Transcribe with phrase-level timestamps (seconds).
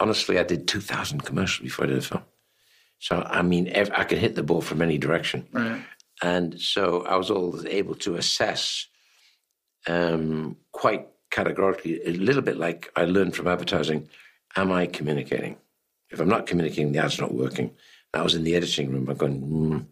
[0.00, 2.22] Honestly, I did 2,000 commercials before I did a film.
[2.98, 5.46] So, I mean, I could hit the ball from any direction.
[5.52, 5.82] Right.
[6.22, 8.86] And so I was always able to assess
[9.86, 14.08] um, quite categorically, a little bit like I learned from advertising,
[14.56, 15.56] am I communicating?
[16.10, 17.72] If I'm not communicating, the ad's not working.
[18.14, 19.86] I was in the editing room, I'm going, mm,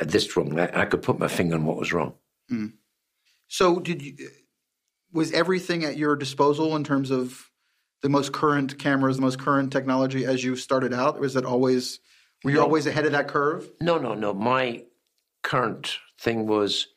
[0.00, 0.58] this wrong.
[0.58, 2.14] I, I could put my finger on what was wrong.
[3.48, 4.16] So did you?
[5.12, 7.50] Was everything at your disposal in terms of
[8.02, 11.18] the most current cameras, the most current technology as you started out?
[11.20, 12.00] Was it always?
[12.44, 12.64] Were you No.
[12.64, 13.68] always ahead of that curve?
[13.80, 14.32] No, no, no.
[14.34, 14.84] My
[15.42, 16.88] current thing was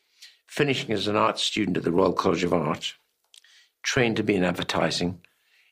[0.48, 2.94] finishing as an art student at the Royal College of Art,
[3.84, 5.22] trained to be in advertising.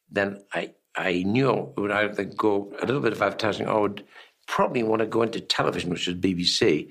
[0.09, 3.81] Then I, I knew I would either go a little bit of advertising, or I
[3.81, 4.05] would
[4.47, 6.89] probably want to go into television, which is BBC,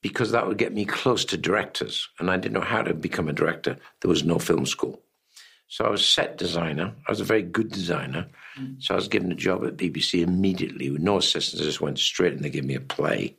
[0.00, 2.08] because that would get me close to directors.
[2.18, 3.76] And I didn't know how to become a director.
[4.00, 5.02] There was no film school.
[5.68, 6.94] So I was set designer.
[7.06, 8.26] I was a very good designer.
[8.78, 11.62] So I was given a job at BBC immediately with no assistants.
[11.62, 13.36] I just went straight and they gave me a play.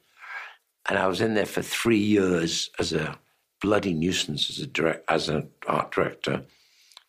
[0.87, 3.17] And I was in there for three years as a
[3.61, 6.43] bloody nuisance as a direct, as an art director.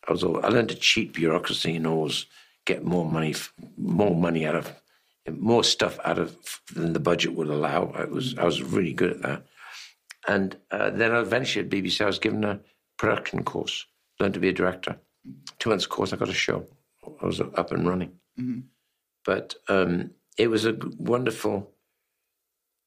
[0.07, 2.25] I was all, I learned to cheat bureaucracy and always
[2.65, 3.35] get more money,
[3.77, 4.73] more money out of,
[5.29, 6.35] more stuff out of
[6.73, 7.91] than the budget would allow.
[7.95, 9.45] I was I was really good at that.
[10.27, 12.59] And uh, then eventually at BBC, I was given a
[12.97, 13.85] production course,
[14.19, 14.97] learned to be a director.
[15.59, 16.65] Two months course, I got a show.
[17.21, 18.13] I was up and running.
[19.25, 21.71] But um, it was a wonderful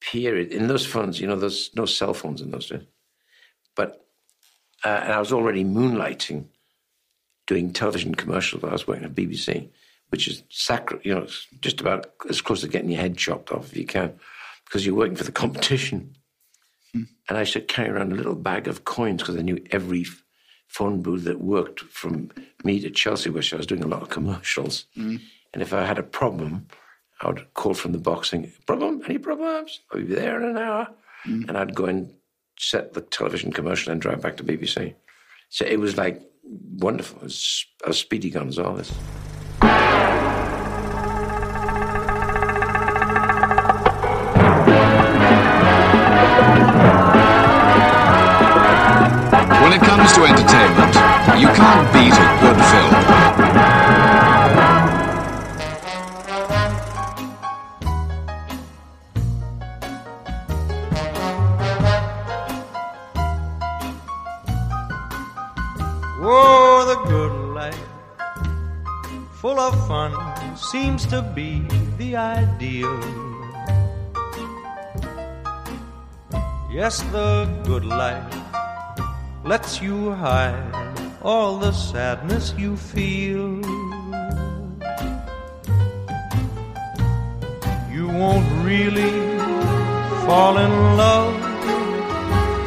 [0.01, 1.19] period in those phones.
[1.19, 2.83] You know, there's no cell phones in those days.
[3.75, 4.05] But
[4.83, 6.45] uh, and I was already moonlighting,
[7.47, 8.63] doing television commercials.
[8.63, 9.69] I was working at BBC,
[10.09, 11.01] which is sacred.
[11.05, 13.85] You know, it's just about as close to getting your head chopped off if you
[13.85, 14.13] can,
[14.65, 16.15] because you're working for the competition.
[17.27, 20.05] And I should carry around a little bag of coins because I knew every
[20.67, 22.31] phone booth that worked from
[22.63, 24.85] me to Chelsea, which I was doing a lot of commercials.
[24.97, 25.21] Mm.
[25.53, 26.67] And if I had a problem,
[27.21, 29.01] I would call from the box saying, Problem?
[29.05, 29.81] Any problems?
[29.91, 30.87] I'll be there in an hour.
[31.25, 31.47] Mm.
[31.47, 32.13] And I'd go and
[32.59, 34.95] set the television commercial and drive back to BBC.
[35.49, 37.19] So it was like wonderful.
[37.19, 38.91] It was, I was Speedy Gonzales.
[49.75, 50.95] It comes to entertainment,
[51.37, 52.93] you can't beat a good film.
[66.27, 67.87] Oh, the good life,
[69.41, 70.13] full of fun,
[70.55, 72.97] seems to be the ideal.
[76.71, 78.44] Yes, the good life
[79.45, 80.73] lets you hide
[81.21, 83.61] all the sadness you feel.
[87.93, 89.13] You won't really
[90.25, 91.35] fall in love,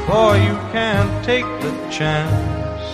[0.06, 2.88] for you can't take the chance.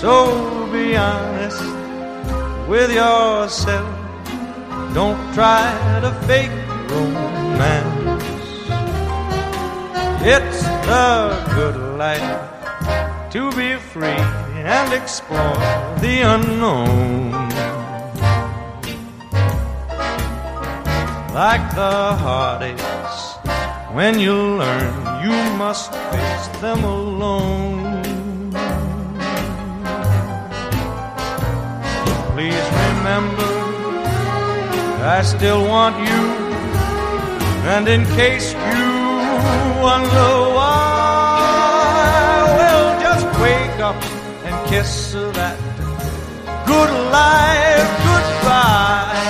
[0.00, 1.62] So be honest
[2.68, 3.90] with yourself.
[4.94, 6.50] Don't try to fake
[6.88, 8.24] romance.
[10.26, 14.24] It's the good life to be free
[14.76, 15.56] and explore
[16.04, 17.30] the unknown.
[21.32, 23.16] Like the heartaches,
[23.92, 28.52] when you learn you must face them alone.
[32.32, 33.52] Please remember,
[35.16, 36.22] I still want you.
[37.72, 38.90] And in case you
[39.80, 40.43] wonder
[44.74, 45.58] kiss that
[46.70, 49.28] good life goodbye.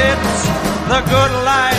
[0.00, 0.40] It's
[0.90, 1.71] the good life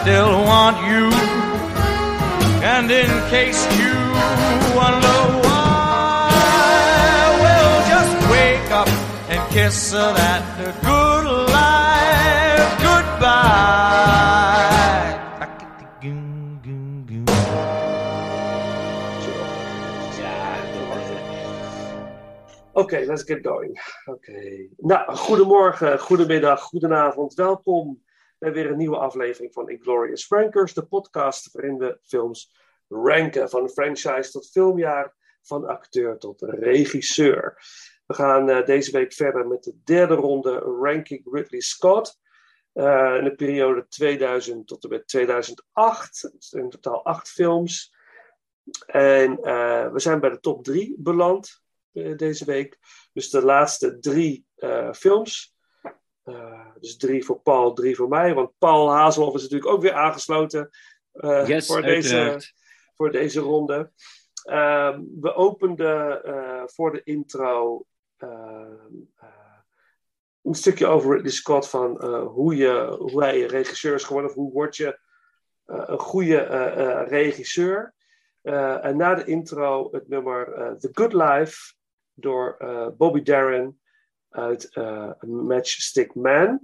[0.00, 1.12] still want you
[2.64, 3.92] and in case you
[4.74, 6.30] wonder why
[7.42, 8.88] well just wake up
[9.28, 10.42] and kiss that
[10.80, 13.58] good life goodbye
[22.72, 23.80] Oké, let's get going.
[24.04, 24.68] Oké.
[24.76, 27.34] Nou, goedemorgen, goedemiddag, goedenavond.
[27.34, 28.00] Welkom
[28.40, 32.54] bij weer een nieuwe aflevering van Inglorious Rankers, de podcast waarin we films
[32.88, 33.50] ranken.
[33.50, 37.62] Van franchise tot filmjaar, van acteur tot regisseur.
[38.06, 42.18] We gaan uh, deze week verder met de derde ronde ranking Ridley Scott.
[42.74, 46.30] Uh, in de periode 2000 tot en met 2008.
[46.50, 47.94] In totaal acht films.
[48.86, 51.62] En uh, we zijn bij de top drie beland
[52.16, 52.78] deze week.
[53.12, 54.46] Dus de laatste drie
[54.92, 55.49] films.
[56.80, 58.34] Dus drie voor Paul, drie voor mij.
[58.34, 60.70] Want Paul Hazelhoff is natuurlijk ook weer aangesloten
[61.46, 62.40] yes, voor, deze,
[62.94, 63.90] voor deze ronde.
[64.42, 66.20] Ehm, we openden
[66.66, 67.86] voor de intro
[68.20, 69.28] Ehm, eh,
[70.42, 74.36] een stukje over Ridley Scott van eh, hoe, je, hoe hij regisseur is geworden, of
[74.36, 74.98] hoe word je
[75.64, 76.38] eh, een goede
[77.08, 77.94] regisseur.
[78.42, 80.46] en na de intro het nummer
[80.78, 81.74] The Good Life
[82.14, 82.56] door
[82.96, 83.79] Bobby Darin
[84.30, 84.76] uit
[85.20, 86.60] Matchstick Man,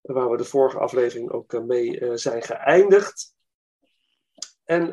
[0.00, 3.34] waar we de vorige aflevering ook mee zijn geëindigd.
[4.64, 4.88] En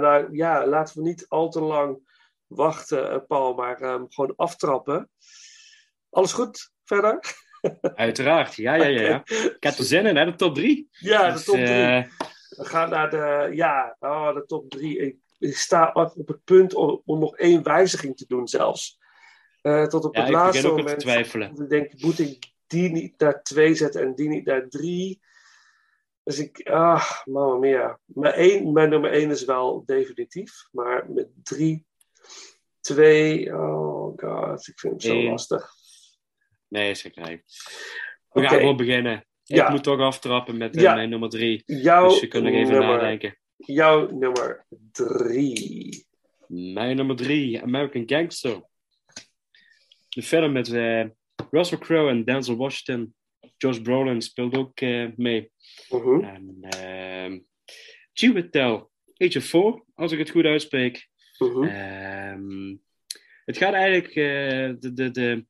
[0.00, 2.00] nou ja, laten we niet al te lang
[2.50, 5.10] wachten, eh, Paul, maar um, gewoon aftrappen.
[6.10, 7.20] Alles goed verder?
[7.94, 9.00] Uiteraard, ja, ja, ja.
[9.00, 9.22] ja.
[9.56, 10.88] Ik heb er zin in, hè, de top 3.
[10.90, 11.68] Ja, de dus, top 3.
[11.68, 12.04] Uh...
[12.48, 14.98] We gaan naar de, ja, oh, de top 3.
[14.98, 18.98] Ik, ik, sta op het punt om, om, nog één wijziging te doen zelfs.
[19.62, 20.88] Uh, tot op ja, het laatste moment.
[20.88, 21.62] Te twijfelen.
[21.62, 25.20] Ik denk, moet ik die niet naar 2 zetten en die niet naar 3?
[26.22, 27.98] Dus ik, ah, mamma mia.
[28.04, 31.88] Mijn, één, mijn nummer 1 is wel definitief, maar met 3
[32.80, 35.24] Twee, oh god, ik vind het zo Eén.
[35.30, 35.70] lastig.
[36.68, 37.14] Nee, is gek.
[37.14, 37.42] We
[38.28, 38.48] Oké.
[38.48, 39.26] gaan gewoon beginnen.
[39.44, 40.94] Ik moet toch aftrappen met eh, Ja.
[40.94, 41.62] mijn nummer 3.
[41.66, 43.38] Jouw Dus je kunt nog even nummer, nadenken.
[43.56, 46.06] Jouw nummer drie.
[46.46, 48.62] Mijn nummer 3, American Gangster.
[50.10, 51.04] De film met eh,
[51.50, 53.14] Russell Crowe en Denzel Washington.
[53.56, 55.50] Josh Brolin speelt ook eh, mee.
[55.88, 56.24] Mhm.
[56.24, 57.38] En ehm
[58.12, 61.08] Chiwetel Ejiofor, als ik het goed uitspreek.
[61.38, 61.64] Mhm.
[61.64, 62.76] Ehm,
[63.44, 65.46] het gaat eigenlijk eh, de, de, de,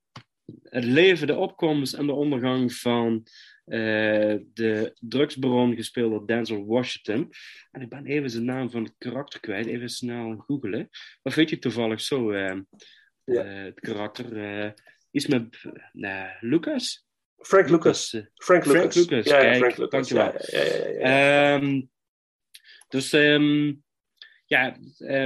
[0.62, 3.26] het leven, de opkomst en de ondergang van
[3.64, 7.30] de drugsbaron gespeeld door Denzel Washington.
[7.70, 9.66] En ik ben even zijn naam van het karakter kwijt.
[9.66, 10.88] Even snel googelen.
[11.22, 12.30] Wat weet je toevallig zo?
[12.30, 12.56] eh,
[13.24, 13.44] Ja.
[13.44, 14.36] eh, het karakter.
[14.64, 14.70] eh
[15.10, 15.56] iets met
[16.40, 17.06] Lucas?
[17.36, 18.12] Frank Lucas.
[18.12, 18.94] eh, Frank Frank Lucas.
[18.94, 19.90] Lucas, Ja, ja, kijk, Frank Lucas.
[20.08, 20.32] dankjewel.
[21.00, 21.60] Ja,
[22.88, 23.10] dus
[24.46, 24.76] ja,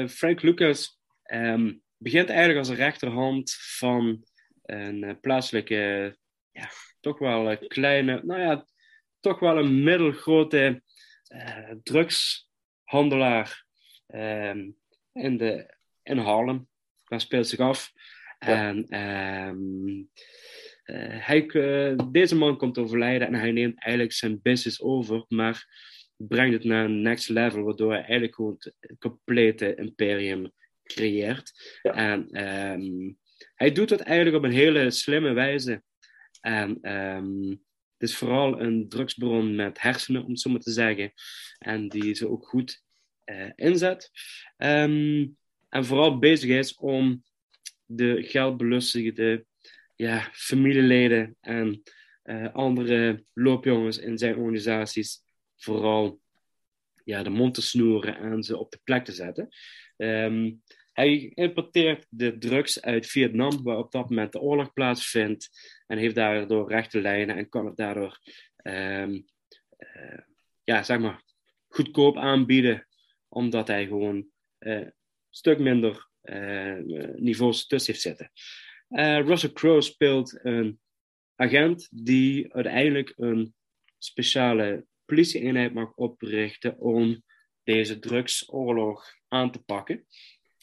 [0.08, 1.00] Frank Lucas
[1.96, 4.24] begint eigenlijk als een rechterhand van
[4.62, 6.16] een plaatselijke,
[6.52, 6.68] ja,
[7.00, 8.66] toch wel een kleine, nou ja,
[9.20, 10.82] toch wel een middelgrote
[11.82, 13.64] drugshandelaar
[14.06, 14.70] ehm,
[15.12, 16.68] in, de, in Harlem.
[17.20, 17.92] Speelt zich af.
[18.38, 18.68] Ja.
[18.68, 20.04] En ehm,
[20.84, 25.66] eh, hij, eh, deze man komt overlijden en hij neemt eigenlijk zijn business over, maar
[26.16, 30.52] brengt het naar een next level, waardoor hij eigenlijk gewoon het complete imperium
[30.82, 31.78] creëert.
[31.82, 31.92] Ja.
[31.92, 33.12] En ehm,
[33.54, 35.82] hij doet dat eigenlijk op een hele slimme wijze.
[36.40, 37.48] En ehm,
[37.96, 41.12] het is vooral een drugsbron met hersenen, om het zo maar te zeggen.
[41.58, 42.82] En die ze ook goed
[43.24, 44.10] eh, inzet.
[44.56, 45.26] Ehm,
[45.74, 47.22] en vooral bezig is om
[47.84, 49.46] de geldbelustigde
[49.94, 51.82] ja, familieleden en
[52.22, 55.22] eh, andere loopjongens in zijn organisaties
[55.56, 56.20] vooral
[57.04, 59.48] ja, de mond te snoeren en ze op de plek te zetten.
[59.96, 60.52] Ehm,
[60.92, 65.50] hij importeert de drugs uit Vietnam, waar op dat moment de oorlog plaatsvindt,
[65.86, 68.18] en heeft daardoor rechte lijnen en kan het daardoor
[68.56, 69.20] ehm,
[69.76, 70.18] eh,
[70.64, 71.22] ja, zeg maar,
[71.68, 72.86] goedkoop aanbieden,
[73.28, 74.26] omdat hij gewoon
[74.58, 74.86] eh,
[75.34, 76.76] stuk minder eh,
[77.16, 78.30] niveaus tussen heeft zitten.
[78.88, 80.80] Eh, Russell Crowe speelt een
[81.36, 83.54] agent die uiteindelijk een
[83.98, 87.22] speciale politieeenheid mag oprichten om
[87.62, 90.06] deze drugsoorlog aan te pakken.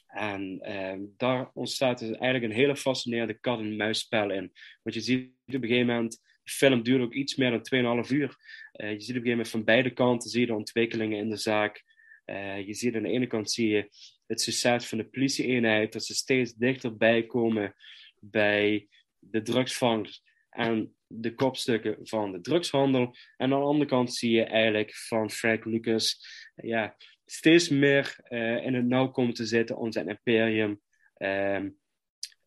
[0.07, 4.51] En ehm, daar ontstaat dus eigenlijk een hele fascinerende kat-en-muisspel in.
[4.81, 8.11] Want je ziet op een gegeven moment, de film duurt ook iets meer dan 2,5
[8.11, 8.35] uur.
[8.71, 11.29] Eh, je ziet op een gegeven moment van beide kanten zie je de ontwikkelingen in
[11.29, 11.83] de zaak.
[12.25, 13.89] Eh, je ziet aan de ene kant zie je
[14.31, 17.75] het succes van de politieeenheid, dat ze steeds dichterbij komen
[18.19, 18.87] bij
[19.19, 23.15] de drugsvangers en de kopstukken van de drugshandel.
[23.37, 26.95] En aan de andere kant zie je eigenlijk van Frank Lucas ja,
[27.25, 30.81] steeds meer eh, in het nauw komen te zitten om zijn imperium
[31.13, 31.69] ehm,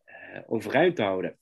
[0.03, 1.39] eh, overeind te houden.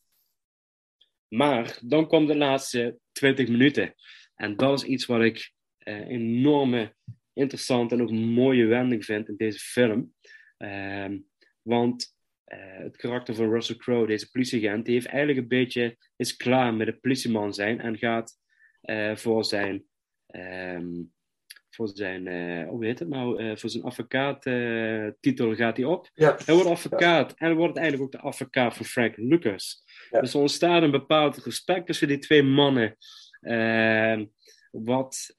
[1.27, 3.95] Maar dan komt de laatste 20 minuten.
[4.35, 6.95] En dat is iets wat ik eh enorme
[7.33, 10.13] interessant en ook mooie wending vind in deze film.
[10.57, 11.17] Ehm,
[11.61, 16.35] want eh, het karakter van Russell Crowe, deze politieagent, die heeft eigenlijk een beetje, is
[16.35, 18.39] klaar met het politieman zijn en gaat
[18.81, 19.85] eh, voor zijn
[20.27, 21.01] ehm,
[21.69, 26.09] voor zijn, eh, hoe heet het nou, voor zijn advocaat-titel gaat hij op.
[26.13, 26.37] Ja.
[26.45, 29.83] Hij wordt advocaat en hij wordt uiteindelijk ook de advocaat van Frank Lucas.
[30.09, 30.21] Ja.
[30.21, 32.97] Dus er ontstaat een bepaald respect tussen die twee mannen,
[33.41, 34.25] ehm,
[34.71, 35.33] wat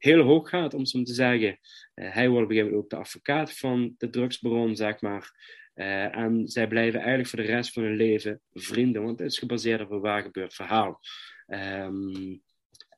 [0.00, 1.58] heel hoog gaat, om zo te zeggen.
[1.94, 5.32] Eh, hij wordt op een gegeven moment ook de advocaat van de drugsbaron, zeg maar.
[5.74, 9.38] Eh, en zij blijven eigenlijk voor de rest van hun leven vrienden, want het is
[9.38, 11.00] gebaseerd op een waar gebeurd verhaal.
[11.46, 12.36] Ehm,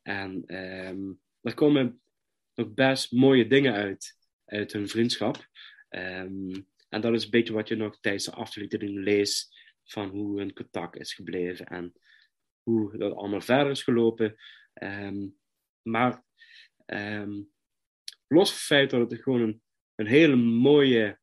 [0.02, 2.00] en ehm, er komen
[2.54, 5.46] nog best mooie dingen uit, uit hun vriendschap.
[5.88, 10.38] Ehm, en dat is een beetje wat je nog tijdens de aflevering leest van hoe
[10.38, 11.92] hun contact is gebleven en
[12.62, 14.36] hoe dat allemaal verder is gelopen.
[15.82, 16.24] Maar
[16.86, 17.42] ehm,
[18.26, 19.62] los van het feit dat het gewoon een,
[19.94, 21.20] een hele mooie.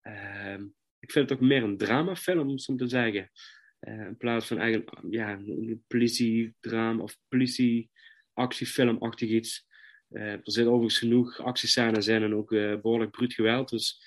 [0.00, 0.64] ehm,
[0.98, 3.30] ik vind het ook meer een dramafilm, om het zo te zeggen.
[3.78, 9.66] Eh, in plaats van eigenlijk ja, een politiedrama of politie-actiefilmachtig iets.
[10.08, 13.68] Eh, er zit overigens genoeg actiescènes in en ook eh, behoorlijk bruut geweld.
[13.68, 14.02] Dus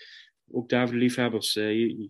[0.52, 2.10] ook daar voor de liefhebbers, je,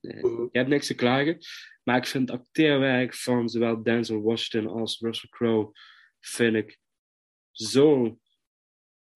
[0.00, 0.26] Mhm.
[0.26, 1.38] je hebt niks te klagen.
[1.82, 5.70] Maar ik vind het acteerwerk van zowel Denzel Washington als Russell Crowe
[6.20, 6.78] vind ik
[7.58, 8.18] zo,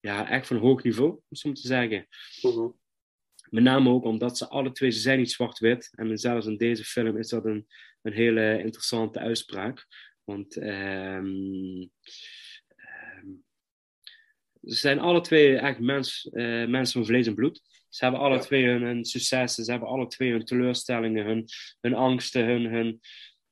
[0.00, 2.06] ja, echt van hoog niveau, om zo te zeggen.
[2.42, 2.68] Mhm.
[3.50, 5.92] Met name ook omdat ze alle twee, ze zijn niet zwart-wit.
[5.94, 7.66] En zelfs in deze film is dat een,
[8.02, 9.87] een hele interessante uitspraak.
[10.25, 11.87] Want ehm,
[12.76, 13.28] ehm,
[14.62, 17.61] ze zijn alle twee echt mens, eh, mensen van vlees en bloed.
[17.88, 18.40] Ze hebben alle Ja.
[18.40, 21.46] twee hun, hun successen, ze hebben alle twee hun teleurstellingen, hun,
[21.80, 23.00] hun angsten, hun, hun,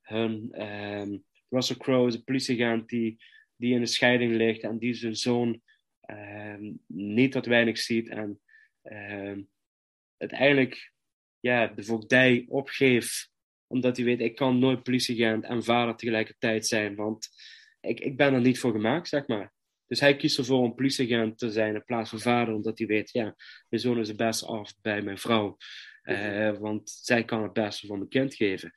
[0.01, 1.19] hun ehm,
[1.49, 3.17] Russell Crowe is een politieagent die,
[3.61, 5.61] die in een scheiding ligt en die zijn zoon
[6.01, 8.41] ehm, niet wat weinig ziet en
[8.83, 9.43] ehm,
[10.17, 10.93] uiteindelijk
[11.41, 13.31] ja, de voogdij opgeeft
[13.67, 17.29] omdat hij weet, ik kan nooit politieagent en vader tegelijkertijd zijn, want
[17.81, 19.53] ik, ik ben er niet voor gemaakt, zeg maar.
[19.87, 23.11] Dus hij kiest ervoor om politieagent te zijn in plaats van vader, omdat hij weet,
[23.11, 23.37] ja,
[23.69, 25.57] mijn zoon is het beste af bij mijn vrouw.
[26.03, 28.73] Eh, want zij kan het beste van mijn kind geven.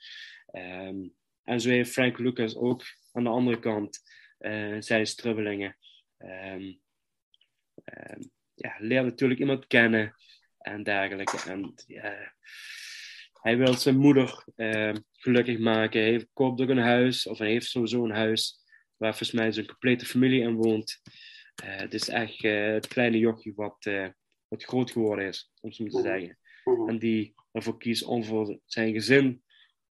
[0.45, 1.07] Ehm,
[1.43, 4.01] en zo heeft Frank Lucas ook aan de andere kant
[4.79, 5.77] zijn strubbelingen.
[6.17, 6.73] Ehm,
[8.53, 10.15] ja, leert natuurlijk iemand kennen
[10.57, 11.37] en dergelijke.
[11.49, 11.73] En
[13.43, 16.01] hij wil zijn moeder ehm, gelukkig maken.
[16.01, 18.59] Hij koopt ook een huis, of hij heeft sowieso een huis,
[18.97, 21.01] waar volgens mij zijn complete familie in woont.
[21.63, 24.07] Eh, het is echt eh, het kleine jochie wat, eh,
[24.47, 26.37] wat groot geworden is, om zo te zeggen.
[26.87, 29.43] En die ervoor kiest om voor zijn gezin,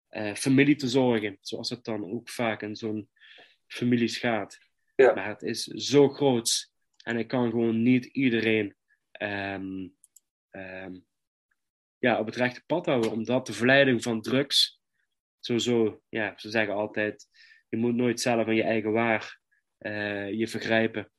[0.09, 1.39] eh, familie te zorgen.
[1.41, 3.09] Zoals het dan ook vaak in zo'n
[3.73, 4.59] families gaat.
[4.95, 5.14] Ja.
[5.14, 6.71] Maar het is zo groot.
[7.05, 8.76] En ik kan gewoon niet iedereen
[9.12, 9.88] ehm,
[10.50, 10.95] ehm,
[11.99, 13.11] ja, op het rechte pad houden.
[13.11, 14.81] Omdat de verleiding van drugs,
[15.41, 17.29] sowieso, ja, ze zeggen altijd,
[17.69, 19.41] je moet nooit zelf aan je eigen waar
[19.79, 21.12] eh, je vergrijpen.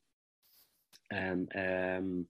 [1.07, 2.21] En ehm,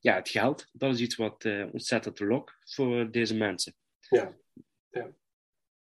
[0.00, 3.74] ja, het geld, dat is iets wat eh, ontzettend lokt voor deze mensen.
[4.08, 4.36] Ja.
[4.90, 5.12] Ja.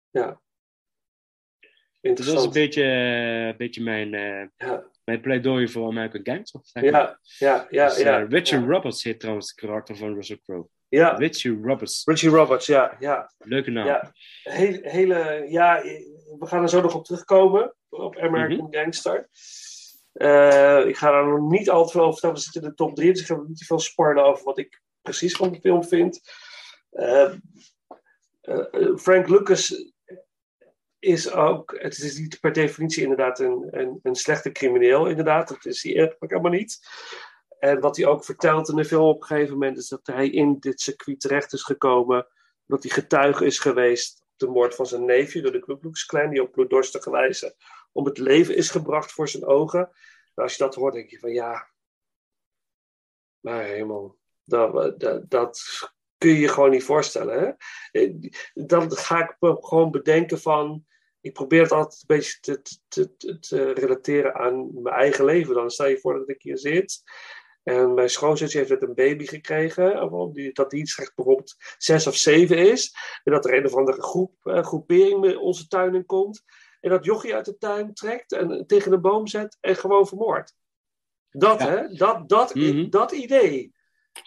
[0.09, 0.41] Ja.
[2.01, 2.54] Dus dat is een Interessant.
[2.54, 4.84] beetje, eh, een beetje mijn, eh, Ja.
[5.04, 6.60] mijn pleidooi voor American Gangster.
[6.63, 6.92] zeg maar.
[6.92, 7.88] Ja, ja, ja.
[7.88, 8.70] Dus, ja, eh, Richard ja.
[8.70, 10.68] Roberts heet trouwens het karakter van Russell Crowe.
[10.89, 13.32] Ja, Richard Roberts, Richie Roberts, ja, ja.
[13.38, 13.86] leuke naam.
[13.86, 14.12] Ja,
[14.44, 15.82] hele, hele, ja,
[16.39, 19.27] we gaan er zo nog op terugkomen, op American Gangster.
[20.13, 22.74] Eh, ik ga daar nog niet al te veel over vertellen, we zitten in de
[22.75, 25.60] top 3, dus ik ga niet te veel spoilen over wat ik precies van de
[25.60, 26.20] film vind.
[28.96, 29.92] Frank Lucas
[31.00, 35.66] is ook, het is niet per definitie inderdaad een, een, een slechte crimineel, inderdaad, dat
[35.66, 36.80] is hij eigenlijk helemaal niet.
[37.60, 40.30] En wat hij ook vertelt in de film op een gegeven moment is dat hij
[40.30, 42.27] in dit circuit terecht is gekomen
[42.66, 46.08] dat hij getuige is geweest op de moord van zijn neefje door de Ku Klux
[46.30, 47.56] die op bloeddorstige wijze
[47.92, 49.80] om het leven is gebracht voor zijn ogen.
[49.80, 51.70] Nou, als je dat hoort, denk je van ja,
[53.39, 55.62] maar helemaal, dat, dat, dat
[56.17, 57.39] kun je je gewoon niet voorstellen.
[57.39, 57.51] Hè?
[58.01, 58.13] Eh,
[58.53, 60.86] Dan ga ik gewoon bedenken van,
[61.21, 65.55] ik probeer het altijd een beetje te, te, te, te relateren aan mijn eigen leven.
[65.55, 67.03] Dan stel je voor dat ik hier zit
[67.63, 70.09] en mijn schoonzusje heeft net een baby gekregen,
[70.53, 72.95] dat die straks bijvoorbeeld zes of zeven is.
[73.24, 76.43] En dat er een of andere groep, eh, groepering met onze tuin in komt.
[76.81, 80.55] En dat jochie uit de tuin trekt en tegen een boom zet en gewoon vermoordt.
[81.29, 81.67] Dat, Ja.
[81.67, 81.88] hè?
[81.88, 82.89] Dat, dat, Mhm.
[82.89, 83.74] dat idee.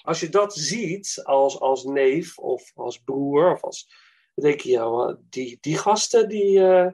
[0.03, 3.93] Als je dat ziet als, als neef of als broer, of als,
[4.35, 6.59] dan denk je, die, die gasten, die.
[6.59, 6.93] eh,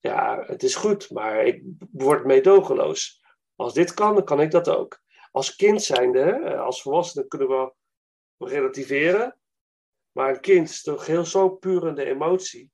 [0.00, 3.22] ja, het is goed, maar ik word meedogenloos.
[3.56, 5.02] Als dit kan, dan kan ik dat ook.
[5.30, 7.72] Als kind zijnde, hè, als volwassene kunnen we
[8.38, 9.38] relativeren.
[10.12, 12.72] Maar een kind is toch heel zo puur in de emotie.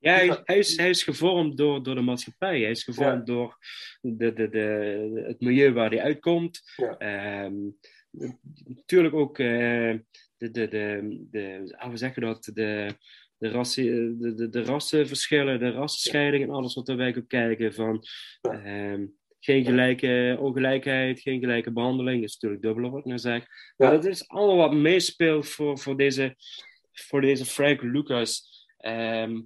[0.00, 2.60] Ja, hij, hij is, hij is gevormd door, door de maatschappij.
[2.60, 3.56] Hij is gevormd door
[4.00, 6.62] de, de, de, het milieu waar hij uitkomt.
[6.76, 6.96] Ja.
[6.98, 7.54] Ehm,
[8.64, 9.94] natuurlijk ook eh,
[10.36, 12.50] de, de, de, de, ah, hoe zeg je dat?
[12.54, 12.94] De,
[13.38, 13.84] de, rassi,
[14.18, 17.74] de, de, de rassenverschillen, de rassenscheiding en alles wat erbij komt kijken.
[17.74, 18.04] Van,
[18.40, 19.06] ehm,
[19.40, 22.20] geen gelijke ongelijkheid, geen gelijke behandeling.
[22.20, 23.46] Dat is natuurlijk dubbele wat ik nou zeg.
[23.76, 26.36] Maar dat is allemaal wat meespeelt voor, voor, deze,
[26.92, 28.48] voor deze Frank Lucas.
[28.76, 29.40] Ehm, ehm,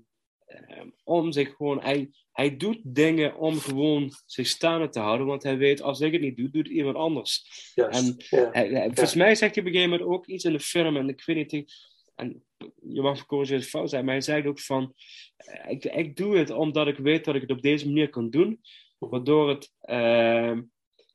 [1.05, 5.27] om zich gewoon, hij, hij doet dingen om gewoon zich staande te houden.
[5.27, 7.47] Want hij weet, als ik het niet doe, doet het iemand anders.
[7.75, 8.49] En ja.
[8.53, 10.97] hij, hij- volgens mij zegt hij op een gegeven moment ook iets in de film.
[10.97, 11.67] En ik weet niet,
[12.15, 12.45] en
[12.83, 14.95] je mag corrigeren als fout zijn, maar hij zei ook van,
[15.37, 18.31] eh, ik, ik doe het omdat ik weet dat ik het op deze manier kan
[18.31, 18.61] doen.
[18.99, 20.63] Waardoor het, ehm,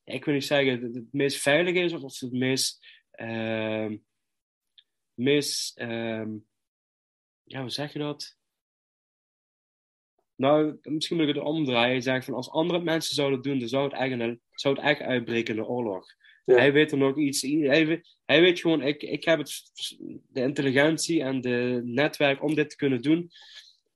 [0.03, 3.97] ik wil niet zeggen dat het meest veilig is, of het meest, ehm,
[5.13, 6.31] meest ehm,
[7.43, 8.37] ja, hoe zeg je dat?
[10.39, 12.01] Nou, misschien moet ik het omdraaien.
[12.01, 15.55] Zegt van als andere mensen zouden doen, dan zou het eigenlijk, zou het echt uitbreken
[15.55, 16.05] in de oorlog.
[16.45, 16.55] Ja.
[16.55, 17.41] Hij weet er nog iets.
[17.41, 19.61] Hij weet, hij weet gewoon, ik, ik heb het,
[20.29, 23.29] de intelligentie en de netwerk om dit te kunnen doen.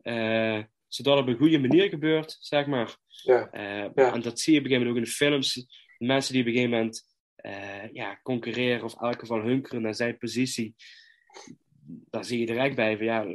[0.01, 2.97] eh, zodat het op een goede manier gebeurt, zeg maar.
[3.07, 3.50] Ja.
[3.51, 4.13] Eh, Ja.
[4.13, 5.65] En dat zie je op een gegeven moment ook in de films.
[5.97, 9.95] Mensen die op een gegeven moment eh, ja, concurreren of in elk geval hunkeren naar
[9.95, 10.75] zijn positie.
[11.85, 13.25] Daar zie je direct bij van ja,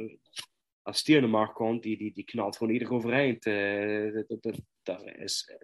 [0.89, 3.45] als die in de markt komt, die, die, die knalt gewoon ieder overeind.
[3.45, 5.57] Eh, dat, dat, dat, is,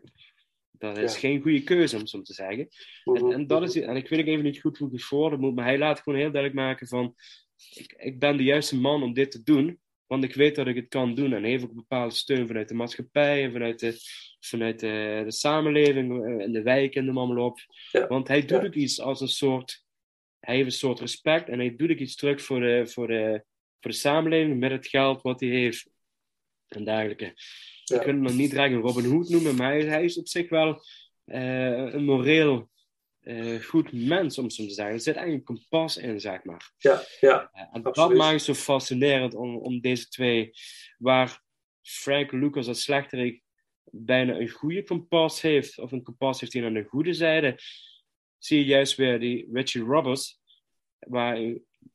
[0.72, 1.20] dat is Ja.
[1.20, 2.68] geen goede keuze, om het zo te zeggen.
[3.04, 3.18] Mhm.
[3.26, 5.40] En, en, dat is, en ik weet ook even niet goed hoe ik het voor
[5.40, 7.16] moet, maar hij laat gewoon heel duidelijk maken van,
[7.74, 10.76] ik, ik ben de juiste man om dit te doen, want ik weet dat ik
[10.76, 11.34] het kan doen.
[11.34, 13.98] En hij heeft ook bepaalde steun vanuit de maatschappij en vanuit de,
[14.40, 17.60] vanuit de, de samenleving, eh, in de wijk en de allemaal op.
[17.92, 18.08] Ja.
[18.08, 18.66] Want hij doet Ja.
[18.66, 19.84] ook iets als een soort,
[20.40, 23.44] hij heeft een soort respect en hij doet ook iets terug voor de, voor de,
[23.86, 25.90] voor de samenleving met het geld wat hij heeft.
[26.68, 27.34] En dergelijke.
[27.84, 27.96] Ja.
[27.96, 30.50] Ik wil hem nog niet direct een Robin Hood noemen, maar hij, is op zich
[30.50, 30.82] wel
[31.26, 32.70] eh, een moreel
[33.20, 34.94] eh, goed mens, om zo te zeggen.
[34.94, 36.72] Er zit eigenlijk een kompas in, zeg maar.
[36.78, 40.52] Ja, ja, Eh, en dat maakt het zo fascinerend om, om deze twee,
[40.98, 41.42] waar
[41.82, 43.44] Frank Lucas als slechterik
[43.84, 47.60] bijna een goede kompas heeft, of een kompas heeft die aan de goede zijde,
[48.38, 50.40] zie je juist weer die Richie Roberts,
[51.00, 51.38] waar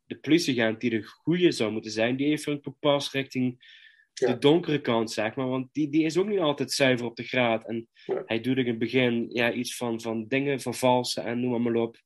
[0.07, 3.79] de politieagent die de goede zou moeten zijn, die heeft een kompas richting
[4.15, 4.27] Ja.
[4.33, 5.49] de donkere kant, zeg maar.
[5.49, 7.67] Want die, die is ook niet altijd zuiver op de graad.
[7.69, 8.23] En Ja.
[8.27, 11.83] hij doet in het begin ja, iets van, van dingen vervalsen en noem maar, maar
[11.83, 11.97] op.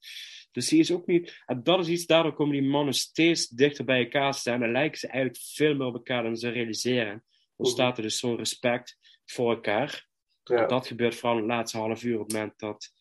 [0.53, 1.42] Dus die is ook niet...
[1.47, 4.62] En dat is iets, daardoor komen die mannen steeds dichter bij elkaar te staan.
[4.62, 7.25] En lijken ze eigenlijk veel meer op elkaar dan ze realiseren.
[7.57, 10.07] Ontstaat er dus zo'n respect voor elkaar.
[10.44, 10.66] ja.
[10.66, 12.92] Dat gebeurt vooral in het laatste half uur op het moment dat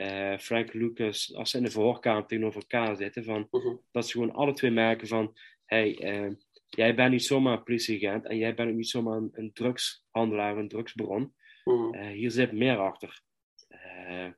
[0.00, 3.76] eh, Frank Lucas, als ze in de verhoorkamer tegenover elkaar zitten, van, Mhm.
[3.90, 6.30] dat ze gewoon alle twee merken van, hey, eh,
[6.68, 10.56] jij bent niet zomaar een politieagent en jij bent ook niet zomaar een, een drugshandelaar,
[10.56, 11.34] een drugsbron.
[11.64, 11.94] Mhm.
[11.94, 13.20] Eh, hier zit meer achter.
[13.68, 14.28] Eh,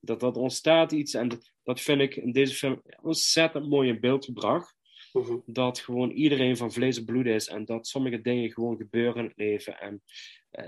[0.00, 4.00] dat, dat ontstaat iets en dat, dat vind ik in deze film ontzettend mooi in
[4.00, 4.76] beeld gebracht.
[5.12, 5.36] Mhm.
[5.46, 9.24] Dat gewoon iedereen van vlees en bloed is en dat sommige dingen gewoon gebeuren in
[9.24, 10.02] het leven en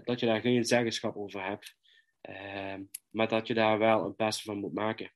[0.05, 1.77] dat je daar geen zeggenschap over hebt.
[2.20, 2.74] Eh,
[3.11, 5.12] maar dat je daar wel het beste van moet maken.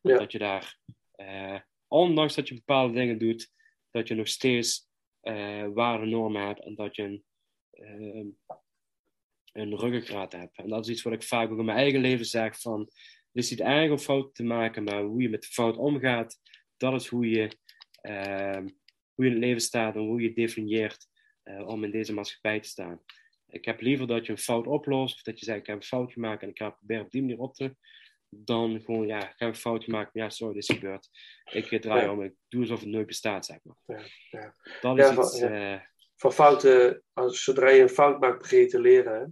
[0.00, 0.18] Ja.
[0.18, 0.78] Dat je daar,
[1.12, 3.52] eh, ondanks dat je bepaalde dingen doet,
[3.90, 4.86] dat je nog steeds
[5.20, 7.24] eh waarde normen hebt en dat je een,
[7.70, 8.56] eh,
[9.52, 10.56] een ruggengraat hebt.
[10.56, 13.44] En dat is iets wat ik vaak ook in mijn eigen leven zeg van, het
[13.44, 16.40] is niet erg om fouten te maken, maar hoe je met de fout omgaat,
[16.76, 17.58] dat is hoe je,
[18.00, 18.64] eh,
[19.14, 21.06] hoe je in het leven staat en hoe je definieert
[21.42, 23.02] eh, om in deze maatschappij te staan.
[23.50, 25.82] Ik heb liever dat je een fout oplost, of dat je zegt, ik heb een
[25.82, 27.76] fout gemaakt en ik ga proberen op die manier op te,
[28.28, 31.08] dan gewoon, ja, ik heb een fout gemaakt, ja, sorry, dit is gebeurd.
[31.52, 32.12] Ik draai Ja.
[32.12, 33.76] om, ik doe alsof het nooit bestaat, zeg maar.
[33.84, 34.54] Ja, ja.
[34.80, 35.80] Dat is van- iets, eh,
[36.16, 39.20] Van fouten, als, zodra je een fout maakt, begin je te leren.
[39.20, 39.24] Hè?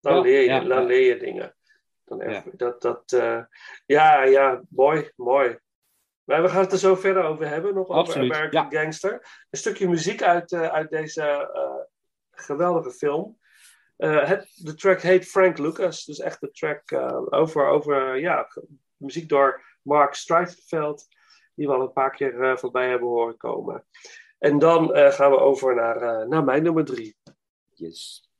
[0.00, 1.56] Dan, leer, je, dan leer je dingen.
[2.04, 3.42] Dan dat, dat, eh,
[3.86, 5.58] ja, ja, mooi, mooi.
[6.24, 9.12] Maar we gaan het er zo verder over hebben, nog Absoluut, over American Gangster.
[9.50, 11.50] Een stukje muziek uit, eh, uit deze
[12.30, 13.38] geweldige film.
[14.02, 16.04] Eh, het, de track heet Frank Lucas.
[16.04, 18.48] Dus echt de track eh, over, over ja,
[18.96, 21.06] muziek door Mark Streitenfeld.
[21.54, 23.84] Die we al een paar keer eh, voorbij hebben horen komen.
[24.38, 27.16] En dan gaan we over naar, naar mijn nummer drie.
[27.72, 28.31] yes.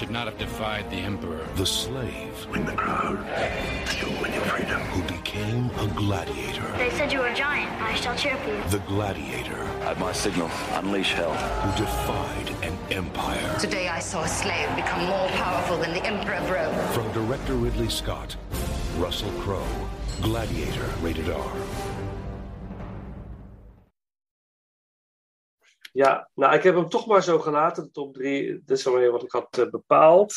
[0.00, 1.46] Should not have defied the Emperor.
[1.56, 3.18] The slave Win the crowd.
[4.00, 4.80] You'll win your freedom.
[4.92, 6.66] who became a gladiator.
[6.78, 7.70] They said you were a giant.
[7.82, 8.62] I shall cheer for you.
[8.70, 11.34] The gladiator At my signal, unleash hell.
[11.34, 13.58] who defied an empire.
[13.58, 16.74] Today I saw a slave become more powerful than the Emperor of Rome.
[16.94, 18.34] From director Ridley Scott,
[18.96, 19.68] Russell Crowe,
[20.22, 21.52] Gladiator, rated R.
[25.92, 28.62] Ja, nou, ik heb hem toch maar zo gelaten, de top 3.
[28.64, 30.34] Dit is wat ik had eh, bepaald.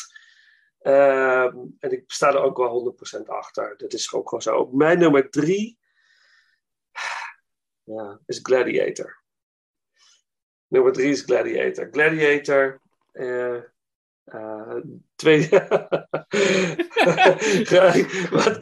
[0.80, 3.78] Ehm, en ik sta er ook wel 100% achter.
[3.78, 4.70] Dat is ook gewoon zo.
[4.72, 5.78] Mijn nummer 3
[7.84, 9.22] ja, is Gladiator.
[10.68, 11.88] Nummer 3 is Gladiator.
[11.92, 12.82] Gladiator.
[13.12, 13.73] eh
[14.24, 14.76] eh,
[15.16, 15.50] twee.
[18.32, 18.60] Wat?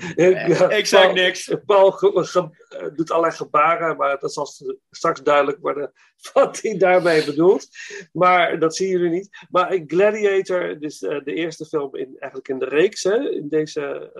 [0.71, 1.55] Ik zeg Paul- niks.
[1.65, 4.47] Paul ge- ge- doet allerlei gebaren, maar dat zal
[4.91, 5.91] straks duidelijk worden
[6.33, 7.67] wat hij daarmee bedoelt.
[8.11, 9.29] Maar dat zien jullie niet.
[9.49, 14.11] Maar Gladiator, dus eh, de eerste film in, eigenlijk in de reeks, hè, in deze,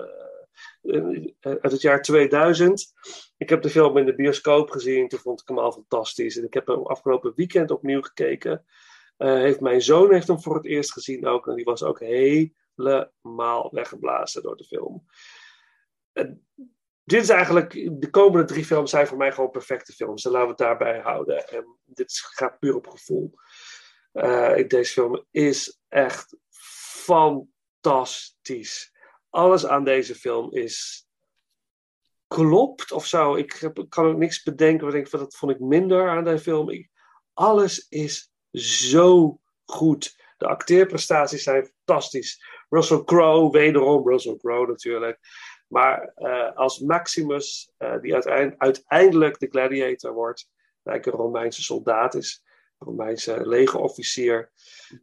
[0.81, 2.93] eh, uit het jaar 2000.
[3.37, 6.37] Ik heb de film in de bioscoop gezien, toen vond ik hem al fantastisch.
[6.37, 8.65] En ik heb hem afgelopen weekend opnieuw gekeken.
[9.21, 11.47] Eh, heeft mijn zoon heeft hem voor het eerst gezien ook.
[11.47, 15.05] En die was ook helemaal weggeblazen door de film.
[17.03, 20.25] Dit is eigenlijk, de komende drie films zijn voor mij gewoon perfecte films.
[20.25, 21.47] En laten we het daarbij houden.
[21.47, 23.33] En dit gaat puur op gevoel.
[24.11, 26.37] Eh, deze film is echt
[27.03, 28.91] fantastisch.
[29.29, 31.07] Alles aan deze film is
[32.27, 33.35] klopt of zo.
[33.35, 34.87] Ik, kan ook niks bedenken.
[34.87, 36.89] waar ik dat vond ik minder aan deze film.
[37.33, 40.19] Alles is zo goed.
[40.37, 42.45] De acteerprestaties zijn fantastisch.
[42.69, 45.19] Russell Crowe, wederom Russell Crowe natuurlijk.
[45.67, 50.49] Maar eh, als Maximus, eh, die uiteind- uiteindelijk de gladiator wordt,
[50.83, 52.43] lijkt een Romeinse soldaat is,
[52.77, 54.51] een Romeinse legerofficier.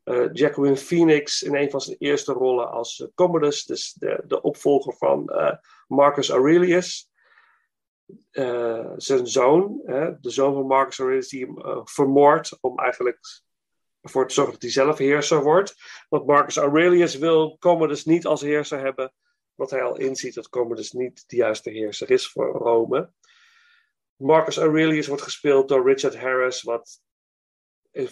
[0.04, 4.94] Eh Jacqueline Phoenix in een van zijn eerste rollen als Commodus, dus de, de opvolger
[4.96, 5.32] van
[5.86, 7.07] Marcus Aurelius.
[8.30, 13.18] Eh, zijn zoon, hè, de zoon van Marcus Aurelius, die hem eh, vermoordt om eigenlijk
[14.00, 15.74] ervoor te zorgen dat hij zelf heerser wordt.
[16.08, 19.12] Want Marcus Aurelius wil Commodus niet als heerser hebben,
[19.54, 23.12] wat hij al inziet dat Commodus niet de juiste heerser is voor Rome.
[24.16, 27.00] Marcus Aurelius wordt gespeeld door Richard Harris, wat
[27.90, 28.08] een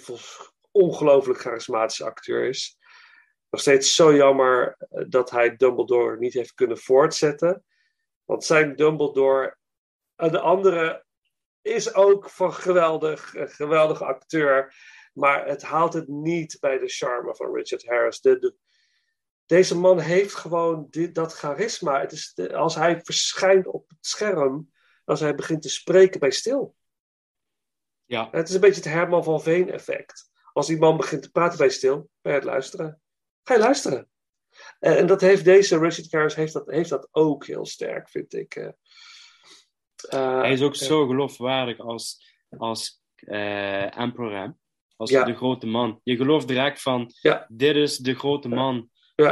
[0.70, 2.78] ongelooflijk charismatische acteur is.
[3.50, 7.64] Nog steeds zo jammer eh, dat hij Dumbledore niet heeft kunnen voortzetten.
[8.24, 9.56] Want zijn Dumbledore
[10.16, 11.05] de andere
[11.62, 14.74] is ook van geweldig, een geweldige acteur.
[15.12, 18.20] Maar het haalt het niet bij de charme van Richard Harris.
[18.20, 18.55] De, de-
[19.46, 22.00] deze man heeft gewoon dit, dat charisma.
[22.00, 24.72] Het is de- als hij verschijnt op het scherm,
[25.05, 26.76] als hij begint te spreken bij stil.
[28.05, 28.29] Ja.
[28.31, 30.31] Het is een beetje het Herman van Veen effect.
[30.52, 33.00] Als die man begint te praten bij stil, je het luisteren.
[33.42, 34.11] Ga je luisteren.
[34.79, 38.35] En, en dat heeft deze Richard Harris heeft dat, heeft dat ook heel sterk, vind
[38.35, 38.72] ik.
[40.02, 40.20] Eh.
[40.20, 40.85] Eh, Hij is ook ja.
[40.85, 44.56] zo geloofwaardig als, als eh emperor,
[44.96, 45.24] als Ja.
[45.24, 46.00] de grote man.
[46.02, 47.46] Je gelooft direct van, Ja.
[47.48, 49.26] dit is de grote man eh,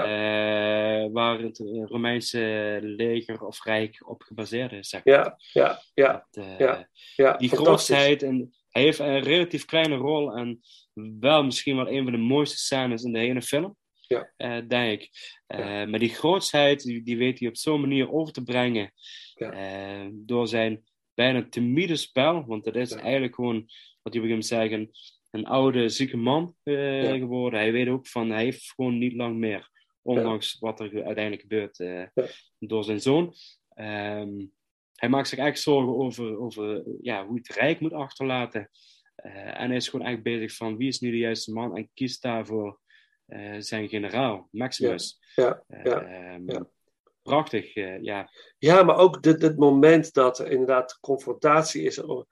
[1.12, 4.88] waar het eh, Romeinse leger of rijk op gebaseerd is.
[4.88, 5.14] Zeg maar.
[5.14, 6.81] Ja, ja, ja, eh,
[7.16, 10.61] ja, die grootheid, en hij heeft een relatief kleine rol en
[11.20, 13.77] wel misschien wel een van de mooiste scènes in de hele film.
[14.07, 14.33] Ja.
[14.37, 15.11] eh, denk ik.
[15.46, 18.92] Eh, Maar die grootsheid, die, die weet hij op zo'n manier over te brengen.
[19.35, 19.51] Ja.
[19.53, 22.99] eh, door zijn bijna timide spel, want dat is Ja.
[23.01, 23.68] eigenlijk gewoon,
[24.03, 24.90] wat je begint te zeggen,
[25.31, 27.16] een oude, zieke man eh, Ja.
[27.18, 27.59] geworden.
[27.61, 29.70] Hij weet ook van, hij heeft gewoon niet lang meer,
[30.03, 32.03] ondanks wat er uiteindelijk gebeurt eh,
[32.59, 33.35] door zijn zoon.
[33.75, 34.47] Ehm,
[34.94, 38.70] hij maakt zich echt zorgen over, over ja, hoe het rijk moet achterlaten.
[39.14, 42.23] En hij is gewoon echt bezig van wie is nu de juiste man en kiest
[42.23, 42.81] daarvoor
[43.59, 45.18] zijn generaal, Maximus.
[45.35, 46.68] Ja, ja, ehm, ja.
[47.25, 48.31] Prachtig, eh, ja.
[48.59, 51.99] Ja, maar ook dit, dit moment dat er inderdaad confrontatie is.
[51.99, 52.25] oh,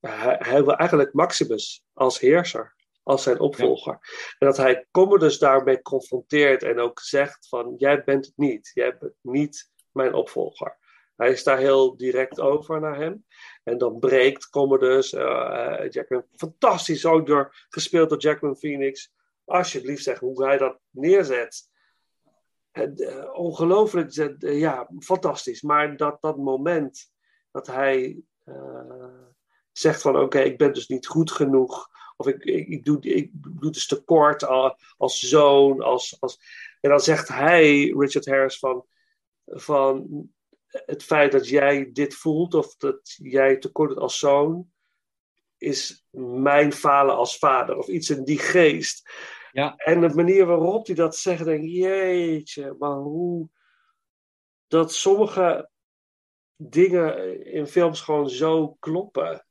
[0.00, 3.98] Hij, wil eigenlijk Maximus als heerser, als zijn opvolger.
[4.38, 8.70] En dat hij Commodus daarmee confronteert en ook zegt van, jij bent het niet.
[8.74, 10.76] Jij bent niet mijn opvolger.
[11.16, 13.24] Hij is daar heel direct over naar hem.
[13.64, 19.12] En dan breekt Commodus, eh eh, Jackman, fantastisch ook door, gespeeld door Jackman Phoenix.
[19.44, 21.68] Alsjeblieft zeg hoe hij dat neerzet.
[22.78, 25.62] Eh, ongelooflijk, eh, ja, fantastisch.
[25.62, 27.10] Maar dat, dat moment
[27.50, 29.04] dat hij eh,
[29.72, 31.88] zegt van oké, ik ben dus niet goed genoeg.
[32.16, 35.82] Of ik, ik, doe, ik doe dus tekort al- als zoon.
[35.82, 36.40] Als, als,
[36.80, 38.86] en dan zegt hij, Richard Harris, van,
[39.44, 40.06] van
[40.66, 44.70] het feit dat jij dit voelt of dat jij tekort doet als zoon.
[45.58, 49.10] is mijn falen als vader of iets in die geest.
[49.52, 49.74] Ja.
[49.76, 53.48] En de manier waarop hij dat zegt, denk ik, jeetje, maar hoe
[54.66, 55.70] dat sommige
[56.56, 59.46] dingen in films gewoon zo kloppen.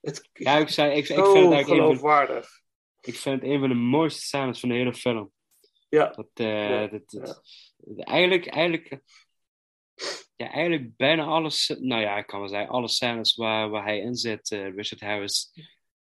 [0.00, 2.60] Het Ja, ik, zei, ik, ik vind het eigenlijk van, geloofwaardig.
[3.00, 5.32] ik vind het een van de mooiste scènes van de hele film.
[5.88, 7.42] Ja, Dat, eh, Ja, dat, dat-
[7.96, 9.00] eigenlijk, eigenlijk,
[10.36, 13.98] ja, eigenlijk bijna alles, nou ja, ik kan wel zeggen, alle scènes waar, waar hij
[13.98, 15.52] in zit, eh, Richard Harris,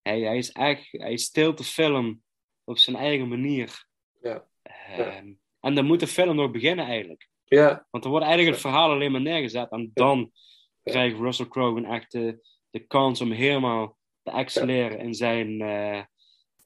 [0.03, 2.23] hij, hij is eigenlijk, hij steelt de film
[2.65, 3.85] op zijn eigen manier.
[4.21, 4.45] Ja.
[4.63, 7.29] Ehm, En dan moet de film nog beginnen eigenlijk.
[7.45, 9.71] ja, Want er wordt eigenlijk het verhaal alleen maar neergezet.
[9.71, 10.33] En dan
[10.83, 16.03] krijgt Russell Crowe een echte de kans om helemaal te excelleren in zijn, eh,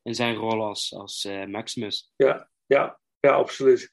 [0.03, 2.13] in zijn rol als, als eh, Maximus.
[2.17, 3.91] ja, ja, ja, absoluut.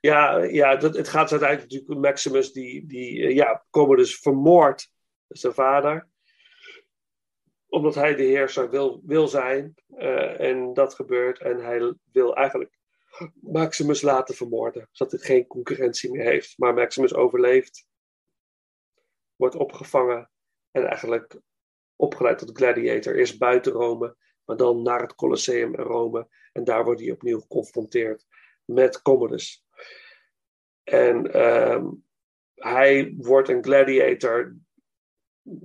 [0.00, 4.90] Ja, ja dat, het gaat uiteindelijk natuurlijk om Maximus, die, die eh, ja, Commodus vermoordt
[5.28, 6.08] zijn vader.
[7.74, 9.74] Omdat hij de heerser wil, wil zijn.
[9.96, 11.38] eh, en dat gebeurt.
[11.38, 12.78] En hij wil eigenlijk
[13.40, 14.88] Maximus laten vermoorden.
[14.90, 16.58] Zodat hij geen concurrentie meer heeft.
[16.58, 17.86] Maar Maximus overleeft.
[19.36, 20.30] Wordt opgevangen.
[20.70, 21.40] En eigenlijk
[21.96, 23.16] opgeleid tot gladiator.
[23.16, 24.16] Eerst buiten Rome.
[24.44, 26.28] Maar dan naar het Colosseum in Rome.
[26.52, 28.26] En daar wordt hij opnieuw geconfronteerd
[28.64, 29.64] met Commodus.
[30.82, 31.86] En ehm,
[32.54, 34.56] hij wordt een gladiator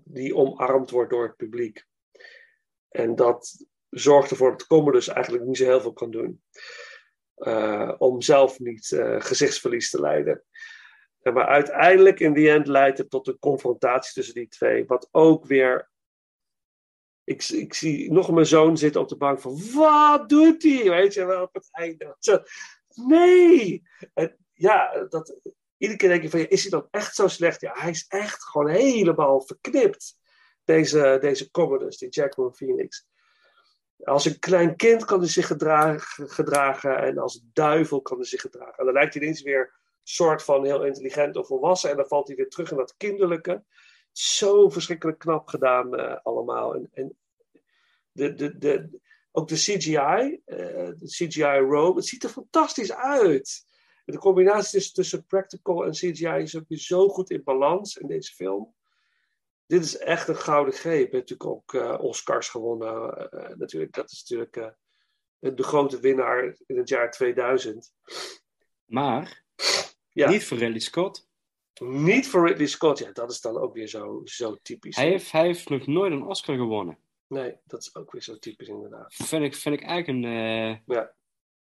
[0.04, 1.88] die omarmd wordt door het publiek.
[2.89, 6.43] En dat zorgt ervoor dat Commodus eigenlijk niet zo heel veel kan doen.
[7.36, 10.43] Eh, om zelf niet eh, gezichtsverlies te lijden.
[11.21, 14.86] En maar uiteindelijk, in die end, leidt het tot een confrontatie tussen die twee.
[14.86, 15.89] Wat ook weer.
[17.23, 19.60] Ik, ik zie nog mijn zoon zitten op de bank van.
[19.73, 20.89] Wat doet hij?
[20.89, 22.17] Weet je wel, op het einde.
[23.08, 23.84] Nee!
[24.13, 25.39] En ja, dat,
[25.78, 26.39] iedere keer denk je van.
[26.39, 27.62] Is hij dan echt zo slecht?
[27.62, 30.18] Ja, hij is echt gewoon helemaal verknipt.
[30.69, 33.08] Deze, deze Commodus, die Jackman Phoenix.
[34.03, 38.41] Als een klein kind kan hij zich gedragen, gedragen en als duivel kan hij zich
[38.41, 38.77] gedragen.
[38.77, 42.27] En dan lijkt hij ineens weer soort van heel intelligent of volwassen en dan valt
[42.27, 43.63] hij weer terug in dat kinderlijke.
[44.12, 46.75] Zo verschrikkelijk knap gedaan eh, allemaal.
[46.75, 47.17] En, en
[48.12, 48.99] de, de, de,
[49.32, 53.65] ook de CGI, eh, de CGI Rome, het ziet er fantastisch uit.
[54.05, 58.08] De combinatie tussen, tussen practical en CGI is ook weer zo goed in balans in
[58.08, 58.77] deze film
[59.69, 60.91] dit is echt een gouden greep.
[60.91, 63.29] Hij heeft natuurlijk ook eh, Oscars gewonnen.
[63.32, 67.93] eh, natuurlijk, dat is natuurlijk eh, de grote winnaar in het jaar 2000.
[68.86, 69.43] Maar
[70.10, 70.29] Ja.
[70.29, 71.27] niet voor Ridley Scott.
[71.82, 72.99] Niet voor Ridley Scott.
[72.99, 74.95] Ja, dat is dan ook weer zo, zo typisch.
[74.95, 76.97] Hij heeft, hij heeft nog nooit een Oscar gewonnen.
[77.27, 79.13] Nee, dat is ook weer zo typisch inderdaad.
[79.13, 81.13] Vind ik, vind ik eigenlijk een, eh, Ja,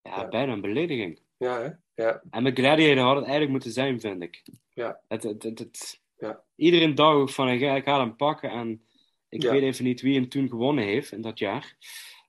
[0.02, 1.22] ja, bijna een belediging.
[1.38, 1.70] ja, hè?
[2.04, 4.44] ja, En met Gladiator had het eigenlijk moeten zijn, vind ik.
[4.70, 6.44] ja, Het, het, het, het- ja.
[6.56, 8.50] Iedereen dacht van, ik ga, ik ga hem pakken.
[8.52, 8.86] En
[9.30, 9.52] ik Ja.
[9.52, 11.76] weet even niet wie hem toen gewonnen heeft in dat jaar.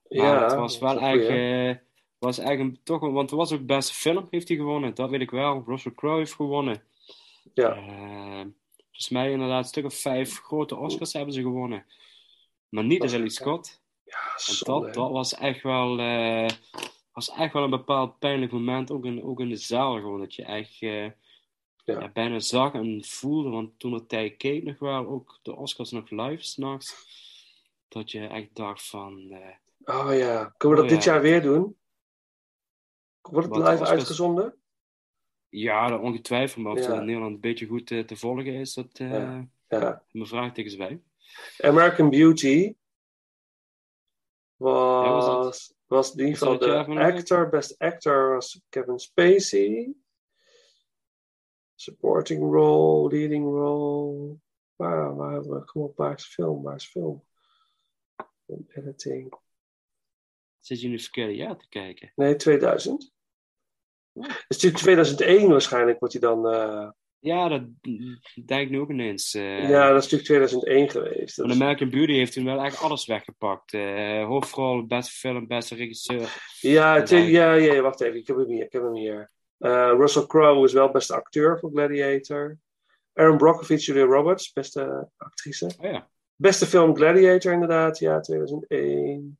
[0.09, 1.83] Maar Ja, het was wel eigenlijk, eh,
[2.17, 4.95] was eigenlijk toch, want het was ook beste film heeft hij gewonnen.
[4.95, 5.63] Dat weet ik wel.
[5.65, 6.83] Russell Crowe heeft gewonnen.
[7.53, 7.75] Ja.
[7.75, 11.85] Eh, volgens mij inderdaad een stuk of vijf grote Oscars hebben ze gewonnen.
[12.69, 13.29] Maar niet Ridley?
[13.29, 13.81] Scott.
[14.03, 16.49] Ja, zonde, dat, dat was echt wel, eh,
[17.11, 20.35] was echt wel een bepaald pijnlijk moment, ook in, ook in de zaal gewoon, dat
[20.35, 20.79] je echt
[21.83, 21.99] Ja.
[21.99, 25.91] ja, bijna zag en voelde, want toen het tijd keek nog wel, ook de Oscars
[25.91, 26.95] nog live s'nachts,
[27.87, 31.13] dat je echt dacht van, eh, Oh ja, kunnen we dat Oh, dit ja.
[31.13, 31.77] jaar weer doen?
[33.21, 33.89] Wordt het Wat, live Oscars?
[33.89, 34.57] uitgezonden?
[35.49, 38.73] ja, dat ongetwijfeld, maar of het in Nederland een beetje goed eh, te volgen is,
[38.73, 40.03] dat eh Ja.
[40.11, 41.01] Mijn vraagtekens bij.
[41.57, 42.73] American Beauty
[44.57, 45.43] was dat?
[45.43, 47.49] was, was die Was dat van de actor.
[47.49, 49.93] Best actor was Kevin Spacey.
[51.75, 54.35] Supporting role, leading role.
[54.75, 56.63] Waar, waar, waar, kom op, waar is film?
[56.63, 57.23] Waar is film?
[58.45, 59.33] Film Editing.
[60.59, 62.11] Zit je nu verkeerde jaar te kijken?
[62.15, 63.11] Nee, 2000.
[64.13, 66.47] Het is natuurlijk 2001 waarschijnlijk, wordt hij dan...
[66.47, 67.61] eh, Ja, dat
[68.45, 69.33] denk ik nu ook ineens.
[69.33, 69.69] eh.
[69.69, 71.39] ja, dat is natuurlijk 2001 geweest.
[71.39, 73.73] Is- American Beauty heeft toen wel eigenlijk alles weggepakt.
[73.73, 76.41] Eh hoofdrol, beste film, beste regisseur.
[76.59, 78.63] Ja, ja, ja, wacht even, ik heb hem hier.
[78.65, 79.31] Ik heb hem hier.
[79.63, 82.57] Eh, Russell Crowe is wel beste acteur voor Gladiator.
[83.13, 85.65] Aaron Brockovich, Julia Roberts, beste actrice.
[85.65, 86.09] Oh ja.
[86.35, 89.39] Beste film Gladiator, inderdaad, ja, 2001.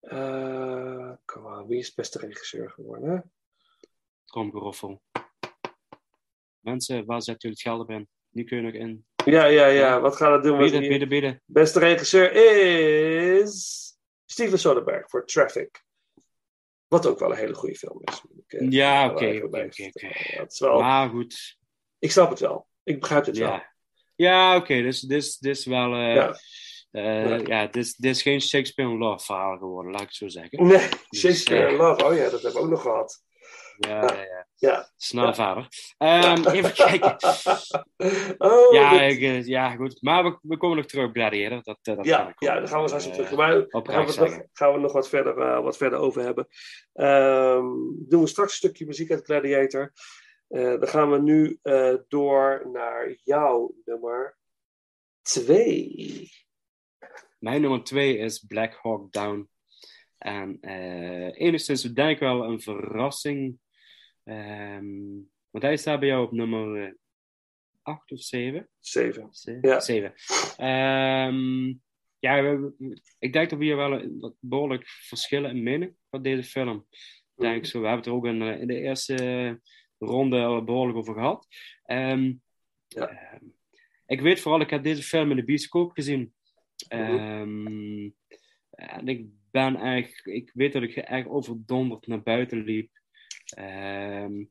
[0.00, 3.32] Eh kom aan, wie is beste regisseur geworden?
[4.24, 5.02] Tromgeroffel.
[6.60, 8.08] Mensen, waar zet jullie het geld op in?
[8.28, 9.06] Nu kun je nog in.
[9.24, 10.58] Ja, ja, ja, wat gaat het doen?
[10.58, 11.42] Bieden, bieden, bieden.
[11.44, 13.84] Beste regisseur is
[14.26, 15.84] Steven Soderbergh voor Traffic.
[16.90, 18.22] Wat ook wel een hele goede film is.
[18.46, 19.90] ik, eh, Ja, oké, oké, oké,
[20.46, 21.56] is Maar goed.
[21.98, 22.66] Ik snap het wel.
[22.82, 23.62] Ik begrijp het wel.
[24.16, 24.82] Ja, oké.
[24.82, 25.94] dus, dus, dus wel.
[25.94, 26.38] eh, Ja.
[26.90, 27.36] Eh, Ja.
[27.46, 30.28] ja, dit is, dit is geen Shakespeare in Love verhaal geworden, laat ik het zo
[30.28, 30.66] zeggen.
[30.66, 32.04] Nee, Dus, Shakespeare in Love.
[32.04, 33.22] Oh ja, dat hebben we ook nog gehad.
[33.88, 34.46] Ja, ja, ja.
[34.60, 34.90] Ja.
[34.96, 35.68] Snel verder.
[35.98, 37.16] Ehm, even kijken.
[38.38, 40.02] Oh, ja, ik, eh, ja, goed.
[40.02, 41.62] Maar we, we komen nog terug op Gladiator.
[41.62, 43.36] Dat, eh, dat ja, ja, daar gaan we straks eh, op terug.
[43.36, 46.46] Maar daar gaan we, nog, gaan we nog wat verder, wat verder over hebben.
[46.92, 47.66] Ehm,
[48.08, 49.92] doen we straks een stukje muziek uit Gladiator.
[50.48, 51.58] Dan gaan we nu
[52.08, 54.38] door naar jouw nummer
[55.22, 56.30] 2.
[57.38, 59.48] Mijn nummer twee is Black Hawk Down.
[60.18, 63.58] En eh enigszins denk ik wel een verrassing.
[64.24, 65.12] Ehm,
[65.50, 66.92] want hij staat bij jou op nummer eh,
[67.82, 68.68] acht of zeven?
[68.80, 69.28] 7.
[69.32, 69.80] Ze- Ja.
[69.80, 70.14] Zeven.
[70.56, 71.66] Ehm,
[72.18, 76.42] ja, we- ik denk dat we hier wel wat behoorlijk verschillen in mening van deze
[76.48, 76.86] film.
[77.34, 77.80] Denk ik zo.
[77.80, 79.60] We hebben het er ook in, eh, in de eerste
[79.98, 81.46] ronde al behoorlijk over gehad.
[81.84, 82.32] Ehm,
[83.06, 83.44] ehm,
[84.06, 86.34] ik weet vooral, ik heb deze film in de bioscoop gezien.
[86.88, 88.10] Ehm,
[88.70, 92.99] en ik ben eigenlijk, ik weet dat ik echt overdonderd naar buiten liep.
[93.50, 94.44] Ehm,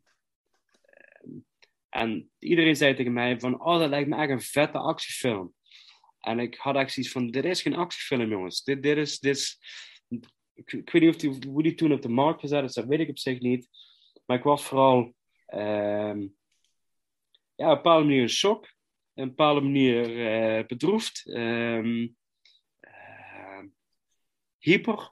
[1.90, 5.54] en iedereen zei tegen mij van, oh, dat lijkt me echt een vette actiefilm.
[6.20, 8.64] En ik had echt zoiets van, dit is geen actiefilm, jongens.
[8.64, 9.60] Dit, dit is.
[10.54, 13.00] Ik, weet niet of die, hoe die toen op de markt gezet is, dat weet
[13.00, 13.70] ik op zich niet.
[14.26, 16.28] Maar ik was vooral ehm,
[17.56, 18.64] ja, op een bepaalde manier in shock.
[18.64, 18.70] Op
[19.14, 21.24] een bepaalde manier eh, bedroefd.
[21.26, 22.08] ehm,
[24.58, 25.12] hyper.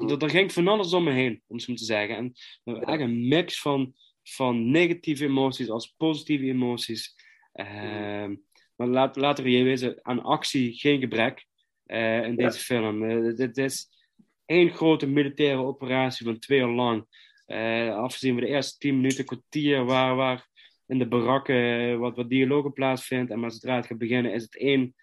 [0.00, 2.16] Er, er ging van alles om me heen, om het zo te zeggen.
[2.16, 2.32] En
[2.64, 7.14] eigenlijk een mix van, van negatieve emoties als positieve emoties.
[7.52, 8.34] Ehm,
[8.76, 11.46] maar laat, laten we je wezen, aan actie geen gebrek
[11.86, 13.04] eh, in deze film.
[13.04, 13.88] Eh, dit is
[14.46, 17.06] één grote militaire operatie van twee uur lang.
[17.46, 20.50] Eh, afgezien van de eerste tien minuten, kwartier, waar, waar
[20.86, 23.30] in de barakken wat, wat dialogen plaatsvindt.
[23.30, 24.94] En maar zodra het gaat beginnen, is het één.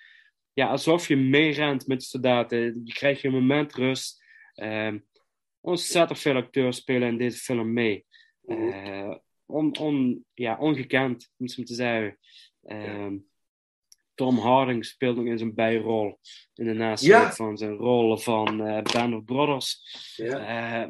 [0.53, 2.81] Ja, alsof je meerent met de soldaten.
[2.83, 4.18] Je krijgt je moment rust.
[4.59, 4.97] Ehm
[5.61, 8.05] ontzettend veel acteurs spelen in deze film mee.
[8.47, 12.17] Eh, on, on, ja, ongekend, om het zo te zeggen.
[12.63, 13.17] Ehm,
[14.15, 16.19] Tom Harding speelt nog in zijn bijrol
[16.53, 17.31] in de nasleep Ja.
[17.31, 19.81] van zijn rol van eh Band of Brothers.
[20.15, 20.83] Ja.
[20.83, 20.89] Eh,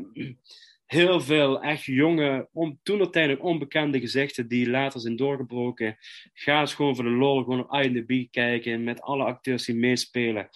[0.86, 5.98] heel veel echt jonge, on, toen uiteindelijk onbekende gezichten die later zijn doorgebroken.
[6.34, 10.50] Ga eens gewoon voor de lol gewoon op IMDb kijken met alle acteurs die meespelen.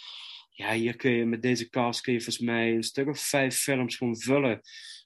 [0.55, 3.55] Ja, hier kun je met deze cast kun je volgens mij een stuk of vijf
[3.55, 4.61] films gewoon vullen.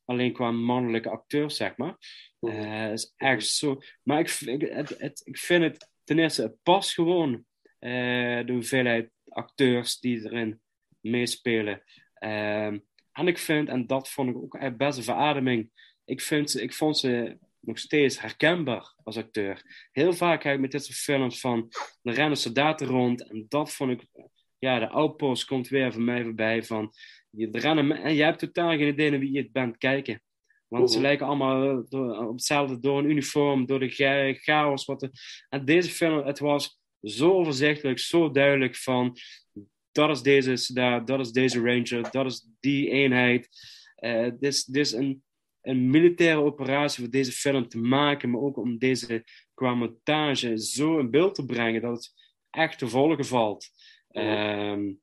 [0.06, 1.98] Alleen qua mannelijke acteurs, zeg maar.
[2.40, 3.82] Eh, is echt zo.
[4.04, 7.46] Maar ik, ik, het, het, ik vind het ten eerste, het past gewoon.
[7.80, 10.62] eh, de hoeveelheid acteurs die erin
[11.02, 11.84] meespelen.
[12.14, 12.80] Ehm,
[13.12, 15.72] en ik vind, en dat vond ik ook echt best een verademing.
[16.06, 19.88] Ik, vind, ik vond ze nog steeds herkenbaar als acteur.
[19.92, 21.72] Heel vaak heb ik met dit soort films van.
[22.04, 23.30] Er rennen soldaten rond.
[23.30, 24.08] En dat vond ik.
[24.60, 26.64] Ja, de outpost komt weer voor mij voorbij.
[26.64, 26.92] Van,
[27.30, 30.22] je, rennen, en jij hebt totaal geen idee naar wie je het bent kijken.
[30.68, 31.06] Want ze Mhm.
[31.06, 34.86] lijken allemaal eh, door, op hetzelfde, door een uniform, door de cha- chaos.
[34.86, 35.10] Wat
[35.50, 39.16] en deze film, het was zo overzichtelijk, zo duidelijk van...
[39.92, 43.50] Dat is deze soldaat, dat is deze ranger, dat is die eenheid.
[44.40, 45.24] Dit is, dit is een,
[45.62, 51.00] een militaire operatie voor deze film te maken, maar ook om deze qua montage zo
[51.00, 52.14] in beeld te brengen dat het
[52.50, 53.68] echt te volgen valt.
[54.18, 54.94] Ehm,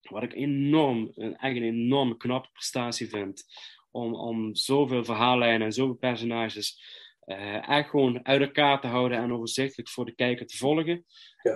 [0.00, 3.44] wat ik enorm, een- echt een enorm knappe prestatie vind.
[3.90, 6.82] Om, om zoveel verhaallijnen en zoveel personages
[7.20, 11.04] eh, echt gewoon uit elkaar te houden en overzichtelijk voor de kijker te volgen.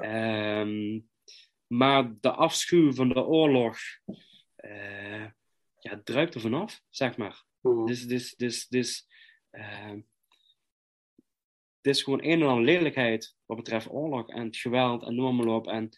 [0.03, 1.01] Ehm,
[1.67, 3.77] maar de afschuw van de oorlog
[4.57, 5.27] eh,
[5.79, 7.45] ja, druipt er vanaf, zeg maar.
[7.87, 9.07] Dus, dus, dus, dus,
[9.51, 10.01] ehm,
[11.77, 15.37] het is gewoon een en ander lelijkheid wat betreft oorlog en het geweld en noem
[15.37, 15.67] maar op.
[15.67, 15.89] En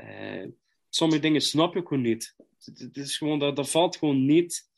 [0.00, 0.48] eh,
[0.88, 2.34] sommige dingen snap je gewoon niet.
[2.58, 4.68] Het, is gewoon, dat, dat valt gewoon niet.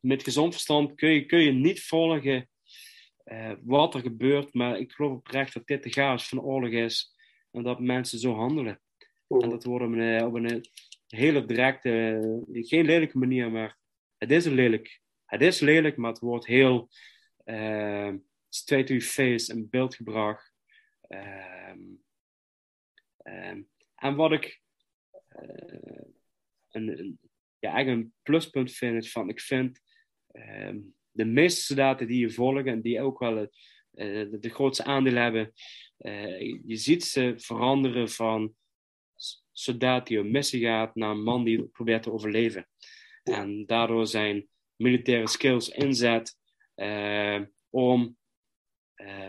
[0.00, 2.48] Met gezond verstand kun je, kun je niet volgen
[3.24, 4.54] eh, wat er gebeurt.
[4.54, 7.16] Maar ik geloof oprecht dat dit de chaos van oorlog is.
[7.50, 8.80] En dat mensen zo handelen.
[9.28, 10.64] En dat wordt op een, op een
[11.06, 11.90] hele directe,
[12.52, 13.78] eh, geen lelijke manier, maar
[14.16, 15.00] het is lelijk.
[15.24, 16.88] Het is lelijk, maar het wordt heel
[17.44, 18.12] eh,
[18.48, 20.52] straight to your face in beeld gebracht.
[21.08, 21.78] Ehm,
[23.98, 24.60] en wat ik
[25.28, 26.02] eh,
[26.68, 27.18] een, een,
[27.58, 29.80] ja, eigenlijk een pluspunt vind, is van ik vind
[30.30, 30.78] ehm,
[31.10, 33.56] de meeste soldaten die je volgen en die ook wel het,
[33.90, 35.52] eh, de, de grootste aandeel hebben,
[35.96, 38.54] eh, je ziet ze veranderen van
[39.52, 42.68] soldaat die op missie gaat naar een man die probeert te overleven.
[43.22, 46.36] En daardoor zijn militaire skills inzet
[47.70, 48.16] om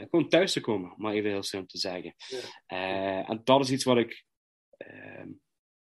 [0.09, 2.15] gewoon thuis te komen, om maar even heel simpel te zeggen.
[3.25, 4.25] En dat is iets wat ik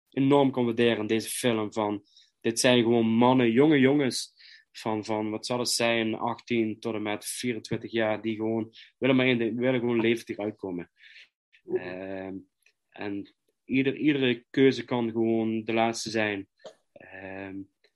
[0.10, 1.74] enorm kon waarderen deze film.
[1.74, 2.04] Van,
[2.42, 4.34] dit zijn gewoon mannen, jonge jongens,
[4.72, 9.16] van, van wat zal het zijn, 18 tot en met 24 jaar, die gewoon willen,
[9.16, 10.92] maar in de, willen gewoon levendig uitkomen.
[11.74, 12.36] Ehm,
[12.90, 13.36] en
[13.66, 16.48] ieder, iedere keuze kan gewoon de laatste zijn.
[16.92, 17.56] Ehm,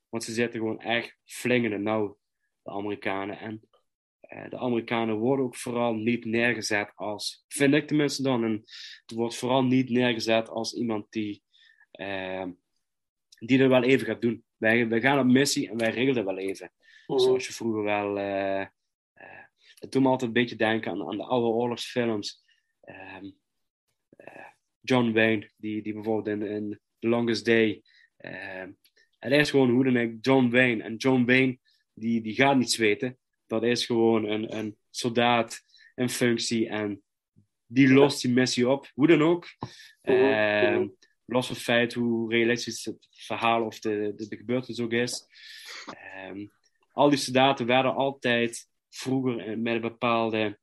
[0.09, 2.15] want ze zitten gewoon echt flink in de
[2.63, 3.39] Amerikanen.
[3.39, 3.61] En
[4.49, 8.51] de Amerikanen worden ook vooral niet neergezet als, vind ik tenminste dan, en
[9.05, 11.43] het wordt vooral niet neergezet als iemand die,
[11.91, 12.51] ehm,
[13.39, 14.43] die er wel even gaat doen.
[14.57, 16.71] Wij, wij gaan op missie en wij regelen wel even.
[17.07, 17.19] Mhm.
[17.19, 18.17] Zoals je vroeger wel.
[18.17, 18.67] eh, eh,
[19.79, 22.43] het doet me altijd een beetje denken aan, aan de oude oorlogsfilms.
[22.81, 23.25] Ehm,
[24.09, 24.45] eh,
[24.81, 27.81] John Wayne, die, die bijvoorbeeld in, in The Longest Day.
[28.17, 28.71] ehm,
[29.19, 30.83] het is gewoon hoe dan ook John Wayne.
[30.83, 31.57] En John Wayne,
[31.93, 33.17] die, die gaat niet zweten.
[33.51, 35.61] Dat is gewoon een, een soldaat
[35.95, 36.69] in functie.
[36.69, 37.01] En
[37.65, 39.47] die lost die missie op, hoe dan ook.
[40.01, 40.87] Ehm,
[41.25, 45.25] los van het feit hoe realistisch het verhaal of de, de, de gebeurtenis ook is.
[45.85, 46.45] Ehm,
[46.91, 50.59] al die soldaten werden altijd vroeger met een bepaalde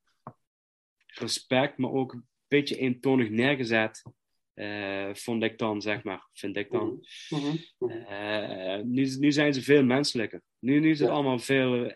[1.07, 4.03] respect, maar ook een beetje eentonig neergezet.
[4.53, 6.27] eh, vond ik dan, zeg maar.
[6.33, 7.05] Vind ik dan.
[8.07, 10.41] Eh, nu, nu zijn ze veel menselijker.
[10.59, 11.95] Nu, nu is het allemaal veel.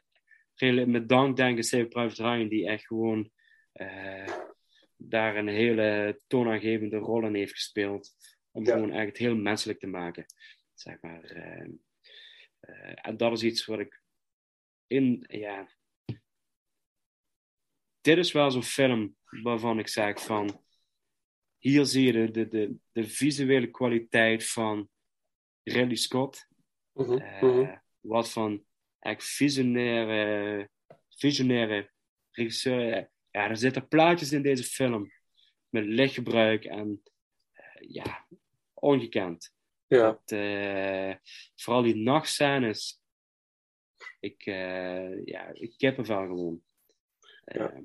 [0.85, 3.31] Met dank, denk ik, Saving Private Ryan, die echt gewoon
[3.71, 4.37] eh,
[4.97, 8.11] daar een hele toonaangevende rol in heeft gespeeld.
[8.51, 8.73] Om Ja.
[8.73, 10.25] gewoon echt het heel menselijk te maken.
[10.73, 11.23] Zeg maar.
[11.23, 11.67] eh,
[12.59, 14.01] eh, en dat is iets wat ik
[14.87, 15.25] in.
[15.27, 15.69] Ja.
[18.01, 20.61] Dit is wel zo'n film waarvan ik zeg van.
[21.57, 24.89] Hier zie je de, de, de, de visuele kwaliteit van
[25.63, 26.47] Ridley Scott.
[26.93, 27.77] Mhm, mhm.
[27.99, 28.65] Wat van
[29.03, 30.69] echt visionaire,
[31.09, 31.89] visionaire
[32.31, 33.09] regisseur.
[33.31, 35.11] Ja, er zitten plaatjes in deze film.
[35.69, 37.03] Met lichtgebruik en
[37.51, 38.27] eh, ja,
[38.73, 39.53] ongekend.
[39.87, 40.01] Ja.
[40.01, 41.15] Dat, eh,
[41.55, 43.01] vooral die nachtscènes.
[44.19, 46.63] Ik, eh ja, ik kippenvel gewoon.
[47.43, 47.77] Eh,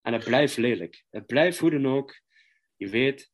[0.00, 1.04] en het blijft lelijk.
[1.10, 2.20] Het blijft hoe dan ook.
[2.76, 3.32] Je weet,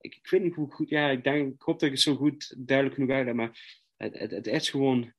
[0.00, 2.14] ik, ik weet niet hoe goed, ja, ik, denk, ik hoop dat ik het zo
[2.14, 5.14] goed duidelijk genoeg uitleg, maar het, het, het is gewoon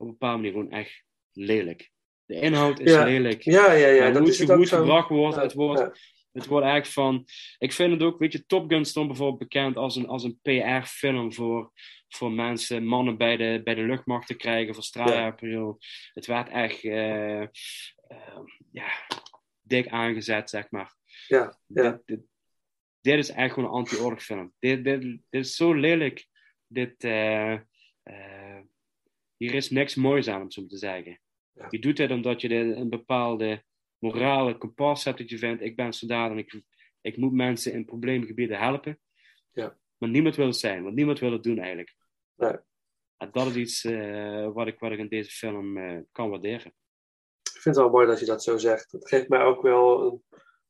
[0.00, 1.90] op een bepaalde manier gewoon echt lelijk.
[2.24, 3.04] De inhoud is Ja.
[3.04, 3.42] lelijk.
[3.42, 5.92] Ja, ja, ja, dat hoe is het, het gebracht wordt, Ja, het wordt, ja.
[6.32, 7.26] het wordt eigenlijk van...
[7.58, 10.38] Ik vind het ook, weet je, Top Gun stond bijvoorbeeld bekend als een, als een
[10.42, 11.72] PR-film voor,
[12.08, 15.78] voor mensen, mannen bij de, bij de luchtmacht te krijgen, voor straaljaarperiode.
[16.14, 17.48] Het werd echt, eh, eh,
[18.72, 18.88] ja,
[19.60, 20.94] dik aangezet, zeg maar.
[21.26, 21.90] Ja, ja.
[21.90, 22.20] Dit, dit,
[23.00, 24.52] dit is echt gewoon een anti-oorlogfilm.
[24.58, 26.26] Dit, dit, dit is zo lelijk.
[26.66, 27.52] Dit, eh,
[28.02, 28.60] eh,
[29.40, 31.20] hier is niks moois aan, om het zo te zeggen.
[31.68, 33.64] Je doet dit omdat je de- een bepaalde
[33.98, 36.62] morale kompas hebt dat je vindt, ik ben soldaat en ik,
[37.00, 39.00] ik moet mensen in probleemgebieden helpen.
[39.52, 39.78] Ja.
[39.98, 41.94] Maar niemand wil het zijn, want niemand wil het doen eigenlijk.
[42.34, 42.56] Nee.
[43.16, 46.74] En dat is iets eh, wat, ik, wat ik in deze film eh, kan waarderen.
[47.42, 48.90] Ik vind het wel mooi dat je dat zo zegt.
[48.90, 50.22] Dat geeft mij ook wel een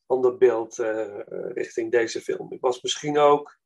[0.06, 1.20] ander beeld eh,
[1.54, 2.52] richting deze film.
[2.52, 3.58] Ik was misschien ook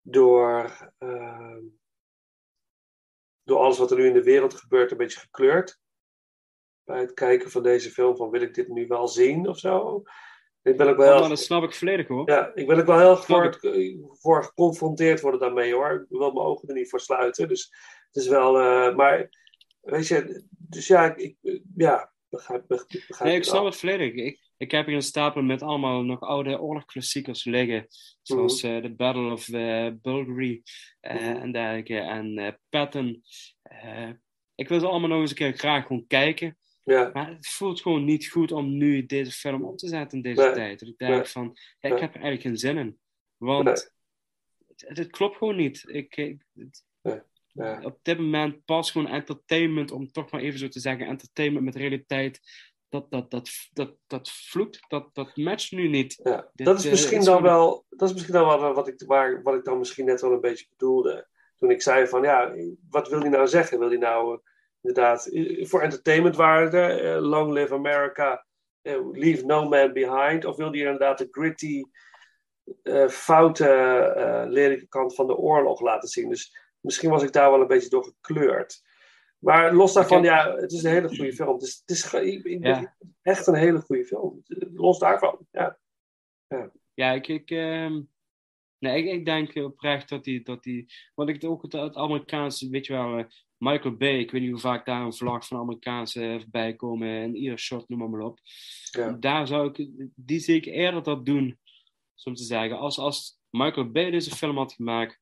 [0.00, 0.70] door,
[3.46, 5.78] door alles wat er nu in de wereld gebeurt een beetje gekleurd.
[6.84, 10.02] Bij het kijken van deze film, van wil ik dit nu wel zien of zo.
[10.62, 12.30] Ik ben ook wel Oh, heel- dat snap ik volledig hoor.
[12.30, 13.58] ja, ik ben ook wel heel voor,
[14.20, 15.90] voor geconfronteerd worden daarmee hoor.
[16.10, 17.48] Ik wil mijn ogen er niet voor sluiten.
[17.48, 17.72] Dus
[18.06, 19.28] het is wel, eh, maar
[19.80, 21.36] weet je, dus ja, ik,
[21.76, 24.12] ja, begrijp, begrijp, begrijp Nee, ik snap het volledig.
[24.14, 27.86] Ik, ik heb hier een stapel met allemaal nog oude oorlogklassiekers liggen.
[28.22, 28.72] Zoals Mhm.
[28.74, 30.62] eh, The Battle of eh, Bulgari
[31.00, 31.98] eh, en dergelijke.
[31.98, 33.22] En Patton.
[34.54, 36.58] Ik wil ze allemaal nog eens een keer graag gewoon kijken.
[36.84, 37.10] Ja.
[37.12, 40.42] Maar het voelt gewoon niet goed om nu deze film op te zetten in deze
[40.42, 40.52] Nee.
[40.52, 40.78] tijd.
[40.80, 41.24] Dat ik denk Nee.
[41.24, 41.44] van,
[41.80, 42.00] ja, ik Nee.
[42.00, 42.98] heb er eigenlijk geen zin in.
[43.36, 43.68] Want
[44.76, 45.84] het, het klopt gewoon niet.
[45.88, 46.14] Ik,
[46.54, 46.84] het-
[47.82, 51.74] op dit moment past gewoon entertainment, om toch maar even zo te zeggen, entertainment met
[51.76, 52.40] realiteit.
[52.88, 56.20] Dat, dat, dat, dat, dat vloekt, dat, dat matcht nu niet.
[56.22, 58.88] Ja, Dit, dat is eh, misschien is dan wel, dat is misschien dan wel wat
[58.88, 61.28] ik, waar, wat ik dan misschien net wel een beetje bedoelde.
[61.56, 62.54] Toen ik zei van, ja,
[62.90, 63.78] wat wil hij nou zeggen?
[63.78, 64.38] Wil hij nou eh,
[64.80, 65.30] inderdaad
[65.60, 68.46] voor entertainmentwaarde, eh, Long Live America,
[69.12, 70.44] Leave No Man Behind?
[70.44, 71.82] Of wil hij inderdaad de gritty,
[73.08, 76.28] foute, lelijke kant van de oorlog laten zien?
[76.28, 78.82] Dus misschien was ik daar wel een beetje door gekleurd.
[79.38, 81.52] Maar los daarvan, ja, het is een hele goede film.
[81.54, 82.96] Het is, het is ge- ik, ik- Ja.
[83.22, 84.42] echt een hele goede film.
[84.74, 85.78] Los daarvan, ja.
[86.46, 86.72] ja.
[86.94, 88.02] Ja, ik, ik, ehm,
[88.78, 92.68] nee, ik, ik denk oprecht dat die, dat die, want ik ook het, het Amerikaanse,
[92.68, 93.24] weet je wel, eh,
[93.56, 97.08] Michael Bay, ik weet niet hoe vaak daar een vlag van Amerikaanse eh, voorbij komen
[97.08, 98.38] in ieder shot, noem maar, maar op.
[98.90, 99.12] Ja.
[99.12, 101.58] Daar zou ik, die zie ik eerder dat doen,
[102.14, 105.20] zo te zeggen, als, als Michael Bay deze film had gemaakt,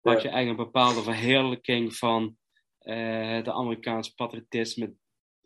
[0.00, 2.36] had je eigenlijk een bepaalde verheerlijking van
[2.86, 4.94] eh, de Amerikaanse patriotisme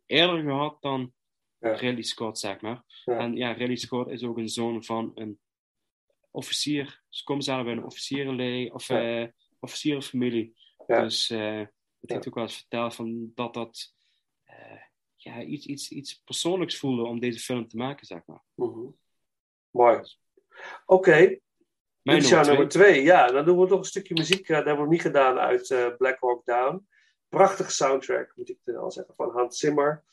[0.07, 1.13] eerder gehad dan
[1.59, 2.85] Ridley Scott, zeg maar.
[3.05, 5.39] En ja, Ridley Scott is ook een zoon van een
[6.31, 7.03] officier.
[7.09, 9.23] Ze komen zelf bij een officierenlee, of Ja.
[9.23, 9.29] eh,
[9.61, 10.55] officierenfamilie.
[10.87, 11.63] Dus eh
[12.01, 13.95] het heeft ook wel eens verteld van dat dat
[15.17, 18.43] ja, iets, iets, iets persoonlijks voelde om deze film te maken, zeg maar.
[18.55, 18.87] Mhm.
[19.71, 20.01] Mooi.
[20.87, 21.39] Oké.
[22.03, 23.03] Mijn is jouw nummer nummer twee.
[23.03, 24.47] Ja, dan doen we nog een stukje muziek.
[24.47, 26.89] dat hebben we niet gedaan uit Black Hawk Down.
[27.31, 30.05] Prachtige soundtrack, moet ik al zeggen, van Hans Zimmer.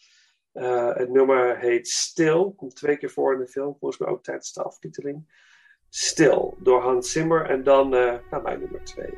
[0.52, 2.54] Eh, het nummer heet Stil.
[2.54, 3.76] Komt twee keer voor in de film.
[3.80, 5.46] Volgens mij ook tijdens de aftiteling.
[5.90, 7.50] Stil, door Hans Zimmer.
[7.50, 9.14] En dan eh naar mijn nummer twee.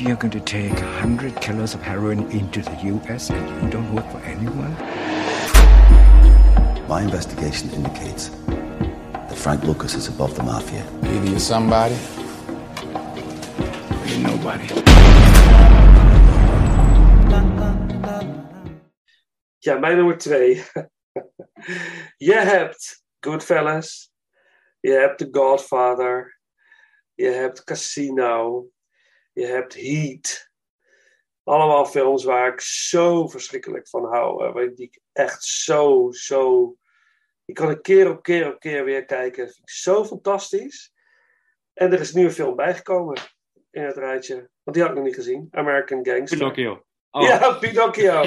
[0.00, 3.28] You think you're going to take 100 kilos of heroin into the U.S.
[3.28, 4.72] and you don't work for anyone?
[6.88, 10.86] My investigation indicates that Frank Lucas is above the mafia.
[11.02, 11.98] Either you're somebody
[13.92, 14.68] or you're nobody.
[19.58, 20.64] Ja, mijn nummer twee.
[22.30, 24.10] je hebt Goodfellas.
[24.80, 26.38] Je hebt The Godfather.
[27.14, 28.66] Je hebt Casino.
[29.40, 30.50] Je hebt Heat.
[31.44, 34.60] Allemaal films waar ik zo verschrikkelijk van hou.
[34.62, 36.74] eh, Die ik echt zo, zo...
[37.44, 39.44] Die kan ik keer op keer op keer weer kijken.
[39.44, 40.92] Dat vind ik zo fantastisch.
[41.72, 43.20] En er is nu een film bijgekomen
[43.70, 44.34] in het rijtje.
[44.62, 45.48] Want die had ik nog niet gezien.
[45.50, 46.38] American Gangster.
[46.38, 46.84] Pinocchio.
[47.10, 47.22] Oh.
[47.22, 48.22] Ja, Pinocchio.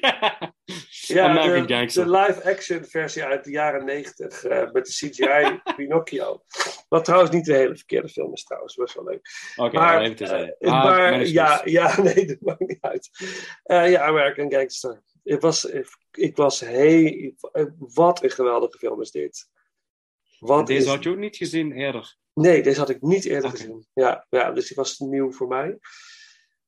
[0.00, 0.54] ja,
[1.10, 2.04] American de, Gangster.
[2.04, 4.42] de live-action versie uit de jaren negentig
[4.72, 6.42] met de CGI Pinocchio.
[6.88, 9.28] Wat trouwens niet een hele verkeerde film is trouwens, best wel leuk.
[9.56, 10.56] Oké, maar, even te zeggen.
[10.58, 13.10] eh, Ah, maar ja, ja, nee, dat maakt niet uit.
[13.62, 15.02] Eh, ja, American Gangster.
[15.24, 15.64] Ik was,
[16.10, 17.34] ik was hey,
[17.78, 19.48] wat een geweldige film is dit.
[20.38, 22.16] Wat Deze is had je ook niet gezien eerder.
[22.34, 23.86] Nee, deze had ik niet eerder gezien.
[23.94, 25.78] Ja, ja, dus die was nieuw voor mij.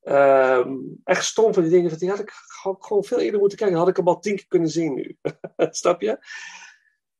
[0.04, 2.08] Ehm, echt stom van die dingen.
[2.08, 2.30] Had ik
[2.78, 3.76] gewoon, veel eerder moeten kijken.
[3.76, 5.18] Had ik hem al tien keer kunnen zien nu.
[5.56, 6.18] Snap je?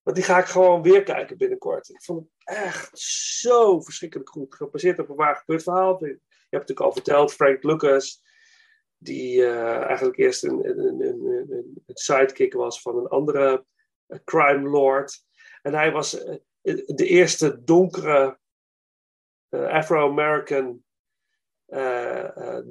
[0.02, 1.88] Want die ga ik gewoon weer kijken binnenkort.
[1.88, 4.54] Ik vond het echt zo verschrikkelijk goed.
[4.54, 6.04] Gebaseerd op een waar gebeurd verhaal.
[6.04, 8.22] Je hebt natuurlijk al verteld, Frank Lucas.
[8.96, 13.64] Die eh, eigenlijk eerst een, een, een, een, sidekick was van een andere
[14.06, 15.24] eh, crime lord.
[15.62, 16.36] En hij was eh,
[16.86, 18.38] de eerste donkere
[19.50, 20.84] Afro-American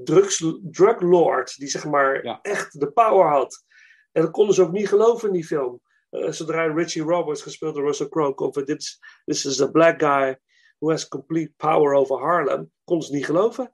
[0.04, 1.58] drugs, drug lord.
[1.58, 3.66] Die zeg maar echt de power had.
[4.12, 5.82] En dat konden ze ook niet geloven in die film.
[6.10, 10.00] eh, zodra Richie Roberts, gespeeld door Russell Crowe, komt van dit this is a black
[10.00, 10.38] guy
[10.80, 13.74] who has complete power over Harlem, konden ze niet geloven.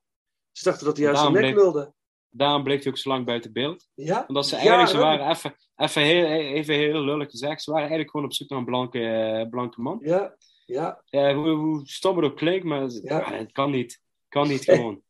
[0.51, 1.93] Ze dachten dat hij juist zijn nek bleek, wilde.
[2.29, 3.87] Daarom bleek hij ook zo lang buiten beeld.
[3.93, 4.23] Ja?
[4.27, 7.85] Omdat ze Ja, eigenlijk, ze waren even, even, heel, even heel lullig gezegd, ze waren
[7.87, 9.99] eigenlijk gewoon op zoek naar een blanke, eh, blanke man.
[10.01, 11.01] Ja, ja.
[11.05, 13.33] Ja, hoe, hoe stom het ook klinkt, maar ja.
[13.33, 14.01] het kan niet.
[14.27, 15.01] Kan niet gewoon.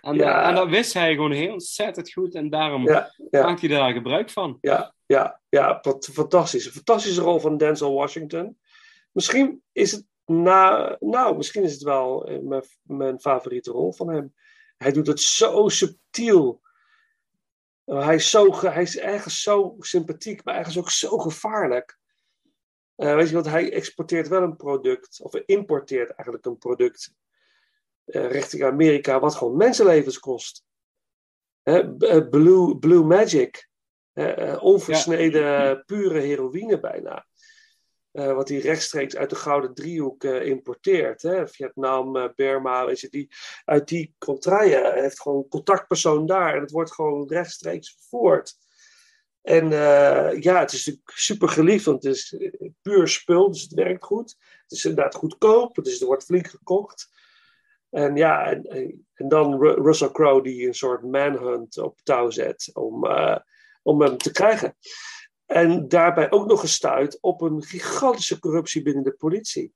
[0.00, 0.42] En, Ja.
[0.42, 3.42] eh, en dat wist hij gewoon heel ontzettend goed en daarom Ja, ja.
[3.46, 4.58] maakt hij daar gebruik van.
[4.60, 6.66] Ja, ja, ja, wat fantastisch.
[6.66, 8.58] Een fantastische rol van Denzel Washington.
[9.12, 14.08] Misschien is het na, nou, misschien is het wel eh, mijn, mijn favoriete rol van
[14.08, 14.34] hem.
[14.76, 16.60] Hij doet het zo subtiel.
[17.86, 21.98] Uh, hij, is zo, hij is ergens zo sympathiek, maar ergens ook zo gevaarlijk.
[22.94, 27.14] Eh, weet je wat, hij exporteert wel een product, of importeert eigenlijk een product eh,
[28.10, 30.64] richting Amerika, wat gewoon mensenlevens kost.
[31.62, 33.68] Eh, Blue, Blue Magic.
[34.12, 37.26] Eh, eh, onversneden, pure heroïne bijna.
[38.10, 41.22] Eh, wat hij rechtstreeks uit de Gouden Driehoek eh, importeert.
[41.22, 41.48] Hè?
[41.48, 43.28] Vietnam, eh, Burma, weet je, die,
[43.64, 44.82] uit die contraien.
[44.82, 46.54] Hij heeft gewoon een contactpersoon daar.
[46.54, 48.56] En het wordt gewoon rechtstreeks vervoerd.
[49.42, 53.62] En eh, ja, het is natuurlijk super geliefd, want het is eh, puur spul, dus
[53.62, 54.36] het werkt goed.
[54.62, 57.08] Het is inderdaad goedkoop, dus er wordt flink gekocht.
[57.90, 62.70] En ja, en, en- dan Ru- Russell Crowe die een soort manhunt op touw zet
[62.72, 63.36] om, eh,
[63.82, 64.76] om hem te krijgen.
[65.46, 69.72] En daarbij ook nog gestuurd op een gigantische corruptie binnen de politie.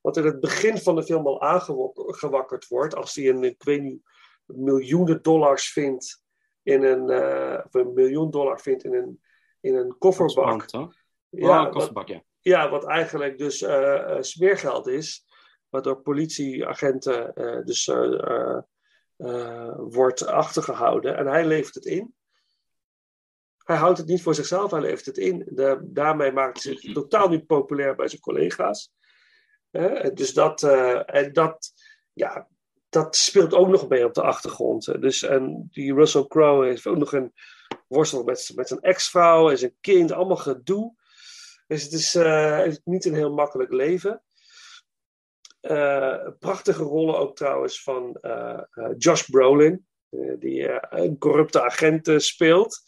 [0.00, 3.82] Wat in het begin van de film al aangewakkerd wordt, als hij een, ik weet
[3.82, 4.00] niet,
[4.44, 6.22] miljoenen dollars vindt
[6.62, 9.20] in een, eh, of een miljoen dollar vindt in een,
[9.60, 10.44] in een kofferbak.
[11.28, 12.22] Ja, Oh, wat- kofferbak, ja.
[12.40, 15.26] ja, wat eigenlijk dus eh, smeergeld is,
[15.68, 18.58] waardoor politieagenten eh, dus eh,
[19.16, 21.16] eh, wordt achtergehouden.
[21.16, 22.14] En hij levert het in.
[23.58, 25.48] Hij houdt het niet voor zichzelf, hij levert het in.
[25.82, 28.92] Daarmee maakt hij zich totaal niet populair bij zijn collega's.
[30.14, 30.62] Dus dat,
[31.06, 31.72] en dat,
[32.12, 32.48] ja,
[32.88, 35.00] dat speelt ook nog mee op de achtergrond.
[35.00, 37.32] Dus en die Russell Crowe heeft ook nog een
[37.86, 40.94] worstel met, met zijn ex-vrouw en zijn kind, allemaal gedoe.
[41.66, 44.22] Dus het is niet een heel makkelijk leven.
[45.60, 49.86] Eh, prachtige rollen ook trouwens van eh, eh, Josh Brolin,
[50.38, 52.82] die een corrupte agent speelt.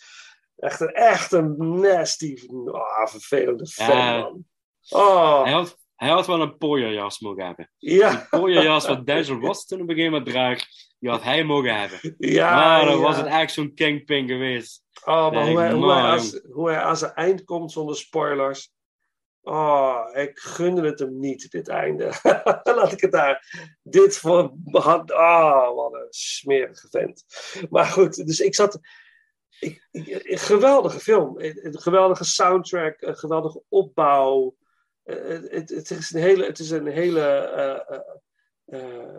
[0.57, 4.45] Echt een, echt een nasty, ah, vervelende fan.
[4.89, 5.43] Oh.
[5.43, 7.71] Hij, had, hij had wel een pooierjas mogen hebben.
[7.77, 8.11] Ja.
[8.11, 12.15] Die pooierjas wat Denzel Washington op een gegeven moment draagt, die had hij mogen hebben.
[12.19, 13.03] Ja, maar dan ja.
[13.03, 14.83] was het echt zo'n kingpin geweest.
[15.05, 18.73] Oh, maar hoe hij, hoe, hij hoe hij aan zijn eind komt zonder spoilers.
[19.43, 22.13] Oh, ik gunde het hem niet, dit einde.
[22.63, 23.67] Laat ik het daar.
[23.83, 24.55] Dit voor.
[25.07, 27.25] Ah, wat een smerige vent.
[27.71, 28.79] Maar goed, dus ik zat.
[29.61, 29.89] Ik,
[30.39, 31.35] geweldige film.
[31.39, 33.01] Een geweldige soundtrack.
[33.01, 34.57] Een geweldige opbouw.
[35.03, 35.17] Eh,
[35.51, 36.45] Het, het, is een hele.
[36.45, 37.99] Het is een hele eh,
[38.65, 39.17] eh,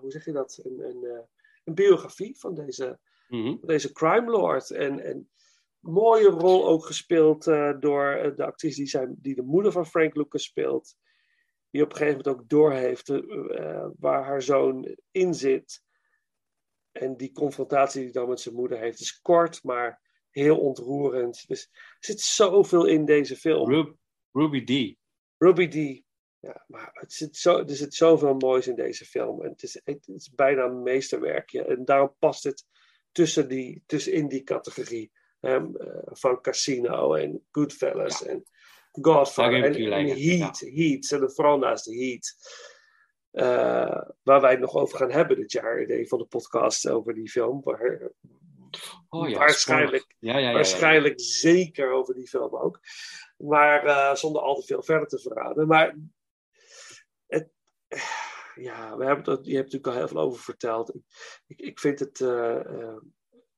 [0.00, 0.60] hoe zeg je dat?
[0.62, 1.24] Een, een,
[1.64, 3.56] een biografie van deze, Mhm.
[3.66, 4.70] deze crime lord.
[4.70, 5.30] En, en
[5.86, 9.86] mooie rol ook gespeeld eh, door eh, de actrice die, zijn, die de moeder van
[9.86, 10.96] Frank Lucas speelt.
[11.70, 15.82] Die op een gegeven moment ook doorheeft eh, waar haar zoon in zit.
[16.92, 21.48] En die confrontatie die hij dan met zijn moeder heeft, is kort, maar heel ontroerend.
[21.48, 23.70] Dus er zit zoveel in deze film.
[23.70, 23.96] Rub,
[24.32, 24.96] Ruby D.
[25.38, 26.04] Ruby D.
[26.38, 29.42] Ja, maar het zit zo, er zit zoveel moois in deze film.
[29.42, 31.64] En het is, het is bijna een meesterwerkje.
[31.64, 32.64] En daarom past het
[33.12, 35.12] tussen die, tussen in die categorie.
[35.40, 38.44] Ehm, eh, van Casino en Goodfellas en
[38.92, 39.92] Godfather.
[39.92, 40.60] En, Heat.
[40.60, 41.10] Heat.
[41.10, 42.34] En vooral naast de Heat.
[43.30, 45.78] Eh, waar wij het nog over gaan hebben dit jaar.
[45.78, 47.60] In een van de podcasts over die film.
[47.64, 48.10] Waar,
[49.08, 50.14] Oh ja, waarschijnlijk.
[50.18, 50.54] Ja, ja, ja, ja, ja.
[50.54, 52.80] waarschijnlijk zeker over die film ook.
[53.36, 55.66] Maar eh, zonder al te veel verder te verraden.
[55.66, 55.96] Maar
[57.26, 57.50] het,
[58.54, 60.94] ja, we hebben het, je hebt natuurlijk al heel veel over verteld.
[61.46, 62.20] Ik, ik vind het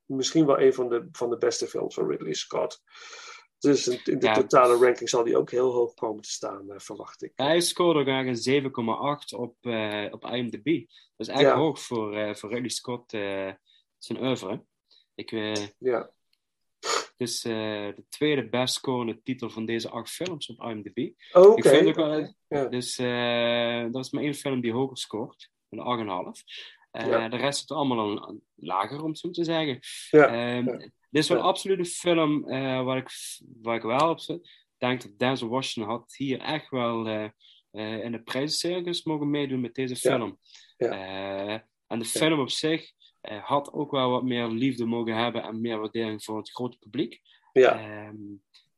[0.08, 2.82] misschien wel een van de, van de beste films van Ridley Scott.
[3.58, 4.32] Dus in de Ja.
[4.34, 7.32] totale ranking zal die ook heel hoog komen te staan, eh, verwacht ik.
[7.34, 10.64] Hij scoorde ook eigenlijk een 7,8 op, eh, op IMDb.
[11.16, 11.56] Dat is echt Ja.
[11.56, 13.10] hoog voor, eh, voor Ridley Scott
[13.98, 14.64] zijn oeuvre.
[15.14, 15.30] Ik,
[15.78, 16.12] Ja.
[17.18, 17.52] Het is eh,
[17.94, 21.10] de tweede best scorende titel van deze acht films op IMDb.
[21.32, 22.64] Oké, wel, oké, ja.
[22.64, 26.42] Dus eh dat is maar één film die hoger scoort, een 8,5.
[26.90, 27.28] Eh Ja.
[27.28, 29.78] De rest zit allemaal een, lager, om het zo te zeggen.
[30.10, 30.76] Ja, Ehm, ja.
[31.10, 33.10] Dit is wel absoluut een film eh, waar, ik,
[33.62, 34.36] waar ik wel op zit.
[34.46, 39.60] Ik denk dat Denzel Washington had hier echt wel eh, in de prijzencircus mogen meedoen
[39.60, 40.38] met deze film.
[40.76, 41.66] Ja.
[41.86, 42.92] En de film op zich
[43.42, 47.20] had ook wel wat meer liefde mogen hebben en meer waardering voor het grote publiek.
[47.52, 47.78] Ja.
[47.80, 48.16] Ehm,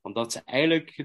[0.00, 1.04] Want dat ze eigenlijk,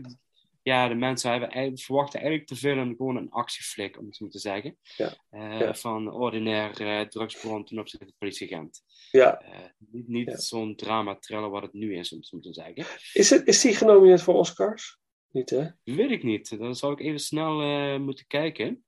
[0.66, 4.28] ja, de mensen hebben verwachten eigenlijk te veel een, gewoon een actieflik, om het zo
[4.28, 4.78] te zeggen.
[4.96, 5.18] Ja.
[5.30, 5.74] Eh, Ja.
[5.74, 8.82] Van ordinair eh drugsbron ten opzichte van de politieagent.
[9.12, 9.40] Ja.
[9.42, 12.86] Eh, niet niet zo'n drama-thriller wat het nu is, om het zo te zeggen.
[13.14, 15.00] Is, het, is die genomineerd voor Oscars?
[15.32, 15.68] Niet, hè?
[15.84, 16.58] Weet ik niet.
[16.60, 17.54] Dan zal ik even snel
[18.00, 18.86] moeten kijken.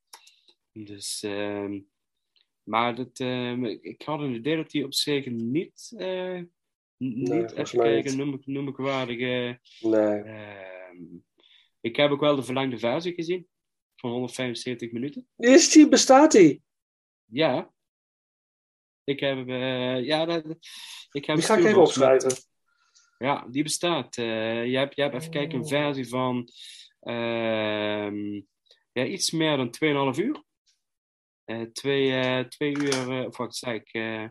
[0.71, 1.79] Dus, ehm,
[2.63, 5.91] maar dat, ehm, ik- had een idee dat hij op zich niet,
[6.97, 9.59] niet volgens even kijken, noem ik, noem ik waardige.
[9.79, 10.23] Nee.
[11.81, 13.47] Ik heb ook wel de verlengde versie gezien
[13.95, 15.27] van 175 minuten.
[15.37, 16.63] Is die, bestaat die?
[17.25, 17.73] Ja.
[19.03, 20.45] Ik heb, eh, ja, dat,
[21.11, 22.31] ik heb Die ga ik even met- opschrijven.
[23.17, 24.17] ja, die bestaat.
[24.17, 26.49] Eh, je, hebt, je hebt even kijken, een versie van
[26.99, 28.33] ehm,
[28.91, 30.43] ja, iets meer dan 2,5 uur.
[31.45, 34.23] Eh, twee, twee uur, of wat zeg ik, eh,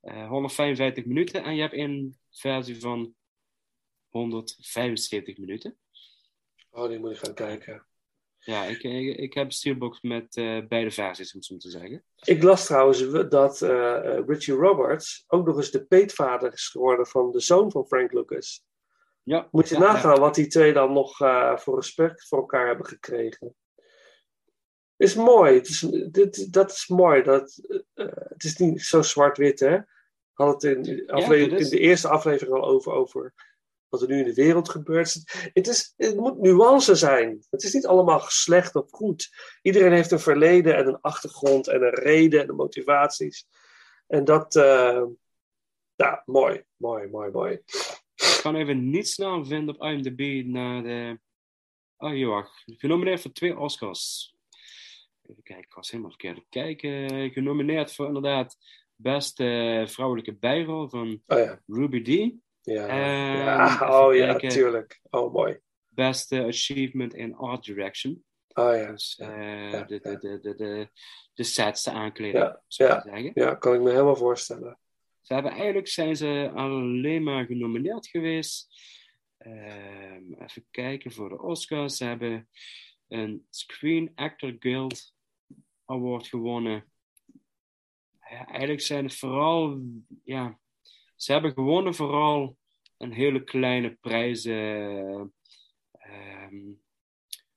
[0.00, 1.44] eh, 155 minuten.
[1.44, 3.14] En je hebt een versie van
[4.08, 5.78] 175 minuten.
[6.70, 7.86] Oh, die moet ik gaan kijken.
[8.38, 12.04] Ja, ik, ik, ik heb Steelbox met eh, beide versies, om het zo te zeggen.
[12.24, 17.30] Ik las trouwens dat eh, Richie Roberts ook nog eens de peetvader is geworden van
[17.30, 18.64] de zoon van Frank Lucas.
[19.22, 20.20] Ja, Moet je ja, nagaan ja.
[20.20, 21.16] wat die twee dan nog
[21.60, 23.54] voor respect voor elkaar hebben gekregen.
[24.96, 25.54] Is mooi.
[25.54, 27.22] Het is, dit, dat is mooi.
[27.22, 27.62] Dat,
[27.94, 29.78] het is niet zo zwart-wit, hè?
[30.32, 33.34] Hadden het in, de afle- dat is- in de eerste aflevering al over, over
[33.88, 35.22] wat er nu in de wereld gebeurt.
[35.52, 37.46] Het, is, het moet nuance zijn.
[37.50, 39.28] Het is niet allemaal slecht of goed.
[39.62, 43.46] Iedereen heeft een verleden en een achtergrond en een reden en motivaties.
[44.06, 45.02] En dat, eh,
[45.94, 47.60] ja, mooi, mooi, mooi, mooi.
[48.14, 51.20] Ik kan even niet snel vinden op IMDb naar de...
[51.96, 52.62] Oh, wacht.
[52.66, 54.34] Genomineerd voor twee Oscars.
[55.22, 57.30] Even kijken, ik was helemaal verkeerd kijken.
[57.30, 58.56] Genomineerd voor inderdaad
[58.94, 61.62] beste vrouwelijke bijrol van Oh ja.
[61.66, 62.32] Ruby D.
[62.68, 65.00] Ja, even oh ja, tuurlijk.
[65.10, 65.60] Oh, mooi.
[65.88, 68.24] Beste achievement in art direction.
[68.54, 68.90] Oh ja.
[68.90, 70.88] Dus eh, de, de, de, de, de,
[71.34, 73.30] de setste aankleding, Ja, ja, zeggen.
[73.34, 74.78] ja, kan ik me helemaal voorstellen.
[75.20, 78.68] Ze hebben eigenlijk zijn ze alleen maar genomineerd geweest.
[79.38, 81.96] Ehm, even kijken voor de Oscars.
[81.96, 82.48] Ze hebben
[83.08, 85.14] een Screen Actor Guild
[85.84, 86.92] Award gewonnen.
[88.30, 89.80] Ja, eigenlijk zijn het vooral,
[90.24, 90.58] ja,
[91.16, 92.57] ze hebben gewonnen vooral
[92.98, 95.34] een hele kleine prijzen
[95.92, 96.72] ehm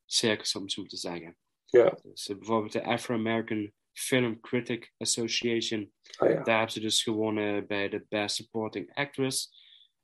[0.05, 1.37] circus, om het zo te zeggen.
[1.65, 1.97] Ja.
[2.03, 5.93] Dus eh, bijvoorbeeld de Afro-American Film Critic Association.
[6.19, 6.43] Oh ja.
[6.43, 9.53] Daar hebben ze dus gewonnen bij de Best Supporting Actress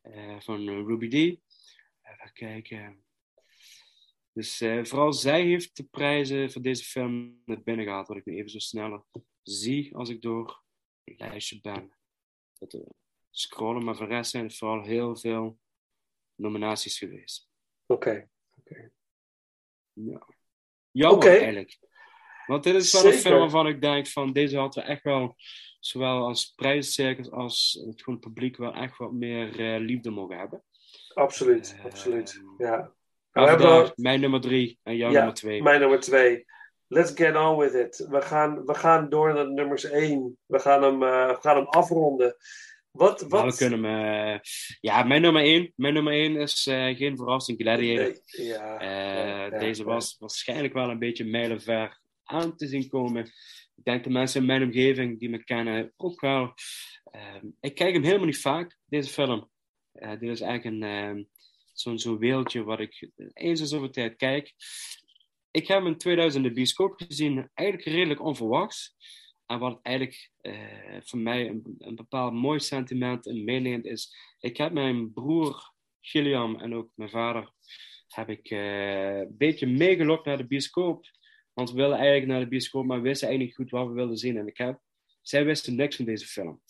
[0.01, 1.13] eh, van eh, Ruby D.
[1.13, 3.05] Even kijken.
[4.37, 8.07] Dus eh, vooral zij heeft de prijzen voor deze film naar binnen gehaald.
[8.07, 9.03] Wat ik nu even zo sneller
[9.43, 10.63] zie als ik door
[11.03, 11.97] het lijstje ben.
[12.59, 12.81] Dat, eh,
[13.39, 15.57] scrollen, maar voor de rest zijn er vooral heel veel
[16.35, 17.49] nominaties geweest.
[17.85, 18.27] Oké.
[19.93, 20.27] Ja.
[20.91, 21.29] Jammer Oké.
[21.29, 21.77] eigenlijk.
[22.45, 25.35] Want dit is wel een film waarvan ik denk van deze hadden we echt wel,
[25.79, 30.63] zowel als prijscircus als het gewoon publiek wel echt wat meer eh, liefde mogen hebben.
[31.13, 32.41] Absoluut, absoluut.
[32.57, 32.77] Ja.
[33.31, 35.61] Maar we hebben vandaag al- mijn nummer drie en jouw ja, nummer twee.
[35.63, 36.45] Mijn nummer twee.
[36.87, 38.07] Let's get on with it.
[38.09, 40.37] We gaan, we gaan door naar nummers één.
[40.45, 42.35] We gaan hem, eh, we gaan hem afronden.
[42.97, 43.57] Wat, Maar wat...
[43.57, 44.39] we kunnen hem, eh,
[44.79, 45.73] ja, mijn nummer één.
[45.75, 48.21] Mijn nummer één is eh, geen verrassing, Gladiator.
[48.25, 49.87] Ja, Eh, ja, deze ja.
[49.87, 53.23] was waarschijnlijk wel een beetje mijlenver aan te zien komen.
[53.75, 56.53] Ik denk de mensen in mijn omgeving die me kennen ook wel.
[57.03, 59.49] Ehm, ik kijk hem helemaal niet vaak, deze film.
[59.91, 61.23] Dit is eigenlijk een, ehm,
[61.73, 64.53] zo'n zo'n wereldje wat ik eens in zoveel tijd kijk.
[65.51, 68.95] Ik heb hem in 2000 in de bioscoop gezien, eigenlijk redelijk onverwachts.
[69.47, 74.15] En wat eigenlijk eh, voor mij een, een bepaald mooi sentiment en meeneemt is...
[74.39, 77.51] Ik heb mijn broer Gilliam en ook mijn vader
[78.07, 81.05] heb ik eh, een beetje meegelokt naar de bioscoop.
[81.53, 84.17] Want we wilden eigenlijk naar de bioscoop, maar wisten eigenlijk niet goed wat we wilden
[84.17, 84.37] zien.
[84.37, 84.79] En ik heb,
[85.21, 86.61] zij wisten niks van deze film.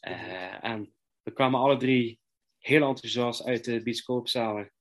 [0.00, 2.20] Eh, en we kwamen alle drie
[2.58, 4.72] heel enthousiast uit de bioscoopzalen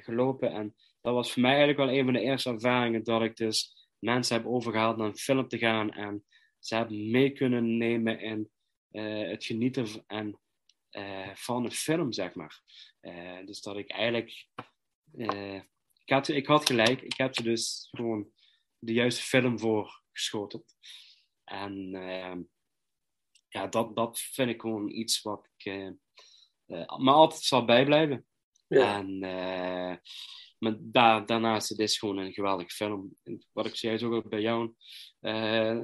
[0.00, 0.52] gelopen.
[0.52, 3.85] En dat was voor mij eigenlijk wel een van de eerste ervaringen dat ik dus
[3.98, 5.92] mensen heb overgehaald naar een film te gaan.
[5.92, 6.24] En
[6.58, 8.50] ze hebben mee kunnen nemen in
[8.90, 10.40] eh, het genieten en,
[10.90, 12.60] eh, van een film, zeg maar.
[13.00, 14.48] Eh, dus dat ik eigenlijk...
[16.04, 17.02] ik, had, ik had gelijk.
[17.02, 18.30] Ik heb ze dus gewoon
[18.78, 20.74] de juiste film voor geschoteld.
[21.44, 22.42] En ehm,
[23.48, 25.94] ja, dat, dat vind ik gewoon iets wat ik
[26.96, 28.26] me altijd zal bijblijven.
[28.66, 28.96] Ja.
[28.96, 29.20] En,
[30.58, 33.16] maar daar, daarnaast, het is gewoon een geweldige film.
[33.52, 34.74] Wat ik zojuist ook bij jou
[35.20, 35.80] eh,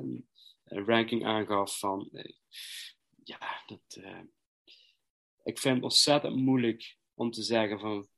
[0.64, 2.08] een ranking aangaf van...
[2.12, 2.32] eh,
[3.24, 4.04] ja, dat...
[4.04, 4.20] eh,
[5.42, 8.08] ik vind het ontzettend moeilijk om te zeggen van...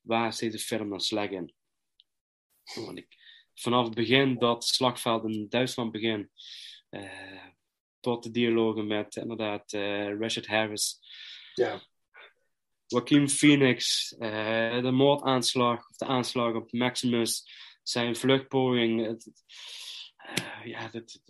[0.00, 1.54] waar zit de film dan slecht in?
[2.74, 3.16] Want ik,
[3.54, 6.30] vanaf het begin dat slagveld in Duitsland begint,
[8.00, 9.72] tot de dialogen met inderdaad
[10.18, 11.00] Richard Harris,
[11.54, 11.82] ja.
[12.88, 17.44] Joaquin Phoenix, uh, de moordaanslag, of de aanslag op Maximus,
[17.82, 19.30] zijn vluchtpoging, het,
[20.64, 21.22] ja, het,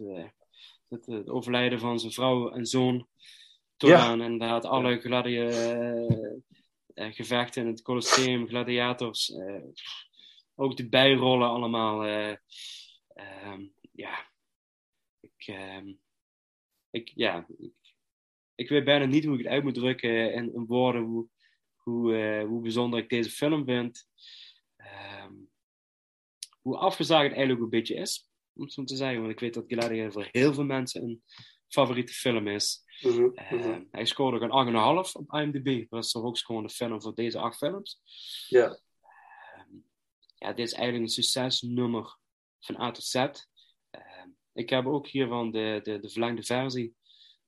[0.89, 3.09] het, overlijden van zijn vrouw en zoon,
[3.77, 3.99] tot Ja.
[3.99, 5.49] aan inderdaad alle gladia,
[6.95, 9.63] eh, gevechten in het Colosseum, gladiators, eh,
[10.55, 12.05] ook de bijrollen allemaal.
[12.05, 12.37] eh,
[13.15, 14.31] ehm, ja,
[15.21, 15.93] ik, ehm,
[16.91, 17.73] ik, ja ik,
[18.55, 21.29] ik weet bijna niet hoe ik het uit moet drukken in, in woorden hoe,
[21.89, 24.07] hoe, eh, hoe bijzonder ik deze film vind.
[24.77, 25.33] Ehm,
[26.61, 29.21] hoe afgezaagd het eigenlijk een beetje is, om het zo te zeggen.
[29.21, 31.23] Want ik weet dat Gladiator voor heel veel mensen een
[31.69, 32.85] favoriete film is.
[33.35, 35.91] Ehm, hij scoorde ook een 8,5 op IMDb.
[35.91, 38.01] Dat is de hoogstgescoorde film voor deze acht films.
[38.49, 38.67] Ja.
[38.67, 39.77] Ehm,
[40.35, 42.19] ja, dit is eigenlijk een succesnummer
[42.61, 43.27] van A tot Z.
[44.53, 46.97] Ik heb ook hiervan de, de, de verlengde versie.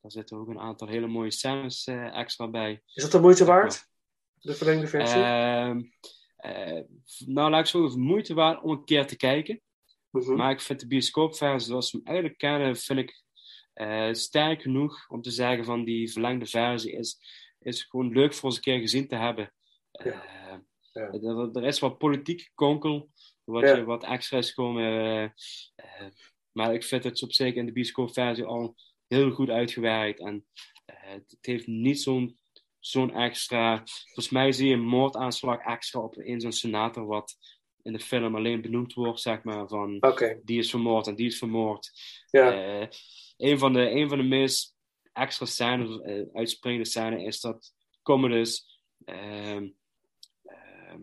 [0.00, 2.82] Daar zitten ook een aantal hele mooie scènes eh, extra bij.
[2.94, 3.89] Is dat de moeite waard?
[4.40, 5.22] De verlengde versie?
[5.22, 5.82] Ehm,
[6.36, 6.82] eh,
[7.26, 9.60] nou, laat ik zo even moeite waard om een keer te kijken.
[10.10, 10.34] Mhm.
[10.34, 13.22] Maar ik vind de bioscoopversie, zoals we hem eigenlijk kennen, vind ik
[13.72, 17.18] eh, sterk genoeg om te zeggen van die verlengde versie is,
[17.58, 19.52] is gewoon leuk voor eens een keer gezien te hebben.
[19.90, 20.16] Eh,
[20.92, 23.10] Er, er is wat politiek konkel,
[23.44, 23.84] wat, Ja.
[23.84, 25.34] wat extra is komen.
[26.52, 28.74] maar ik vind het op zich in de bioscoopversie al
[29.06, 30.20] heel goed uitgewerkt.
[30.20, 30.46] En
[30.84, 32.38] het heeft niet zo'n
[32.80, 33.82] zo'n extra.
[34.04, 37.36] Volgens mij zie je een moordaanslag extra op in zo'n senator, wat
[37.82, 39.98] in de film alleen benoemd wordt, zeg maar, van
[40.44, 41.90] die is vermoord en die is vermoord.
[42.30, 42.52] Ja.
[42.52, 42.88] Eh,
[43.36, 44.74] een, van de, een van de meest
[45.12, 49.68] extra scènes, eh, uitspringende scènes, is dat Commodus ehm,
[50.42, 51.00] ehm,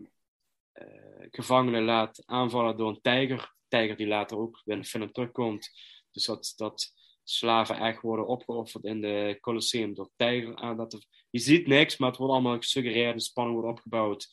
[0.72, 3.56] eh, gevangenen laat aanvallen door een tijger.
[3.68, 5.70] Tijger die later ook weer in de film terugkomt.
[6.10, 6.92] Dus dat, dat
[7.30, 10.76] slaven echt worden opgeofferd in de Colosseum door tijger aan.
[10.76, 14.28] Dat er- je ziet niks, maar het wordt allemaal gesuggereerd, de spanning wordt opgebouwd.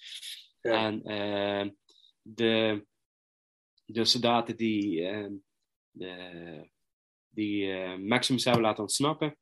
[0.62, 1.70] En eh,
[2.22, 2.86] de,
[3.86, 5.28] de soldaten die, eh,
[5.92, 6.70] de,
[7.30, 9.38] die eh, Maximus hebben laten ontsnappen,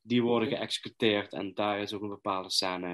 [0.00, 1.32] die worden geëxecuteerd.
[1.32, 2.86] En daar is ook een bepaalde scène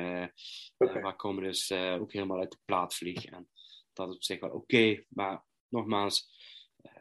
[0.76, 3.24] eh, eh, waar Commodus eh, ook helemaal uit de plaat vliegt.
[3.30, 3.50] En
[3.92, 6.30] dat is op zich wel oké, maar nogmaals,
[6.76, 6.92] eh,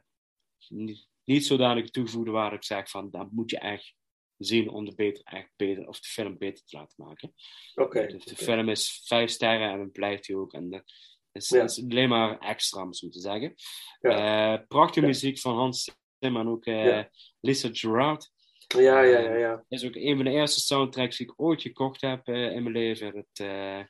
[0.68, 3.94] niet, niet zodanig toegevoegde waarde ik zeg van, dat moet je echt
[4.38, 7.34] zien om de, beter, echt beter, of de film beter te laten maken.
[7.76, 8.06] Oké.
[8.08, 10.54] De, de film is vijf sterren en dat blijft hij ook.
[10.54, 10.84] En dat
[11.32, 11.64] is, Ja.
[11.64, 13.54] is alleen maar extra, om zo te zeggen.
[14.00, 17.10] Eh, prachtige muziek van Hans Zimmer en ook eh, Ja.
[17.40, 18.32] Lisa Gerard.
[18.68, 19.66] Ja, ja, ja, ja.
[19.68, 22.76] is ook een van de eerste soundtracks die ik ooit gekocht heb eh, in mijn
[22.76, 23.14] leven.
[23.14, 23.84] Dat, eh,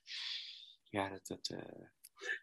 [0.90, 1.86] ja, dat, dat, eh,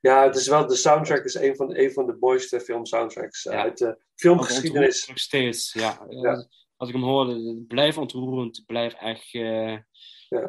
[0.00, 3.58] Ja, het is wel, de soundtrack is een van, een van de mooiste filmsoundtracks eh,
[3.58, 5.06] uit de filmgeschiedenis.
[5.06, 6.06] Nog steeds, ja.
[6.08, 6.46] Ja.
[6.76, 8.56] Als, ik hem hoor, het blijft ontroerend.
[8.56, 9.76] Het blijft echt, eh,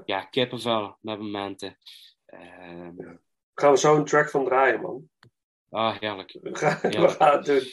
[0.05, 0.21] ja.
[0.30, 1.78] kippenvel met momenten.
[2.25, 2.89] Eh,
[3.53, 5.09] Gaan we zo een track van draaien, man.
[5.69, 6.38] ah, heerlijk.
[6.41, 7.11] We gaan, we Heerlijk.
[7.11, 7.63] gaan het doen.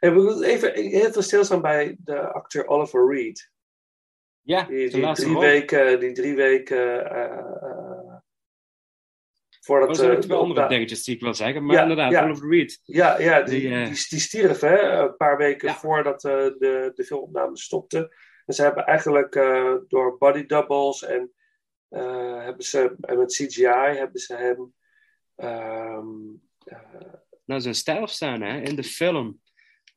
[0.00, 3.52] We even heel veel stilstaan bij de acteur Oliver Reed.
[4.40, 5.40] Ja, die, die drie rol.
[5.40, 7.93] weken, die drie weken eh, eh,
[9.64, 11.64] voordat Er zijn eh, twee de andere dingetjes die ik wil zeggen.
[11.64, 12.24] Maar inderdaad.
[12.24, 12.80] Oliver Reed.
[12.84, 16.92] Ja, ja die, Die, die, eh, die, stierf hè, een paar weken voordat eh, de,
[16.94, 18.14] de filmopname stopte.
[18.46, 21.32] En ze hebben eigenlijk eh, door body doubles en
[21.88, 24.74] eh, hebben ze, en met CGI hebben ze hem.
[25.36, 26.06] ehm,
[27.44, 29.40] Nou, zijn sterfscène hè, in de film.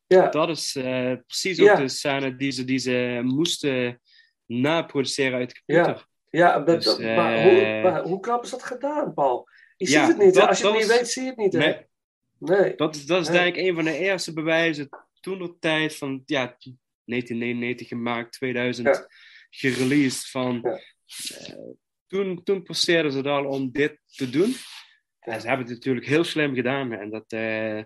[0.08, 0.30] Ja.
[0.30, 4.02] Dat is eh, precies ook de scène die ze, die ze moesten
[4.46, 6.08] naproduceren uit de computer.
[6.30, 9.48] ja, ja maar, Dus, maar, eh, hoe, maar hoe knap is dat gedaan, Paul?
[9.78, 10.34] Je Ja, ziet het niet.
[10.34, 11.54] dat- Als je het niet is- weet, zie je het niet.
[11.54, 11.60] hè?
[11.60, 11.86] Nee.
[12.40, 12.76] Nee.
[12.76, 13.38] Dat, is- dat is Nee.
[13.38, 16.58] denk ik een van de eerste bewijzen toen de tijd van ja,
[17.06, 19.08] 1999 gemaakt, 2000
[19.50, 20.30] gereleased.
[20.30, 21.54] Van, eh,
[22.08, 24.54] toen, toen passeerden ze het al om dit te doen.
[25.20, 26.92] En ze hebben het natuurlijk heel slim gedaan.
[26.92, 27.82] En dat, eh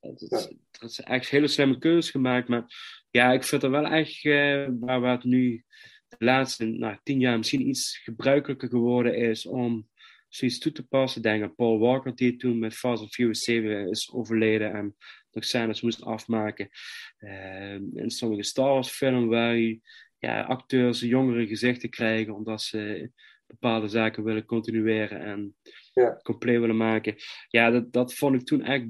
[0.00, 0.28] dat, is-
[0.70, 2.48] dat is echt hele slimme keuzes gemaakt.
[2.48, 2.64] Maar
[3.10, 5.64] ja, ik vind het wel echt eh, waar, waar het nu
[6.08, 9.88] de laatste nou, tien jaar misschien iets gebruikelijker geworden is om
[10.36, 11.22] zoiets toe te passen.
[11.22, 14.96] Denk aan Paul Walker, die toen met Fast and Furious 7 is overleden en
[15.30, 16.68] nog scènes moest afmaken.
[17.16, 19.80] Eh, in sommige Star Wars films waar je,
[20.18, 23.10] ja, acteurs jongere gezichten krijgen omdat ze
[23.46, 25.56] bepaalde zaken willen continueren en
[25.92, 26.20] Ja.
[26.22, 27.14] compleet willen maken.
[27.48, 28.84] Ja, dat, dat vond ik toen echt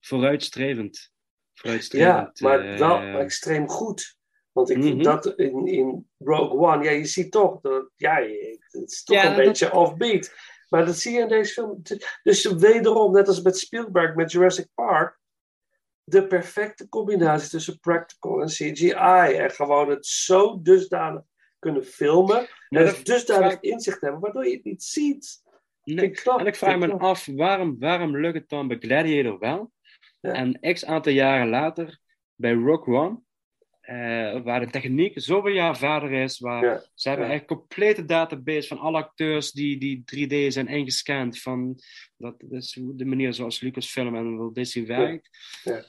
[0.00, 1.10] vooruitstrevend.
[1.54, 4.16] Ja, vooruitstrevend maar eh, wel extreem goed.
[4.52, 5.02] Want ik vind Mhm.
[5.04, 8.14] dat in, in Rogue One, ja, je ziet toch, dat, ja,
[8.70, 10.34] het is toch Ja, een dat- beetje offbeat.
[10.72, 11.82] Maar dat zie je in deze film.
[12.22, 15.20] Dus wederom, net als met Spielberg, met Jurassic Park,
[16.04, 19.36] de perfecte combinatie tussen practical en CGI.
[19.36, 21.22] En gewoon het zo dusdanig
[21.58, 22.48] kunnen filmen.
[22.68, 25.42] en het dusdanig inzicht hebben, waardoor je het niet ziet.
[25.84, 25.96] Nee,
[26.36, 29.72] en ik vraag me af, waarom, waarom lukt het dan bij Gladiator wel?
[30.20, 31.98] En x aantal jaren later,
[32.34, 33.20] bij Rock One,
[33.92, 37.34] uh, waar de techniek zoveel jaar verder is, waar ze hebben ja.
[37.34, 41.40] een complete database van alle acteurs die, die 3D zijn ingescand.
[41.40, 41.78] Van,
[42.16, 45.28] dat is de manier zoals Lucasfilm en Walt Disney werkt.
[45.62, 45.84] Ja.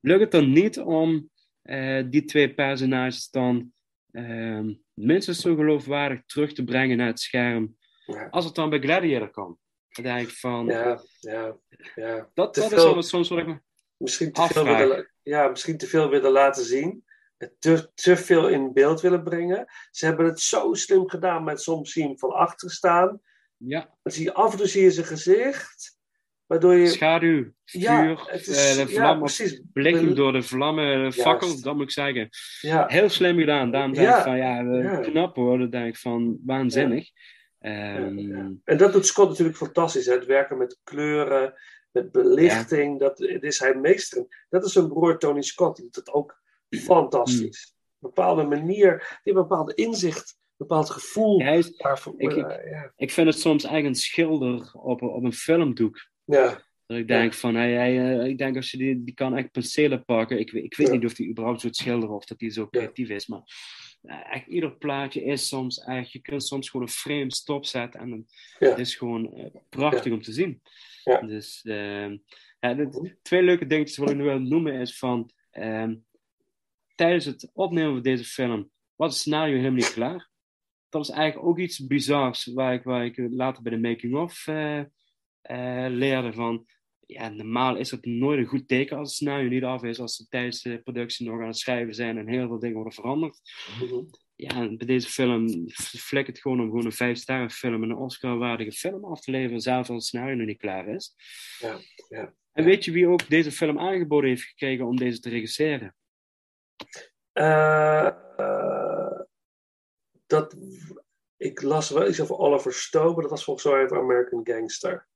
[0.00, 1.30] Lukt het dan niet om
[1.62, 3.72] uh, die twee personages dan
[4.12, 7.76] uh, minstens zo geloofwaardig terug te brengen naar het scherm
[8.30, 9.58] als het dan bij Gladiator kan?
[9.88, 10.66] Dan denk ik van...
[10.66, 11.56] Ja, ja,
[11.94, 12.30] ja.
[12.34, 13.60] Dat, dat veel, is soms wat ik me
[13.96, 17.04] misschien te veel willen, Ja, misschien te veel willen laten zien.
[17.58, 19.66] Te, te veel in beeld willen brengen.
[19.90, 23.20] Ze hebben het zo slim gedaan met soms zien van achter staan.
[23.56, 23.94] Ja.
[24.02, 26.00] Dan zie je af en toe zie je zijn gezicht.
[26.46, 26.86] Waardoor je...
[26.86, 31.82] Schaduw, vuur, ja, is, uh, de vlam, ja, blikking door de vlammen, fakkel, dat moet
[31.82, 32.28] ik zeggen.
[32.60, 32.86] Ja.
[32.86, 33.70] Heel slim gedaan.
[33.70, 35.58] Daarom denk ik van, ja, knap hoor.
[35.58, 37.10] Dan denk ik van, waanzinnig.
[37.60, 40.06] Um, en dat doet Scott natuurlijk fantastisch.
[40.06, 40.12] Hè?
[40.12, 41.54] Het werken met kleuren,
[41.90, 43.00] met belichting.
[43.00, 44.46] Dat, dat is hij meester.
[44.48, 45.76] Dat is zijn broer Tony Scott.
[45.76, 46.41] Die doet het ook
[46.80, 47.74] fantastisch.
[48.00, 51.40] Een bepaalde manier, die een bepaalde inzicht, een bepaald gevoel.
[51.40, 52.92] Ja, is, daarvoor, ik, uh, ja.
[52.96, 56.10] ik vind het soms eigenlijk een schilder op, op een filmdoek.
[56.24, 56.70] Ja.
[56.86, 60.04] Dat ik denk van, hij, hij, ik denk als je die, die kan echt penselen
[60.04, 60.38] pakken.
[60.38, 63.26] Ik, ik weet niet of hij überhaupt zo schilderen of dat hij zo creatief is,
[63.26, 63.42] maar
[64.30, 68.26] echt ieder plaatje is soms echt, je kunt soms gewoon een frame stopzetten en dan,
[68.58, 70.62] het is gewoon prachtig om te zien.
[71.26, 72.08] Dus uh,
[72.60, 75.90] ja, de, twee leuke dingetjes wat ik nu wil noemen is van, uh,
[77.02, 80.30] tijdens het opnemen van deze film was het scenario helemaal niet klaar.
[80.88, 84.46] Dat was eigenlijk ook iets bizars waar ik, waar ik later bij de making-of
[85.88, 86.66] leerde van,
[87.06, 90.16] ja, normaal is het nooit een goed teken als het scenario niet af is, als
[90.16, 93.40] ze tijdens de productie nog aan het schrijven zijn en heel veel dingen worden veranderd.
[93.80, 94.04] Mhm.
[94.36, 98.72] Ja, bij deze film flik het gewoon om gewoon een vijf sterren film, een Oscar-waardige
[98.72, 101.14] film af te leveren, zelfs als het scenario nog niet klaar is.
[101.58, 101.78] Ja,
[102.08, 102.34] ja.
[102.52, 105.94] En weet je wie ook deze film aangeboden heeft gekregen om deze te regisseren?
[107.32, 109.20] Uh, uh,
[110.26, 110.56] dat,
[111.36, 115.08] ik las wel iets over Oliver Stone, maar dat was volgens mij over American Gangster.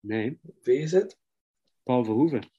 [0.00, 0.40] Nee.
[0.62, 1.18] Wie is het?
[1.82, 2.50] Paul Verhoeven.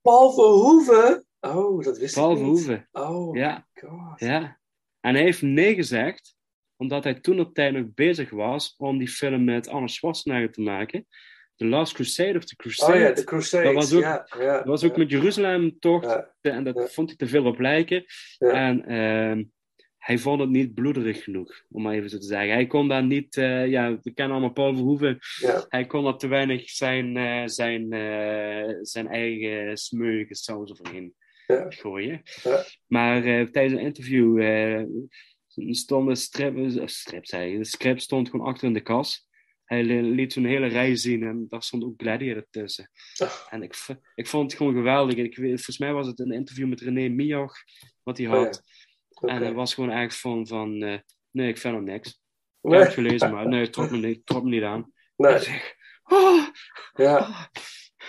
[0.00, 1.26] Paul Verhoeven?
[1.40, 2.46] Oh, dat wist Paul ik niet.
[2.46, 2.88] Verhoeven.
[2.92, 3.68] Oh ja.
[3.74, 4.20] god.
[4.20, 4.60] Ja.
[5.00, 6.36] En hij heeft nee gezegd,
[6.76, 10.60] omdat hij toen op tijd nog bezig was om die film met Arnold Schwarzenegger te
[10.60, 11.06] maken.
[11.56, 12.92] The Last Crusade of The Crusade.
[12.92, 13.64] Oh ja, The Crusade.
[13.64, 14.98] Dat was ook, ja, ja, dat was ook ja.
[14.98, 16.22] met Jeruzalem tocht.
[16.40, 18.04] En dat vond hij te veel op lijken.
[18.38, 19.42] En ehm,
[20.04, 22.52] hij vond het niet bloederig genoeg, om maar even zo te zeggen.
[22.52, 25.18] Hij kon daar niet, uh, ja, we kennen allemaal Paul Verhoeven.
[25.68, 31.14] Hij kon er te weinig zijn, uh, zijn, uh, zijn eigen smeuïge saus overheen
[31.68, 32.22] gooien.
[32.86, 34.40] Maar tijdens een interview
[35.74, 39.23] stond de strip, strip zei, de script stond gewoon achter in de kas.
[39.64, 42.90] Hij liet zo'n hele rij zien en daar stond ook Gladiator tussen.
[43.50, 43.76] En ik,
[44.14, 45.16] ik vond het gewoon geweldig.
[45.16, 47.54] Ik, volgens mij was het een interview met René Mioch,
[48.02, 48.62] wat hij had.
[49.10, 49.36] Okay.
[49.36, 50.98] En het was gewoon echt van, van uh,
[51.30, 52.08] nee, ik vind hem niks.
[52.08, 52.78] Ik Nee.
[52.78, 54.92] heb het gelezen, maar nee, het trok me niet, trok me niet aan.
[55.16, 55.38] Nee.
[55.38, 56.46] Zeg, oh,
[56.94, 57.48] Ja.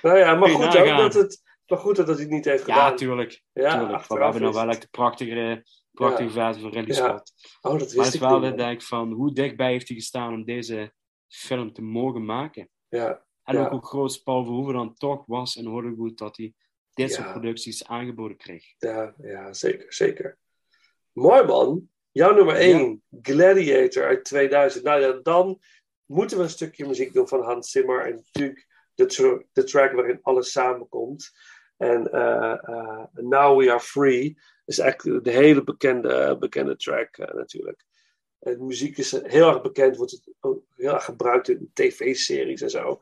[0.01, 2.73] Nou ja, maar goed ook dat het, maar goed dat hij het niet heeft ja,
[2.73, 2.95] gedaan.
[2.95, 3.41] tuurlijk.
[3.53, 3.89] Ja, tuurlijk.
[3.91, 7.07] Maar achteraf we hebben is wel echt de prachtige, prachtige versie van Ridley Ja.
[7.07, 7.33] Scott.
[7.61, 8.51] Oh, dat wist maar het is wel man.
[8.51, 10.93] ik denk van, hoe dichtbij heeft hij gestaan om deze
[11.27, 12.69] film te mogen maken?
[12.87, 13.25] Ja.
[13.43, 13.63] En ja.
[13.63, 16.53] ook hoe groot Paul Verhoeven dan toch was in Hollywood, dat hij
[16.93, 18.73] dit soort producties aangeboden kreeg.
[18.77, 20.37] Ja, ja, zeker, zeker.
[21.11, 21.89] Mooi man.
[22.11, 24.83] Jouw nummer 1, Gladiator uit 2000.
[24.83, 25.59] Nou ja, dan
[26.05, 28.05] moeten we een stukje muziek doen van Hans Zimmer.
[28.05, 31.31] En natuurlijk de, de track waarin alles samenkomt.
[31.77, 37.33] En eh, eh, Now We Are Free is eigenlijk de hele bekende, bekende track eh,
[37.33, 37.85] natuurlijk.
[38.45, 42.61] En de muziek is heel erg bekend, wordt het ook heel erg gebruikt in tv-series
[42.61, 43.01] en zo.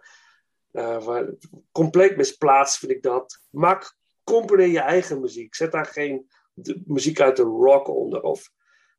[0.72, 1.30] Eh, waar,
[1.72, 3.42] compleet misplaatst vind ik dat.
[3.50, 5.56] Maak, componeer je eigen muziek.
[5.56, 8.50] Zet daar geen de muziek uit de rock onder of,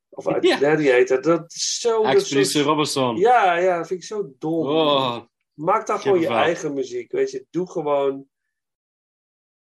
[0.08, 0.56] of uit Ja.
[0.56, 1.22] Gladiator.
[1.22, 2.02] Dat is zo...
[2.02, 3.16] dat is Expeditie Robinson.
[3.16, 4.66] Ja, ja, dat vind ik zo dom.
[4.66, 5.20] Oh.
[5.54, 7.12] Maak dan gewoon je eigen muziek.
[7.12, 8.26] Weet je, doe gewoon.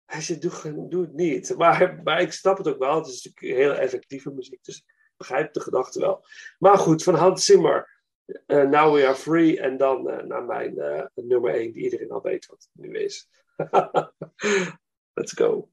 [0.04, 0.42] Hij zegt,
[0.90, 1.54] doe, het niet.
[1.56, 2.96] Maar, maar ik snap het ook wel.
[2.96, 4.64] Het is natuurlijk heel effectieve muziek.
[4.64, 4.84] Dus
[5.16, 6.24] begrijp de gedachte wel.
[6.58, 7.94] Maar goed, van Hans Zimmer.
[8.46, 9.60] eh, Now We Are Free.
[9.60, 12.98] En dan eh, naar mijn eh, nummer 1, die iedereen al weet wat het nu
[12.98, 13.28] is.
[15.14, 15.68] Let's go.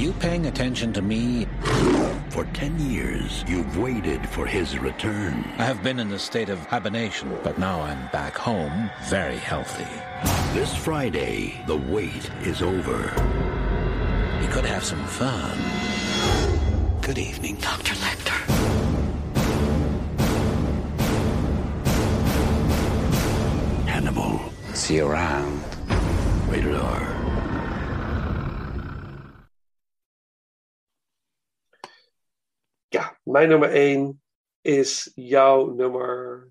[0.00, 1.46] You paying attention to me?
[2.30, 5.44] For 10 years, you've waited for his return.
[5.58, 9.86] I have been in a state of hibernation, but now I'm back home, very healthy.
[10.54, 13.12] This Friday, the wait is over.
[14.40, 15.58] We could have some fun.
[17.02, 17.92] Good evening, Dr.
[17.96, 18.40] Lecter.
[23.86, 24.40] Hannibal.
[24.72, 25.62] See you around.
[26.48, 27.19] Rated R.
[33.40, 34.22] mijn nummer 1
[34.60, 36.48] is jouw nummer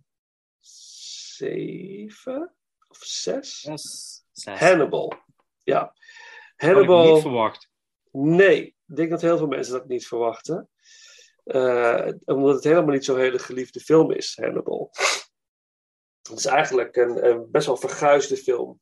[0.60, 2.56] 7
[2.88, 3.62] of 6?
[3.62, 4.60] Yes, zes.
[4.60, 5.14] Hannibal.
[5.64, 5.80] Ja.
[5.80, 5.94] Had
[6.56, 7.14] ik Hannibal.
[7.14, 7.70] niet verwacht.
[8.12, 10.70] Nee, ik denk dat heel veel mensen dat niet verwachten.
[11.44, 14.90] Eh, omdat het helemaal niet zo'n hele geliefde film is, Hannibal.
[16.22, 18.80] Het is eigenlijk een, een best wel verguisde film.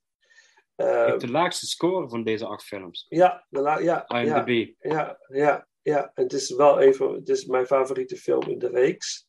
[0.76, 3.06] Ik heb de laagste score van deze acht films.
[3.10, 4.74] ja, de la- ja, ja, IMDb.
[4.80, 5.68] ja, ja, ja.
[5.94, 9.28] En het is wel even, het is mijn favoriete film in de reeks.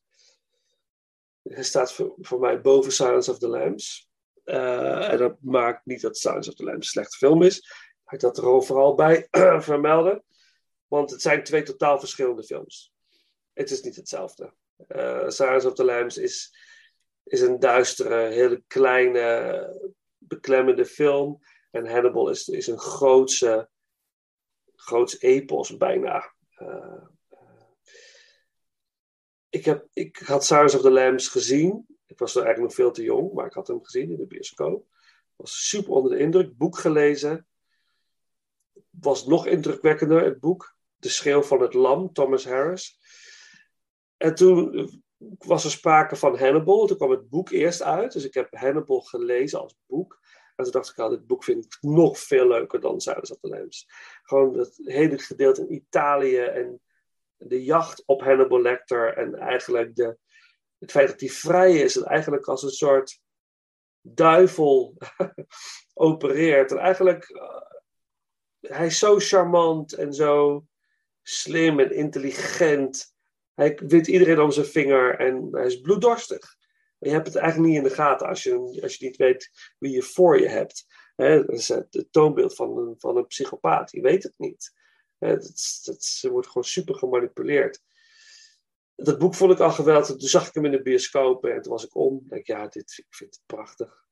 [1.43, 4.09] Hij staat voor, voor mij boven Silence of the Lambs.
[4.44, 7.59] Eh, en dat maakt niet dat Silence of the Lambs een slechte film is.
[8.09, 9.28] Ik dat er overal bij
[9.70, 10.24] vermelden.
[10.86, 12.93] Want het zijn twee totaal verschillende films.
[13.52, 14.55] Het is niet hetzelfde.
[14.86, 16.56] Eh Silence of the Lambs is,
[17.24, 21.40] is een duistere, hele kleine, beklemmende film.
[21.70, 23.68] En Hannibal is, is een grootse,
[24.74, 26.36] groots epos bijna.
[26.59, 27.06] Eh,
[29.48, 31.86] ik, heb, ik had Silence of the Lambs gezien.
[32.06, 34.26] Ik was er eigenlijk nog veel te jong, maar ik had hem gezien in de
[34.26, 34.86] bioscoop.
[35.36, 36.56] Was super onder de indruk.
[36.56, 37.47] Boek gelezen.
[38.90, 40.76] Was nog indrukwekkender, het boek.
[40.97, 42.98] De Schreeuw van het Lam, Thomas Harris.
[44.16, 44.89] En toen
[45.39, 46.86] was er sprake van Hannibal.
[46.86, 48.12] Toen kwam het boek eerst uit.
[48.12, 50.20] Dus ik heb Hannibal gelezen als boek.
[50.59, 53.89] En toen dacht ik, al, dit boek vind ik nog veel leuker dan the Lambs.
[54.22, 56.80] Gewoon het hele gedeelte in Italië en
[57.36, 59.16] de jacht op Hannibal Lecter.
[59.16, 60.16] En eigenlijk de,
[60.78, 63.20] het feit dat hij vrij is en eigenlijk als een soort
[64.01, 64.97] duivel
[65.94, 66.70] opereert.
[66.70, 67.60] En eigenlijk, uh,
[68.60, 70.66] hij is zo charmant en zo
[71.22, 73.14] slim en intelligent.
[73.55, 76.56] Hij wint iedereen om zijn vinger en hij is bloeddorstig.
[76.99, 79.73] Maar je hebt het eigenlijk niet in de gaten als je, als je niet weet
[79.79, 80.87] wie je voor je hebt.
[81.16, 83.91] Hè, dat is het, toonbeeld van een, van een psychopaat.
[83.91, 84.73] Je weet het niet.
[85.19, 87.83] Dat, ze wordt gewoon super gemanipuleerd.
[88.95, 90.07] Dat boek vond ik al geweldig.
[90.07, 92.16] Toen zag ik hem in de bioscoop en toen was ik om.
[92.16, 94.07] Ik denk, ja, dit, ik vind het prachtig.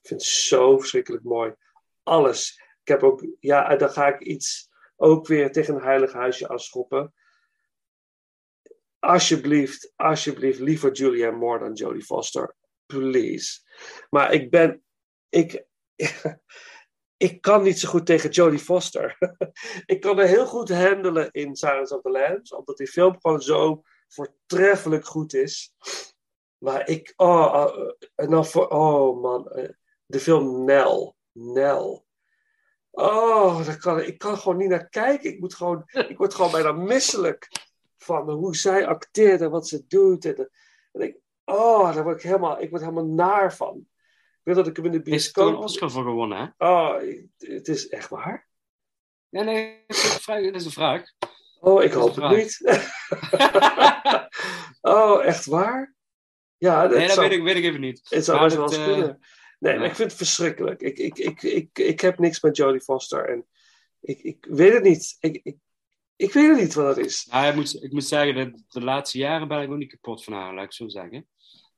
[0.00, 1.54] Ik vind het zo verschrikkelijk mooi.
[2.02, 2.62] Alles.
[2.82, 7.14] Ik heb ook, ja, dan ga ik iets ook weer tegen een heilig huisje afschoppen.
[9.00, 12.56] Alsjeblieft, alsjeblieft, liever Julianne Moore dan Jodie Foster.
[12.86, 13.60] Please.
[14.10, 14.82] Maar ik ben,
[15.28, 15.64] ik,
[17.26, 19.16] ik kan niet zo goed tegen Jodie Foster.
[19.86, 23.40] ik kan haar heel goed handelen in Silence of the Lambs, omdat die film gewoon
[23.40, 25.74] zo voortreffelijk goed is.
[26.58, 29.50] Maar ik, oh, oh en dan voor, oh man,
[30.06, 31.12] de film Nell.
[31.32, 32.02] Nell.
[32.90, 35.30] Oh, daar kan, ik kan gewoon niet naar kijken.
[35.30, 37.48] Ik, moet gewoon, ik word gewoon bijna misselijk
[38.10, 40.24] van hoe zij acteert en wat ze doet.
[40.24, 40.50] En,
[40.92, 43.76] en ik, oh, daar word ik helemaal, ik word helemaal naar van.
[43.76, 45.44] Ik weet dat ik hem in de bioscoop...
[45.44, 46.66] Is er een Oscar voor gewonnen, hè?
[46.66, 46.94] Oh,
[47.38, 48.48] het is echt waar?
[49.28, 51.02] Ja, nee, het is een vraag.
[51.60, 52.60] Oh, ik hoop het niet.
[54.80, 55.94] oh, echt waar?
[56.56, 58.00] Ja, dat, nee, dat zou, weet, ik, weet ik even niet.
[58.08, 59.20] Het zou best wel eens eh, kunnen.
[59.58, 60.80] Nee, maar ik vind het verschrikkelijk.
[60.80, 63.28] Ik, ik, ik, ik, ik heb niks met Jodie Foster.
[63.28, 63.46] En
[64.00, 65.16] ik, ik weet het niet.
[65.20, 65.56] Ik, ik,
[66.20, 67.26] ik weet het niet wat dat is.
[67.30, 70.24] Nou, ik, moet, ik moet zeggen, dat de laatste jaren ben ik ook niet kapot
[70.24, 71.28] van haar, laat ik zo zeggen.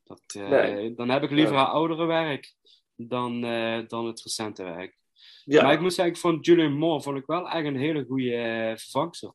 [0.05, 0.94] Dat, eh, Nee.
[0.94, 1.59] Dan heb ik liever Ja.
[1.59, 2.55] haar oudere werk
[2.97, 4.97] dan, eh, dan het recente werk.
[5.44, 5.62] Ja.
[5.62, 8.35] Maar ik moet zeggen, ik vond Julian Moore vond ik wel echt een hele goede
[8.36, 9.32] eh, vervangster.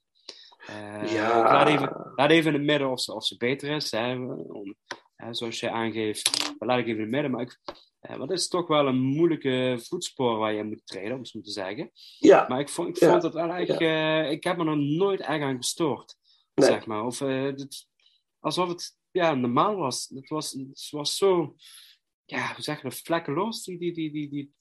[0.68, 1.44] Eh, Ja.
[1.44, 3.92] laat, even, laat even in het midden of ze, of ze beter is.
[3.92, 4.76] Hè, om,
[5.16, 7.32] hè, zoals je aangeeft, laat ik even in het midden.
[7.32, 7.60] Maar ik,
[8.08, 11.42] want het is toch wel een moeilijke voetspoor waar je moet treden, om het zo
[11.42, 11.92] te zeggen.
[12.18, 12.46] Ja.
[12.48, 13.10] Maar ik vond, ik Ja.
[13.10, 13.70] vond het wel echt...
[13.82, 16.16] eh, ik heb me er nooit echt aan gestoord,
[16.54, 16.68] Nee.
[16.70, 17.06] zeg maar.
[17.06, 17.88] Of, eh, het-
[18.40, 20.12] alsof het ja, normaal was.
[20.16, 21.56] Het was, het was zo...
[22.26, 22.96] Ja, hoe zeg je dat?
[23.04, 24.54] Vlekkeloos, die, die, die, die, die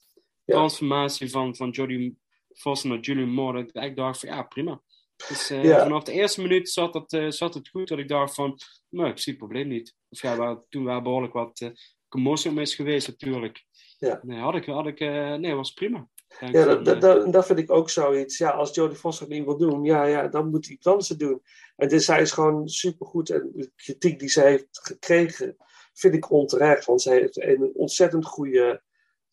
[0.44, 2.18] transformatie van, van Jodie
[2.54, 3.58] Foster naar Julian Moore.
[3.64, 4.82] Dat ik echt dacht van, ja, prima.
[5.28, 5.82] Dus eh, Ja.
[5.82, 7.88] vanaf de eerste minuut zat het, eh, zat het goed.
[7.88, 8.58] Dat ik dacht van,
[8.88, 9.94] nou, ik zie het probleem niet.
[10.08, 11.68] Of ja, waar, toen wel behoorlijk wat eh
[12.16, 13.64] commotie om is geweest natuurlijk.
[13.98, 14.20] Ja.
[14.22, 16.08] Nee, had ik, had ik, eh, nee, was prima.
[16.40, 18.38] Ja, van, dat, dat, eh, dat, dat vind ik ook zoiets.
[18.38, 21.42] Ja, als Jodie Foster het niet wil doen, ja, ja, dan moet anders het doen.
[21.76, 23.30] En dus zij is gewoon supergoed.
[23.30, 25.56] En de kritiek die zij heeft gekregen,
[25.92, 26.84] vind ik onterecht.
[26.84, 28.82] Want zij heeft een ontzettend goede,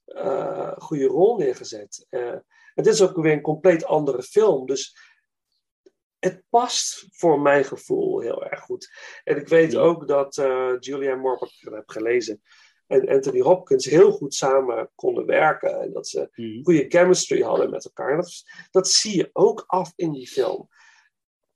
[0.05, 2.05] eh, goede rol neergezet.
[2.09, 2.27] Eh,
[2.75, 4.65] en dit is ook weer een compleet andere film.
[4.65, 5.11] Dus
[6.19, 8.91] het past voor mijn gevoel heel erg goed.
[9.23, 12.41] En ik weet ook dat uh, Julianne Moore, wat ik heb gelezen,
[12.87, 15.81] en Anthony Hopkins heel goed samen konden werken.
[15.81, 16.63] En dat ze Mhm.
[16.63, 18.15] goede chemistry hadden met elkaar.
[18.15, 20.67] Dat, dat zie je ook af in die film.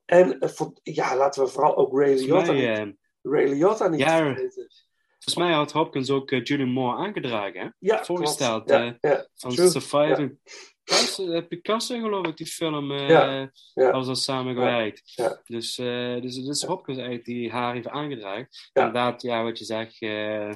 [0.05, 3.99] En eh, voor- ja, laten we vooral ook Ray Liotta, mij, niet, Ray Liotta niet
[3.99, 4.67] ja, vergeten.
[5.09, 7.67] volgens mij had Hopkins ook eh, Julian Moore aangedragen, hè?
[7.79, 8.69] Ja, Voorgesteld.
[8.69, 9.69] Ja, eh, ja, van true.
[9.69, 10.39] Surviving.
[10.87, 12.91] Picasso, Picasso, geloof ik, die film.
[12.91, 13.89] eh Ja, ja.
[13.89, 15.01] Alles al samengewerkt.
[15.15, 15.41] Ja.
[15.45, 18.47] Dus, eh dus het is Hopkins eigenlijk die haar heeft aangedragen.
[18.73, 18.85] Ja.
[18.85, 20.51] Inderdaad, ja, wat je zegt, eh,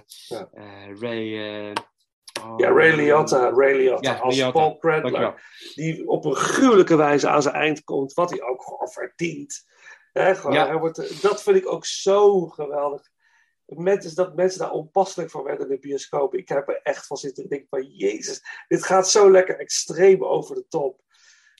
[0.99, 1.71] Ray...
[2.43, 4.51] oh, Ja, Ray Liotta, Ray Liotta als Liotta.
[4.51, 4.77] Paul.
[4.77, 5.43] Cradler.
[5.75, 8.13] Die op een gruwelijke wijze aan zijn eind komt.
[8.13, 9.69] Wat hij ook gewoon verdient.
[10.11, 10.67] Hè, gewoon, Ja.
[10.67, 13.09] hij wordt, dat vind ik ook zo geweldig.
[13.77, 16.35] Mensen, dat mensen daar onpasselijk van werden in de bioscoop.
[16.35, 17.84] Ik heb er echt van zitten denken van...
[17.84, 21.02] Jezus, dit gaat zo lekker extreem over de top.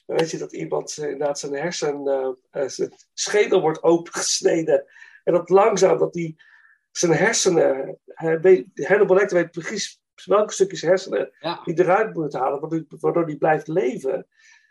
[0.06, 2.06] Dan weet je dat iemand eh, inderdaad zijn hersen...
[2.50, 4.84] eh, zijn schedel wordt opengesneden.
[5.24, 6.42] En dat langzaam dat die
[6.90, 7.98] zijn hersenen...
[8.06, 11.60] Hij weet, Hannibal Lecter weet precies welke stukjes hersenen Ja.
[11.64, 14.26] die eruit moet halen, waardoor, die blijft leven.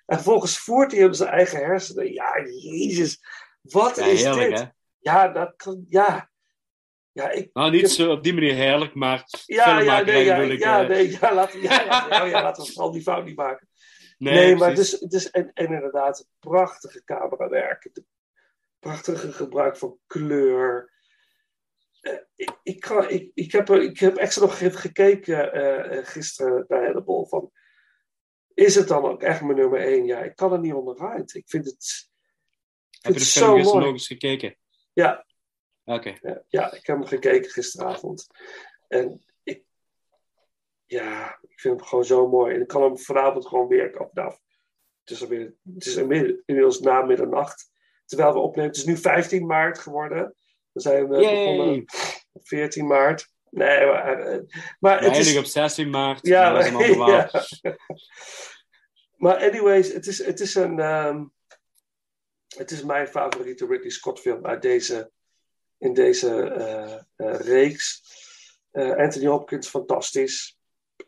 [0.06, 2.14] En vervolgens voert hij hem zijn eigen hersenen.
[2.14, 3.20] Ja, jezus,
[3.62, 4.60] wat Ja, is heerlijk, dit?
[4.60, 4.66] hè?
[5.00, 6.31] Ja, dat kan, ja.
[7.14, 10.52] Ja, ik, Nou, niet zo op die manier heerlijk, maar ja, ja, nee, ja, bedoel
[10.52, 13.02] ik, ja, eh, nee, ja, laten we, ja, ja, oh ja, laten we vooral die
[13.02, 13.68] fout niet maken.
[14.18, 17.84] Nee, Nee, maar het is, het is en, en inderdaad prachtige camerawerk.
[17.84, 18.04] Het
[18.80, 20.92] prachtige gebruik van kleur.
[22.02, 26.86] Eh, ik, ik, kan, ik, ik, heb, ik heb extra nog gekeken eh, gisteren bij
[26.86, 27.26] Hannibal.
[27.26, 27.52] Van,
[28.54, 30.06] is het dan ook echt mijn nummer één?
[30.06, 31.34] Ja, ik kan er niet onderuit.
[31.34, 32.10] Ik vind het,
[32.90, 34.56] ik Heb je de film gisteren nog eens gekeken?
[34.94, 35.26] Ja,
[35.86, 36.14] Oké.
[36.22, 38.28] ja, ja, ik heb hem gekeken gisteravond.
[38.88, 39.64] En ik,
[40.86, 42.56] ja, ik vind hem gewoon zo mooi.
[42.56, 44.24] En ik kan hem vanavond gewoon weer kopen.
[44.24, 44.36] Nou,
[45.04, 47.72] het is, alweer, het is inmiddels, na middernacht.
[48.06, 48.70] Terwijl we opnemen.
[48.70, 50.36] Het is nu 15 maart geworden.
[50.72, 51.20] We zijn Yay!
[51.20, 51.86] begonnen
[52.32, 53.30] op 14 maart.
[53.50, 54.40] Nee, maar, eh,
[54.80, 55.38] maar We het is...
[55.38, 56.28] op 16 maart.
[56.28, 57.10] Ja, ander verhaal.
[57.12, 57.30] ja.
[59.18, 60.80] Maar anyways, het is, het is een...
[60.80, 61.24] ehm,
[62.58, 65.12] het is mijn favoriete Ridley Scott film uit deze,
[65.82, 68.02] in deze eh, eh, reeks.
[68.72, 70.60] Eh, Anthony Hopkins, fantastisch.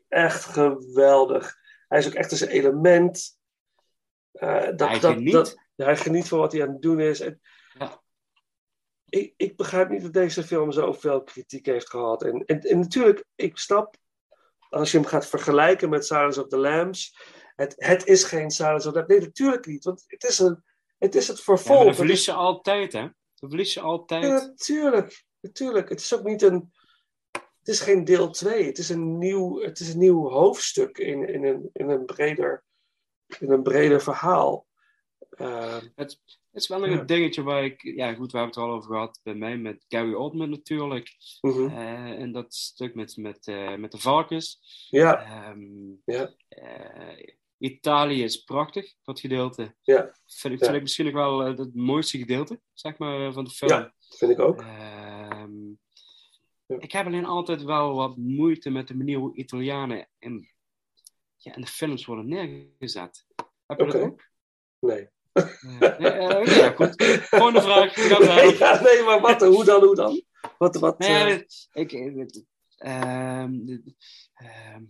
[0.07, 1.55] Echt geweldig.
[1.87, 3.37] Hij is ook echt in zijn element.
[4.31, 5.31] Dat, Hij dat, geniet.
[5.33, 7.19] Dat, hij geniet van wat hij aan het doen is.
[7.19, 7.41] En,
[7.79, 8.01] Ja.
[9.09, 12.23] ik, ik begrijp niet dat deze film zoveel kritiek heeft gehad.
[12.23, 13.95] En, en, en natuurlijk, ik snap,
[14.69, 17.17] als je hem gaat vergelijken met Silence of the Lambs,
[17.55, 19.13] het, het is geen Silence of the Lambs.
[19.13, 20.63] Nee, natuurlijk niet, want het is, een,
[20.97, 21.95] het, is het Ja, vervolg.
[21.95, 23.07] verlies is- je altijd, hè?
[23.49, 24.23] Verlies je altijd.
[24.23, 25.89] ja, natuurlijk, natuurlijk.
[25.89, 26.71] Het is ook niet een.
[27.31, 28.65] Het is geen deel 2.
[28.65, 32.63] Het is een nieuw, het is een nieuw hoofdstuk in, in, een, in, een breder,
[33.39, 34.67] in een breder verhaal.
[35.29, 36.99] Eh, Het, het is wel nog Ja.
[36.99, 37.81] een dingetje waar ik...
[37.81, 39.19] Ja, goed, we hebben het al over gehad.
[39.23, 41.09] Bij mij met Gary Oldman natuurlijk.
[41.41, 41.67] mhm.
[41.67, 44.59] Eh, en dat stuk met, met, eh, met de varkens.
[44.89, 47.27] Ja, Ehm, ja, eh,
[47.64, 49.76] Italië is prachtig, dat gedeelte.
[49.81, 53.34] ja, Vind ik, vind ik misschien nog wel eh, het mooiste gedeelte, zeg maar, eh,
[53.34, 53.72] van de film.
[53.72, 54.61] ja, vind ik ook.
[54.61, 55.52] Ehm,
[56.65, 56.80] Ja.
[56.80, 60.49] Ik heb alleen altijd wel wat moeite met de manier hoe Italianen in,
[61.38, 63.26] ja, in de films worden neergezet.
[63.65, 63.91] Heb je Oké.
[63.99, 64.22] dat ook?
[64.80, 65.07] Nee.
[65.34, 67.03] Eh, nee, ja, goed.
[67.30, 67.95] Volgende vraag.
[68.60, 70.22] Ja, nee, maar wat, hoe dan, hoe dan?
[70.57, 72.44] Wat, wat, dit- ik, ik-
[72.77, 73.77] ehm,
[74.34, 74.84] ehm,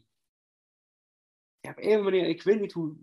[1.63, 2.95] ja, op een of andere manier, ik weet niet hoe,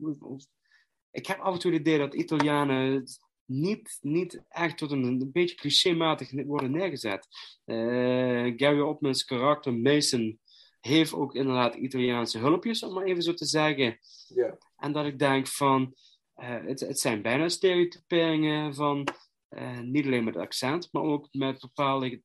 [1.11, 3.05] Ik heb af en toe het idee dat Italianen
[3.45, 7.27] niet, niet echt tot een, een beetje clichématig worden neergezet.
[7.65, 10.41] Eh, Gary Oldman's karakter Mason
[10.81, 13.99] heeft ook inderdaad Italiaanse hulpjes, om maar even zo te zeggen.
[14.27, 14.59] ja.
[14.77, 15.95] En dat ik denk van,
[16.35, 19.07] eh, het, het zijn bijna stereotyperingen van,
[19.49, 22.23] eh, niet alleen met accent, maar ook met bepaalde,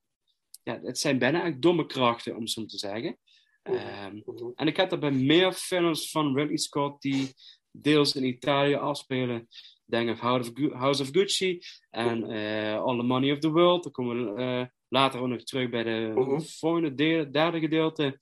[0.64, 3.18] ja, het zijn bijna echt domme krachten, om zo te zeggen.
[3.66, 4.52] Ehm, mhm.
[4.56, 7.34] en ik heb dat bij meer films van Ridley Scott die
[7.72, 9.48] deels in Italië afspelen.
[9.86, 11.60] Denk aan House of, House of Gucci
[11.90, 13.84] en eh, All the Money of the World.
[13.84, 16.40] Daar komen we eh, later ook nog terug bij de Mhm.
[16.40, 18.20] volgende deel, derde gedeelte.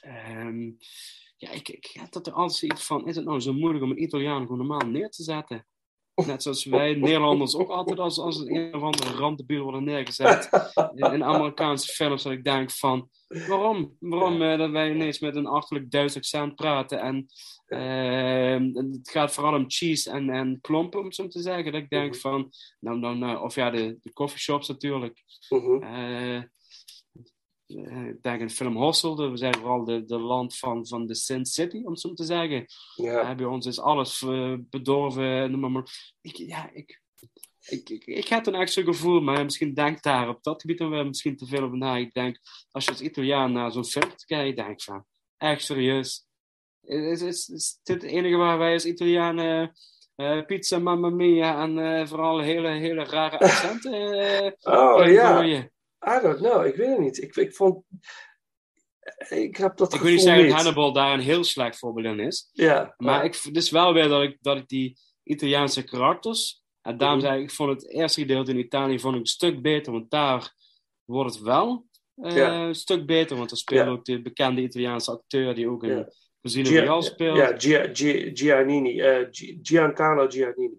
[0.00, 0.70] Ehm,
[1.36, 3.90] ja, ik, ik heb dat er altijd iets van, is het nou zo moeilijk om
[3.90, 5.66] een Italiaan gewoon normaal neer te zetten?
[6.14, 10.48] Net zoals wij Nederlanders ook altijd als, als een, een of andere randdebiel worden neergezet.
[10.94, 13.96] In, in Amerikaanse films dat ik denk van, waarom?
[13.98, 17.26] Waarom eh, dat wij ineens met een achterlijk Duits accent praten en
[17.66, 21.72] ehm, het gaat vooral om cheese en, en klompen, om zo te zeggen.
[21.72, 25.22] Dat ik denk van, nou, nou, nou, of ja, de, de coffeeshops natuurlijk.
[25.48, 25.82] Mhm.
[25.82, 26.42] Eh,
[28.08, 31.46] ik denk in film Hostel, we zijn vooral de, de land van, van de Sin
[31.46, 32.66] City, om het zo te zeggen.
[32.94, 33.30] Ja.
[33.30, 36.14] Eh, bij ons is alles eh, bedorven, noem maar.
[36.20, 37.02] Ik, ja, ik,
[37.66, 40.90] ik, ik, ik heb echt zo'n gevoel, maar misschien denk daar op dat gebied dan
[40.90, 41.96] wel misschien te veel over na.
[41.96, 42.38] Ik denk,
[42.70, 45.04] als je als Italiaan naar zo'n film kijkt, denk ik van,
[45.36, 46.26] echt serieus.
[46.82, 49.72] Is, is, is dit het enige waar wij als Italianen
[50.16, 55.42] uh, pizza, mamma mia en uh, vooral hele, hele rare accenten uh, Oh ja,
[56.06, 57.22] I don't know, ik weet het niet.
[57.22, 57.84] Ik, ik vond...
[59.28, 62.26] Ik heb dat Ik wil niet zeggen dat Hannibal daar een heel slecht voorbeeld in
[62.26, 62.48] is.
[62.52, 62.94] Ja.
[62.96, 63.22] Maar ja.
[63.22, 66.60] ik, het is wel weer dat ik, dat ik die Italiaanse karakters...
[66.82, 67.26] En daarom Mhm.
[67.26, 70.10] zei ik, ik vond het eerste gedeelte in Italië vond ik een stuk beter, want
[70.10, 70.54] daar
[71.04, 72.52] wordt het wel eh, Ja.
[72.66, 73.36] een stuk beter.
[73.36, 73.90] Want er speelt Ja.
[73.92, 76.08] ook de bekende Italiaanse acteur die ook in Ja.
[76.42, 77.36] Casino Gia- Royale speelt.
[77.36, 79.00] Ja, Gia, Gia, Giannini.
[79.00, 80.78] eh, Gi- Giancarlo Giannini.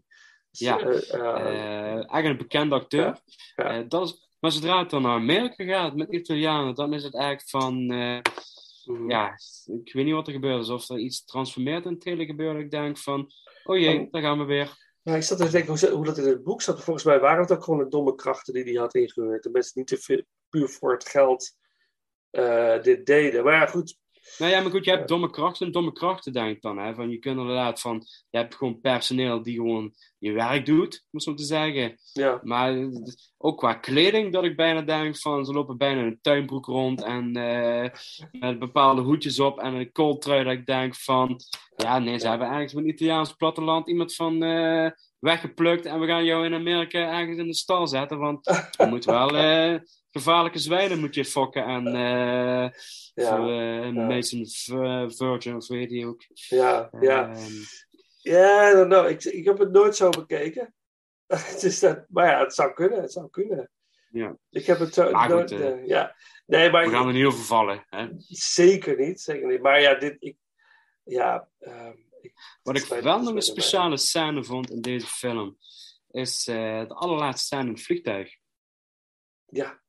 [0.51, 3.19] Ja, Eh, eh, eigenlijk een bekende acteur.
[3.55, 7.15] Eh, dat is, maar zodra het dan naar Amerika gaat met Italianen, dan is het
[7.15, 7.91] eigenlijk van.
[7.91, 8.19] eh.
[9.07, 9.31] Ja,
[9.83, 10.57] ik weet niet wat er gebeurt.
[10.57, 12.61] Alsof er iets transformeert in het hele gebeuren.
[12.61, 13.31] Ik denk van,
[13.63, 14.11] oh jee, Oh.
[14.11, 14.77] daar gaan we weer.
[15.01, 16.83] Ja, ik zat te denken hoe, hoe dat in het boek zat.
[16.83, 19.43] Volgens mij waren het ook gewoon de domme krachten die hij had ingehuurd.
[19.43, 21.57] De mensen niet te veel, puur voor het geld
[22.29, 23.43] eh, dit deden.
[23.43, 23.97] Maar ja, goed.
[24.37, 26.77] Nou ja, maar goed, je hebt domme krachten en domme krachten, denk ik dan.
[26.77, 26.93] Hè?
[26.93, 31.09] Van, je kunt inderdaad van, je hebt gewoon personeel die gewoon je werk doet, om
[31.11, 31.97] het zo te zeggen.
[32.13, 32.39] Ja.
[32.43, 32.89] Maar
[33.37, 37.35] ook qua kleding, dat ik bijna denk van, ze lopen bijna een tuinbroek rond en
[37.35, 37.89] eh,
[38.31, 41.39] met bepaalde hoedjes op en een kooltrui, dat ik denk van,
[41.75, 46.25] ja, nee, ze hebben ergens met Italiaans platteland iemand van eh, weggeplukt en we gaan
[46.25, 48.45] jou in Amerika ergens in de stal zetten, want
[48.77, 49.79] je moet wel eh,
[50.13, 52.69] gevaarlijke zwijnen moet je fokken en eh
[53.13, 53.91] Ja, voor, eh, ja.
[53.91, 54.45] Mason
[55.11, 56.21] Virgin, of weet je ook.
[56.33, 57.29] Ja, ja.
[57.29, 57.51] Ehm,
[58.21, 59.09] Ja, know.
[59.09, 60.73] Ik, ik heb het nooit zo bekeken.
[61.51, 63.01] het is dat, maar ja, het zou kunnen.
[63.01, 63.69] Het zou kunnen.
[64.11, 64.37] ja.
[64.49, 65.51] Ik heb het zo, Maar nooit...
[65.51, 66.15] goed, eh, eh, ja.
[66.45, 66.85] Nee, maar...
[66.85, 67.85] We gaan er niet over vallen.
[67.89, 68.07] Hè?
[68.27, 69.21] Zeker niet.
[69.21, 69.61] Zeker niet.
[69.61, 70.15] Maar ja, dit...
[70.19, 70.37] Ik,
[71.03, 71.49] ja...
[71.59, 72.33] ehm, ik,
[72.63, 75.57] Wat ik wel nog een speciale scène vond in deze film,
[76.11, 78.37] is eh, de allerlaatste scène in het vliegtuig.
[79.45, 79.82] Ja.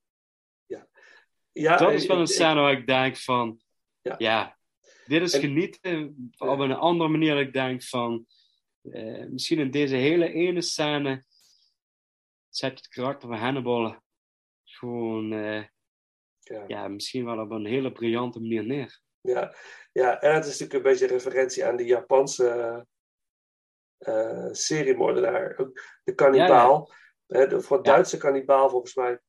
[1.62, 3.60] Ja dat is wel een ik- scène waar ik denk van,
[4.02, 4.14] Ja.
[4.18, 4.58] ja,
[5.06, 7.34] dit is En- genieten op een andere manier.
[7.34, 8.26] Dat ik denk van,
[8.82, 11.24] eh, misschien in deze hele ene scène
[12.48, 13.96] zet je het karakter van Hannibal
[14.64, 15.64] gewoon, eh,
[16.40, 16.64] Ja.
[16.66, 19.00] ja, misschien wel op een hele briljante manier neer.
[19.20, 19.54] Ja,
[19.92, 22.86] ja, en het is natuurlijk een beetje een referentie aan die Japanse
[23.98, 25.56] eh seriemoordenaar.
[26.04, 26.92] De kannibaal.
[27.26, 29.20] Hè, de, voor Duitse kannibaal volgens mij.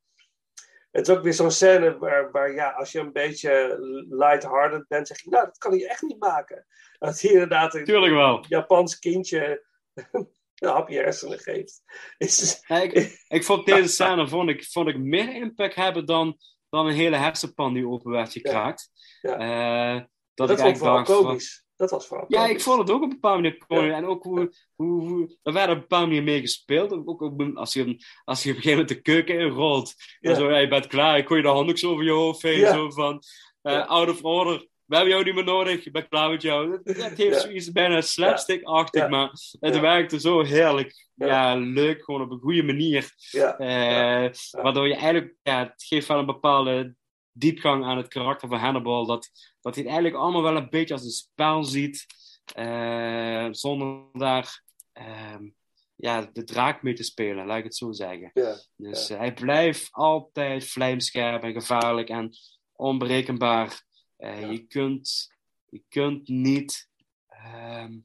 [0.95, 3.77] Het is ook weer zo'n scène waar, waar ja, als je een beetje
[4.09, 6.65] lighthearted bent, zeg je, nou, dat kan hij echt niet maken.
[6.99, 8.45] Dat hij inderdaad een Tuurlijk wel.
[8.47, 9.65] Japans kindje
[10.55, 11.81] een hapje hersenen geeft.
[12.17, 16.38] Is, Ja, ik, ik vond deze scène vond ik, vond ik meer impact hebben dan,
[16.69, 18.89] dan een hele hersenpan die open werd gekraakt.
[19.22, 19.38] Ja.
[19.38, 20.03] Eh,
[20.34, 21.64] dat dat, ik vond van- komisch.
[21.76, 23.91] Dat was vooral Ja, ik vond het ook op een bepaalde manier.
[23.93, 26.91] En ook hoe, hoe, hoe, er werd op een bepaalde manier mee gespeeld.
[26.91, 29.93] Ook op- als je, als je op een gegeven moment de keuken inrolt.
[30.19, 30.35] En Ja.
[30.38, 32.60] zo, ja, je bent klaar, ik gooi je de handdoek over je hoofd heen.
[32.60, 32.73] Ja.
[32.73, 33.22] Zo van,
[33.61, 34.68] eh, out of order.
[34.85, 36.80] We hebben jou niet meer nodig, je bent klaar met jou.
[36.84, 37.39] Dat, heeft Ja.
[37.39, 39.30] zoiets bijna slapstick-achtig, maar
[39.60, 41.07] het werkte zo heerlijk.
[41.15, 41.56] Ja.
[41.56, 43.11] Leuk, gewoon op een goede manier.
[43.31, 43.57] Ja.
[43.57, 44.31] Eh,
[44.61, 46.95] Waardoor je eigenlijk, ja, het geeft wel een bepaalde
[47.37, 49.05] diepgang aan het karakter van Hannibal.
[49.05, 49.29] Dat,
[49.61, 52.05] dat hij het eigenlijk allemaal wel een beetje als een spel ziet.
[52.53, 55.49] eh, zonder daar ehm,
[55.95, 58.31] ja, de draak mee te spelen, laat ik het zo zeggen.
[58.75, 62.31] Dus eh, hij blijft altijd vlijmscherp en gevaarlijk en
[62.75, 63.83] onberekenbaar.
[64.17, 65.33] Eh, je, kunt,
[65.69, 66.89] je kunt niet.
[67.27, 67.97] ehm,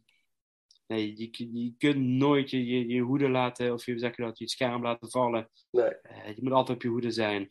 [0.86, 4.38] nee, je, je kunt nooit je, je, je hoede laten, of je zeg je dat,
[4.38, 5.50] je scherm laten vallen.
[5.70, 5.90] Nee.
[6.26, 7.48] Je moet altijd op je hoede zijn.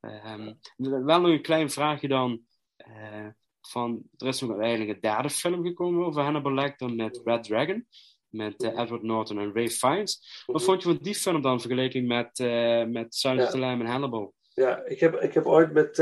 [0.00, 2.44] Ehm, wel nog een klein vraagje dan.
[2.76, 3.26] eh,
[3.60, 7.86] van, er is nog eigenlijk een derde film gekomen over Hannibal Lecter met Red Dragon.
[8.28, 10.42] Met eh, Edward Norton en Ray Fiennes.
[10.46, 13.58] Wat vond je van die film dan in vergelijking met, eh met Silence of the
[13.58, 14.34] Lamb en Hannibal?
[14.54, 16.00] Ja, ik heb, ik heb ooit met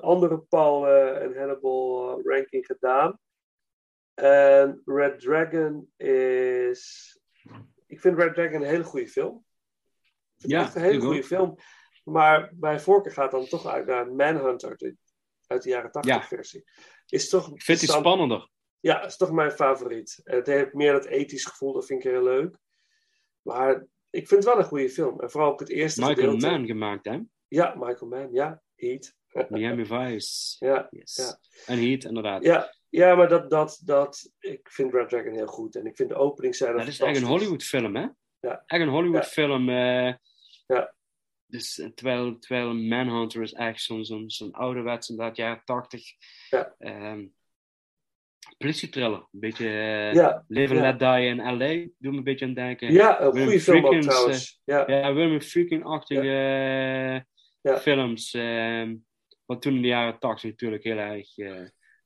[0.00, 3.18] andere Paul en Hannibal ranking gedaan.
[4.14, 7.18] En Red Dragon is.
[7.86, 9.44] Ik vind Red Dragon een hele goede film.
[10.36, 11.56] Ik vind het Ja, echt een hele goede film.
[12.02, 14.96] Maar mijn voorkeur gaat dan toch uit naar Manhunter de-
[15.46, 16.22] uit de jaren 80 Ja.
[16.22, 16.64] versie.
[17.06, 18.48] Is toch Ik vind spannender.
[18.80, 20.20] Ja, is toch mijn favoriet.
[20.24, 22.56] Het heeft meer dat ethisch gevoel, dat vind ik heel leuk.
[23.42, 23.74] Maar
[24.10, 25.20] ik vind het wel een goede film.
[25.20, 26.46] En vooral ook het eerste Michael gedeelte.
[26.50, 27.18] Mann gemaakt, hè?
[27.48, 28.62] Ja, Michael Mann, ja.
[28.74, 29.14] Heat.
[29.48, 30.56] Miami Vice.
[30.66, 31.16] Ja, Yes.
[31.16, 31.38] ja.
[31.74, 32.42] En Heat, inderdaad.
[32.44, 35.76] Ja, ja, maar dat, dat, dat, ik vind Red Dragon heel goed.
[35.76, 38.06] En ik vind de openingscène Dat is eigenlijk een Hollywood film, hè?
[38.40, 38.62] Ja.
[38.66, 39.70] Echt een Hollywood film.
[39.70, 40.94] Ja.
[41.50, 46.02] Dus, eh, terwijl, terwijl Manhunter is echt zo'n zo'n zo'n ouderwets, inderdaad, jaren tachtig.
[46.50, 46.74] Ja.
[46.78, 47.26] Ehm,
[48.58, 49.18] politietriller.
[49.18, 50.80] Een beetje uh, Ja, Live ja.
[50.92, 51.88] and Let Die in L.A.
[51.98, 52.92] Doe me een beetje aan denken.
[52.92, 54.60] Ja, een goede film ook Friedkins, eh, trouwens.
[54.64, 54.84] Ja.
[54.86, 57.26] ja, Willem Freaking-achtige
[57.62, 58.34] films.
[58.34, 58.96] ehm,
[59.46, 61.36] wat toen in de jaren 80 natuurlijk heel erg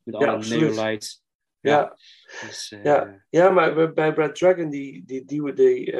[0.02, 1.22] met alle neolights.
[1.60, 1.96] Ja.
[2.46, 5.92] Dus, Ja, ja maar bij- Brad Dragon, die, die, die, die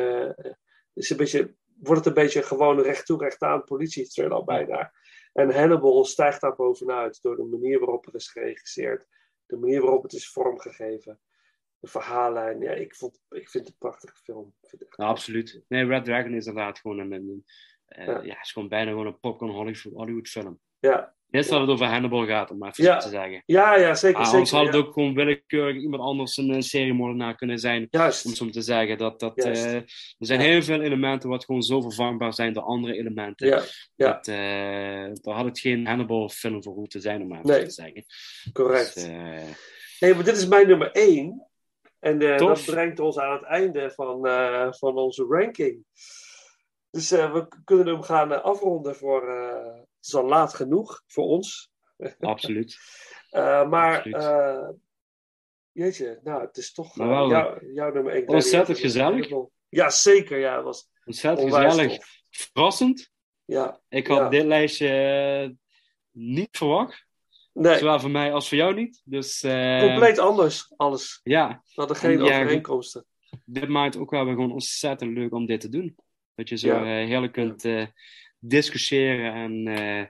[0.94, 4.92] is een beetje, wordt het een beetje gewoon recht toe, recht aan politiethriller bijna.
[5.32, 9.06] En Hannibal stijgt daar bovenuit door de manier waarop het is geregisseerd,
[9.46, 11.20] de manier waarop het is vormgegeven,
[11.78, 12.60] de verhaallijn.
[12.60, 14.54] Ja, ik, vond, ik vind het een prachtige film.
[14.60, 15.64] Ik vind het echt- Ja, absoluut.
[15.68, 17.44] Nee, Red Dragon is inderdaad gewoon een, een,
[17.86, 18.20] Ja.
[18.22, 18.40] ja.
[18.40, 20.60] is gewoon bijna gewoon een popcorn Hollywood, Hollywood film.
[20.78, 21.16] Ja.
[21.34, 22.98] Eerst dat het over Hannibal gaat, om maar even Ja.
[22.98, 23.42] te zeggen.
[23.46, 24.18] Ja, ja, zeker.
[24.18, 24.80] Ah, zeker anders had het ja.
[24.80, 27.86] ook gewoon willekeurig iemand anders een, een seriemoordenaar kunnen zijn.
[27.90, 28.24] Juist.
[28.26, 28.98] Om zo te zeggen.
[28.98, 29.84] Dat, dat, eh, er
[30.18, 33.46] zijn heel veel elementen wat gewoon zo vervangbaar zijn door andere elementen.
[33.46, 33.62] Ja,
[33.94, 34.12] ja.
[34.12, 37.64] Dat, eh, daar had het geen Hannibal film voor goed te zijn, om even Nee.
[37.64, 38.04] te zeggen.
[38.52, 38.94] Correct.
[38.94, 39.42] Dus, eh,
[40.00, 41.46] Nee, maar dit is mijn nummer 1.
[42.00, 45.84] En eh, dat brengt ons aan het einde van, eh, van onze ranking.
[46.90, 49.22] Dus eh, we kunnen hem gaan eh, afronden voor.
[50.04, 51.70] Het is al laat genoeg voor ons.
[52.20, 52.76] absoluut.
[53.34, 53.96] Eh, maar.
[53.96, 54.22] Absoluut.
[54.22, 54.68] eh,
[55.72, 58.28] jeetje, nou, het is toch eh, wel, jou- jouw nummer 1.
[58.28, 59.28] ontzettend gezellig.
[59.68, 60.38] Ja, zeker.
[60.38, 61.96] Ja, het was Ontzettend gezellig.
[61.96, 62.22] tof.
[62.30, 63.10] Verrassend.
[63.44, 63.80] Ja.
[63.88, 64.28] Ik had Ja.
[64.28, 65.56] dit lijstje
[66.10, 67.06] niet verwacht.
[67.52, 67.78] Nee.
[67.78, 69.02] Zowel voor mij als voor jou niet.
[69.04, 69.40] Dus,
[69.80, 71.20] Compleet anders, alles.
[71.22, 71.48] Ja.
[71.64, 73.04] We hadden geen En ja, overeenkomsten.
[73.44, 75.96] Dit maakt ook wel weer gewoon ontzettend leuk om dit te doen.
[76.34, 76.84] Dat je zo Ja.
[76.84, 77.64] heerlijk kunt
[78.46, 80.06] discussiëren en eh,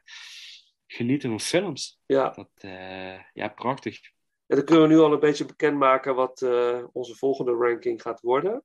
[0.86, 2.00] genieten van films.
[2.06, 2.30] Ja.
[2.30, 4.00] Dat, eh, ja, prachtig.
[4.46, 8.20] En dan kunnen we nu al een beetje bekendmaken wat eh, onze volgende ranking gaat
[8.20, 8.64] worden.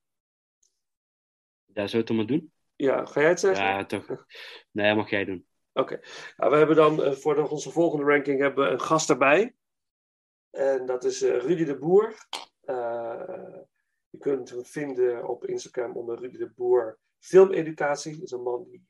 [1.65, 2.53] Daar zou het maar doen.
[2.75, 3.65] Ja, ga jij het zeggen?
[3.65, 4.25] Ja, toch.
[4.71, 5.47] Nee, mag jij doen.
[5.73, 5.99] Oké.
[6.37, 9.55] Nou, we hebben dan voor onze volgende ranking hebben we een gast erbij.
[10.49, 12.15] En dat is Rudy de Boer.
[14.09, 18.13] Je kunt hem vinden op Instagram onder Rudy de Boer Filmeducatie.
[18.13, 18.83] Dat is een man die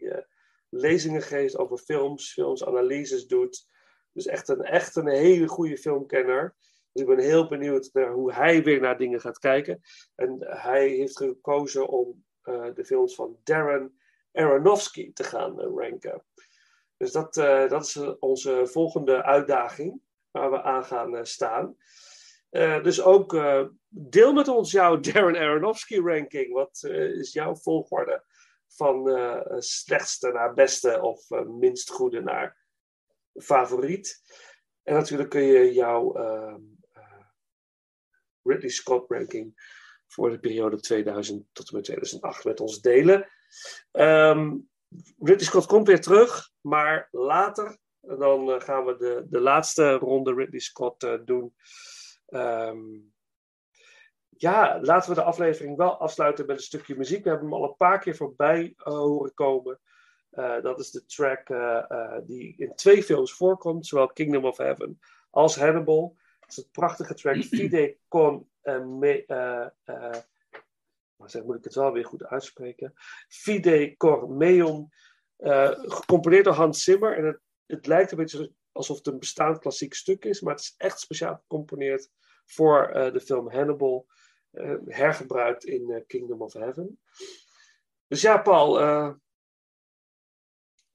[0.70, 3.68] lezingen geeft over films, filmsanalyses doet.
[4.12, 6.56] Dus echt een, echt een hele goede filmkenner.
[6.92, 9.82] Dus ik ben heel benieuwd naar hoe hij weer naar dingen gaat kijken.
[10.16, 14.00] En hij heeft gekozen om eh, de films van Darren
[14.32, 16.24] Aronofsky te gaan eh, ranken.
[16.98, 20.02] Dus dat, eh, dat is onze volgende uitdaging
[20.32, 21.78] waar we aan gaan staan.
[22.84, 23.38] Dus ook
[23.88, 26.54] deel met ons jouw Darren Aronofsky ranking.
[26.54, 26.84] Wat
[27.14, 28.24] is jouw volgorde
[28.70, 32.58] van eh, slechtste naar beste of eh, minst goede naar
[33.34, 34.22] favoriet?
[34.84, 37.26] En natuurlijk kun je jouw ehm, eh,
[38.44, 39.78] Ridley Scott ranking
[40.08, 43.30] voor de periode 2000 tot en met 2008 met ons delen.
[43.92, 44.58] Ehm,
[45.18, 50.34] Ridley Scott komt weer terug, maar later dan eh, gaan we de, de laatste ronde
[50.34, 51.54] Ridley Scott eh, doen.
[52.26, 52.80] Ehm,
[54.42, 57.24] ja, laten we de aflevering wel afsluiten met een stukje muziek.
[57.24, 59.80] We hebben hem al een paar keer voorbij eh, horen komen.
[60.30, 65.00] Eh, dat is de track eh, die in twee films voorkomt, zowel Kingdom of Heaven
[65.30, 66.18] als Hannibal.
[66.40, 68.50] Dat is een prachtige track, Fide con
[69.00, 69.24] me,
[71.16, 72.94] maar zeg, moet ik het wel weer goed uitspreken?
[73.28, 74.90] Fide cor meum,
[75.36, 77.18] eh, gecomponeerd door Hans Zimmer.
[77.18, 80.64] En het, het lijkt een beetje alsof het een bestaand klassiek stuk is, maar het
[80.64, 82.10] is echt speciaal gecomponeerd
[82.46, 84.08] voor de film Hannibal,
[84.88, 87.00] hergebruikt in eh, Kingdom of Heaven.
[88.08, 89.14] Dus ja, Paul, eh,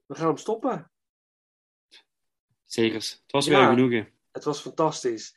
[0.06, 0.90] we gaan hem stoppen.
[2.64, 2.94] Zeker.
[2.94, 3.50] Het was Ja.
[3.50, 4.12] weer een genoegen.
[4.32, 5.36] Het was fantastisch.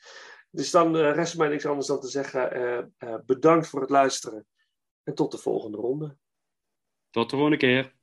[0.50, 3.90] Dus dan eh, rest mij niks anders dan te zeggen: eh, eh, bedankt voor het
[3.90, 4.46] luisteren.
[5.02, 6.16] En tot de volgende ronde.
[7.10, 7.96] Tot de volgende keer.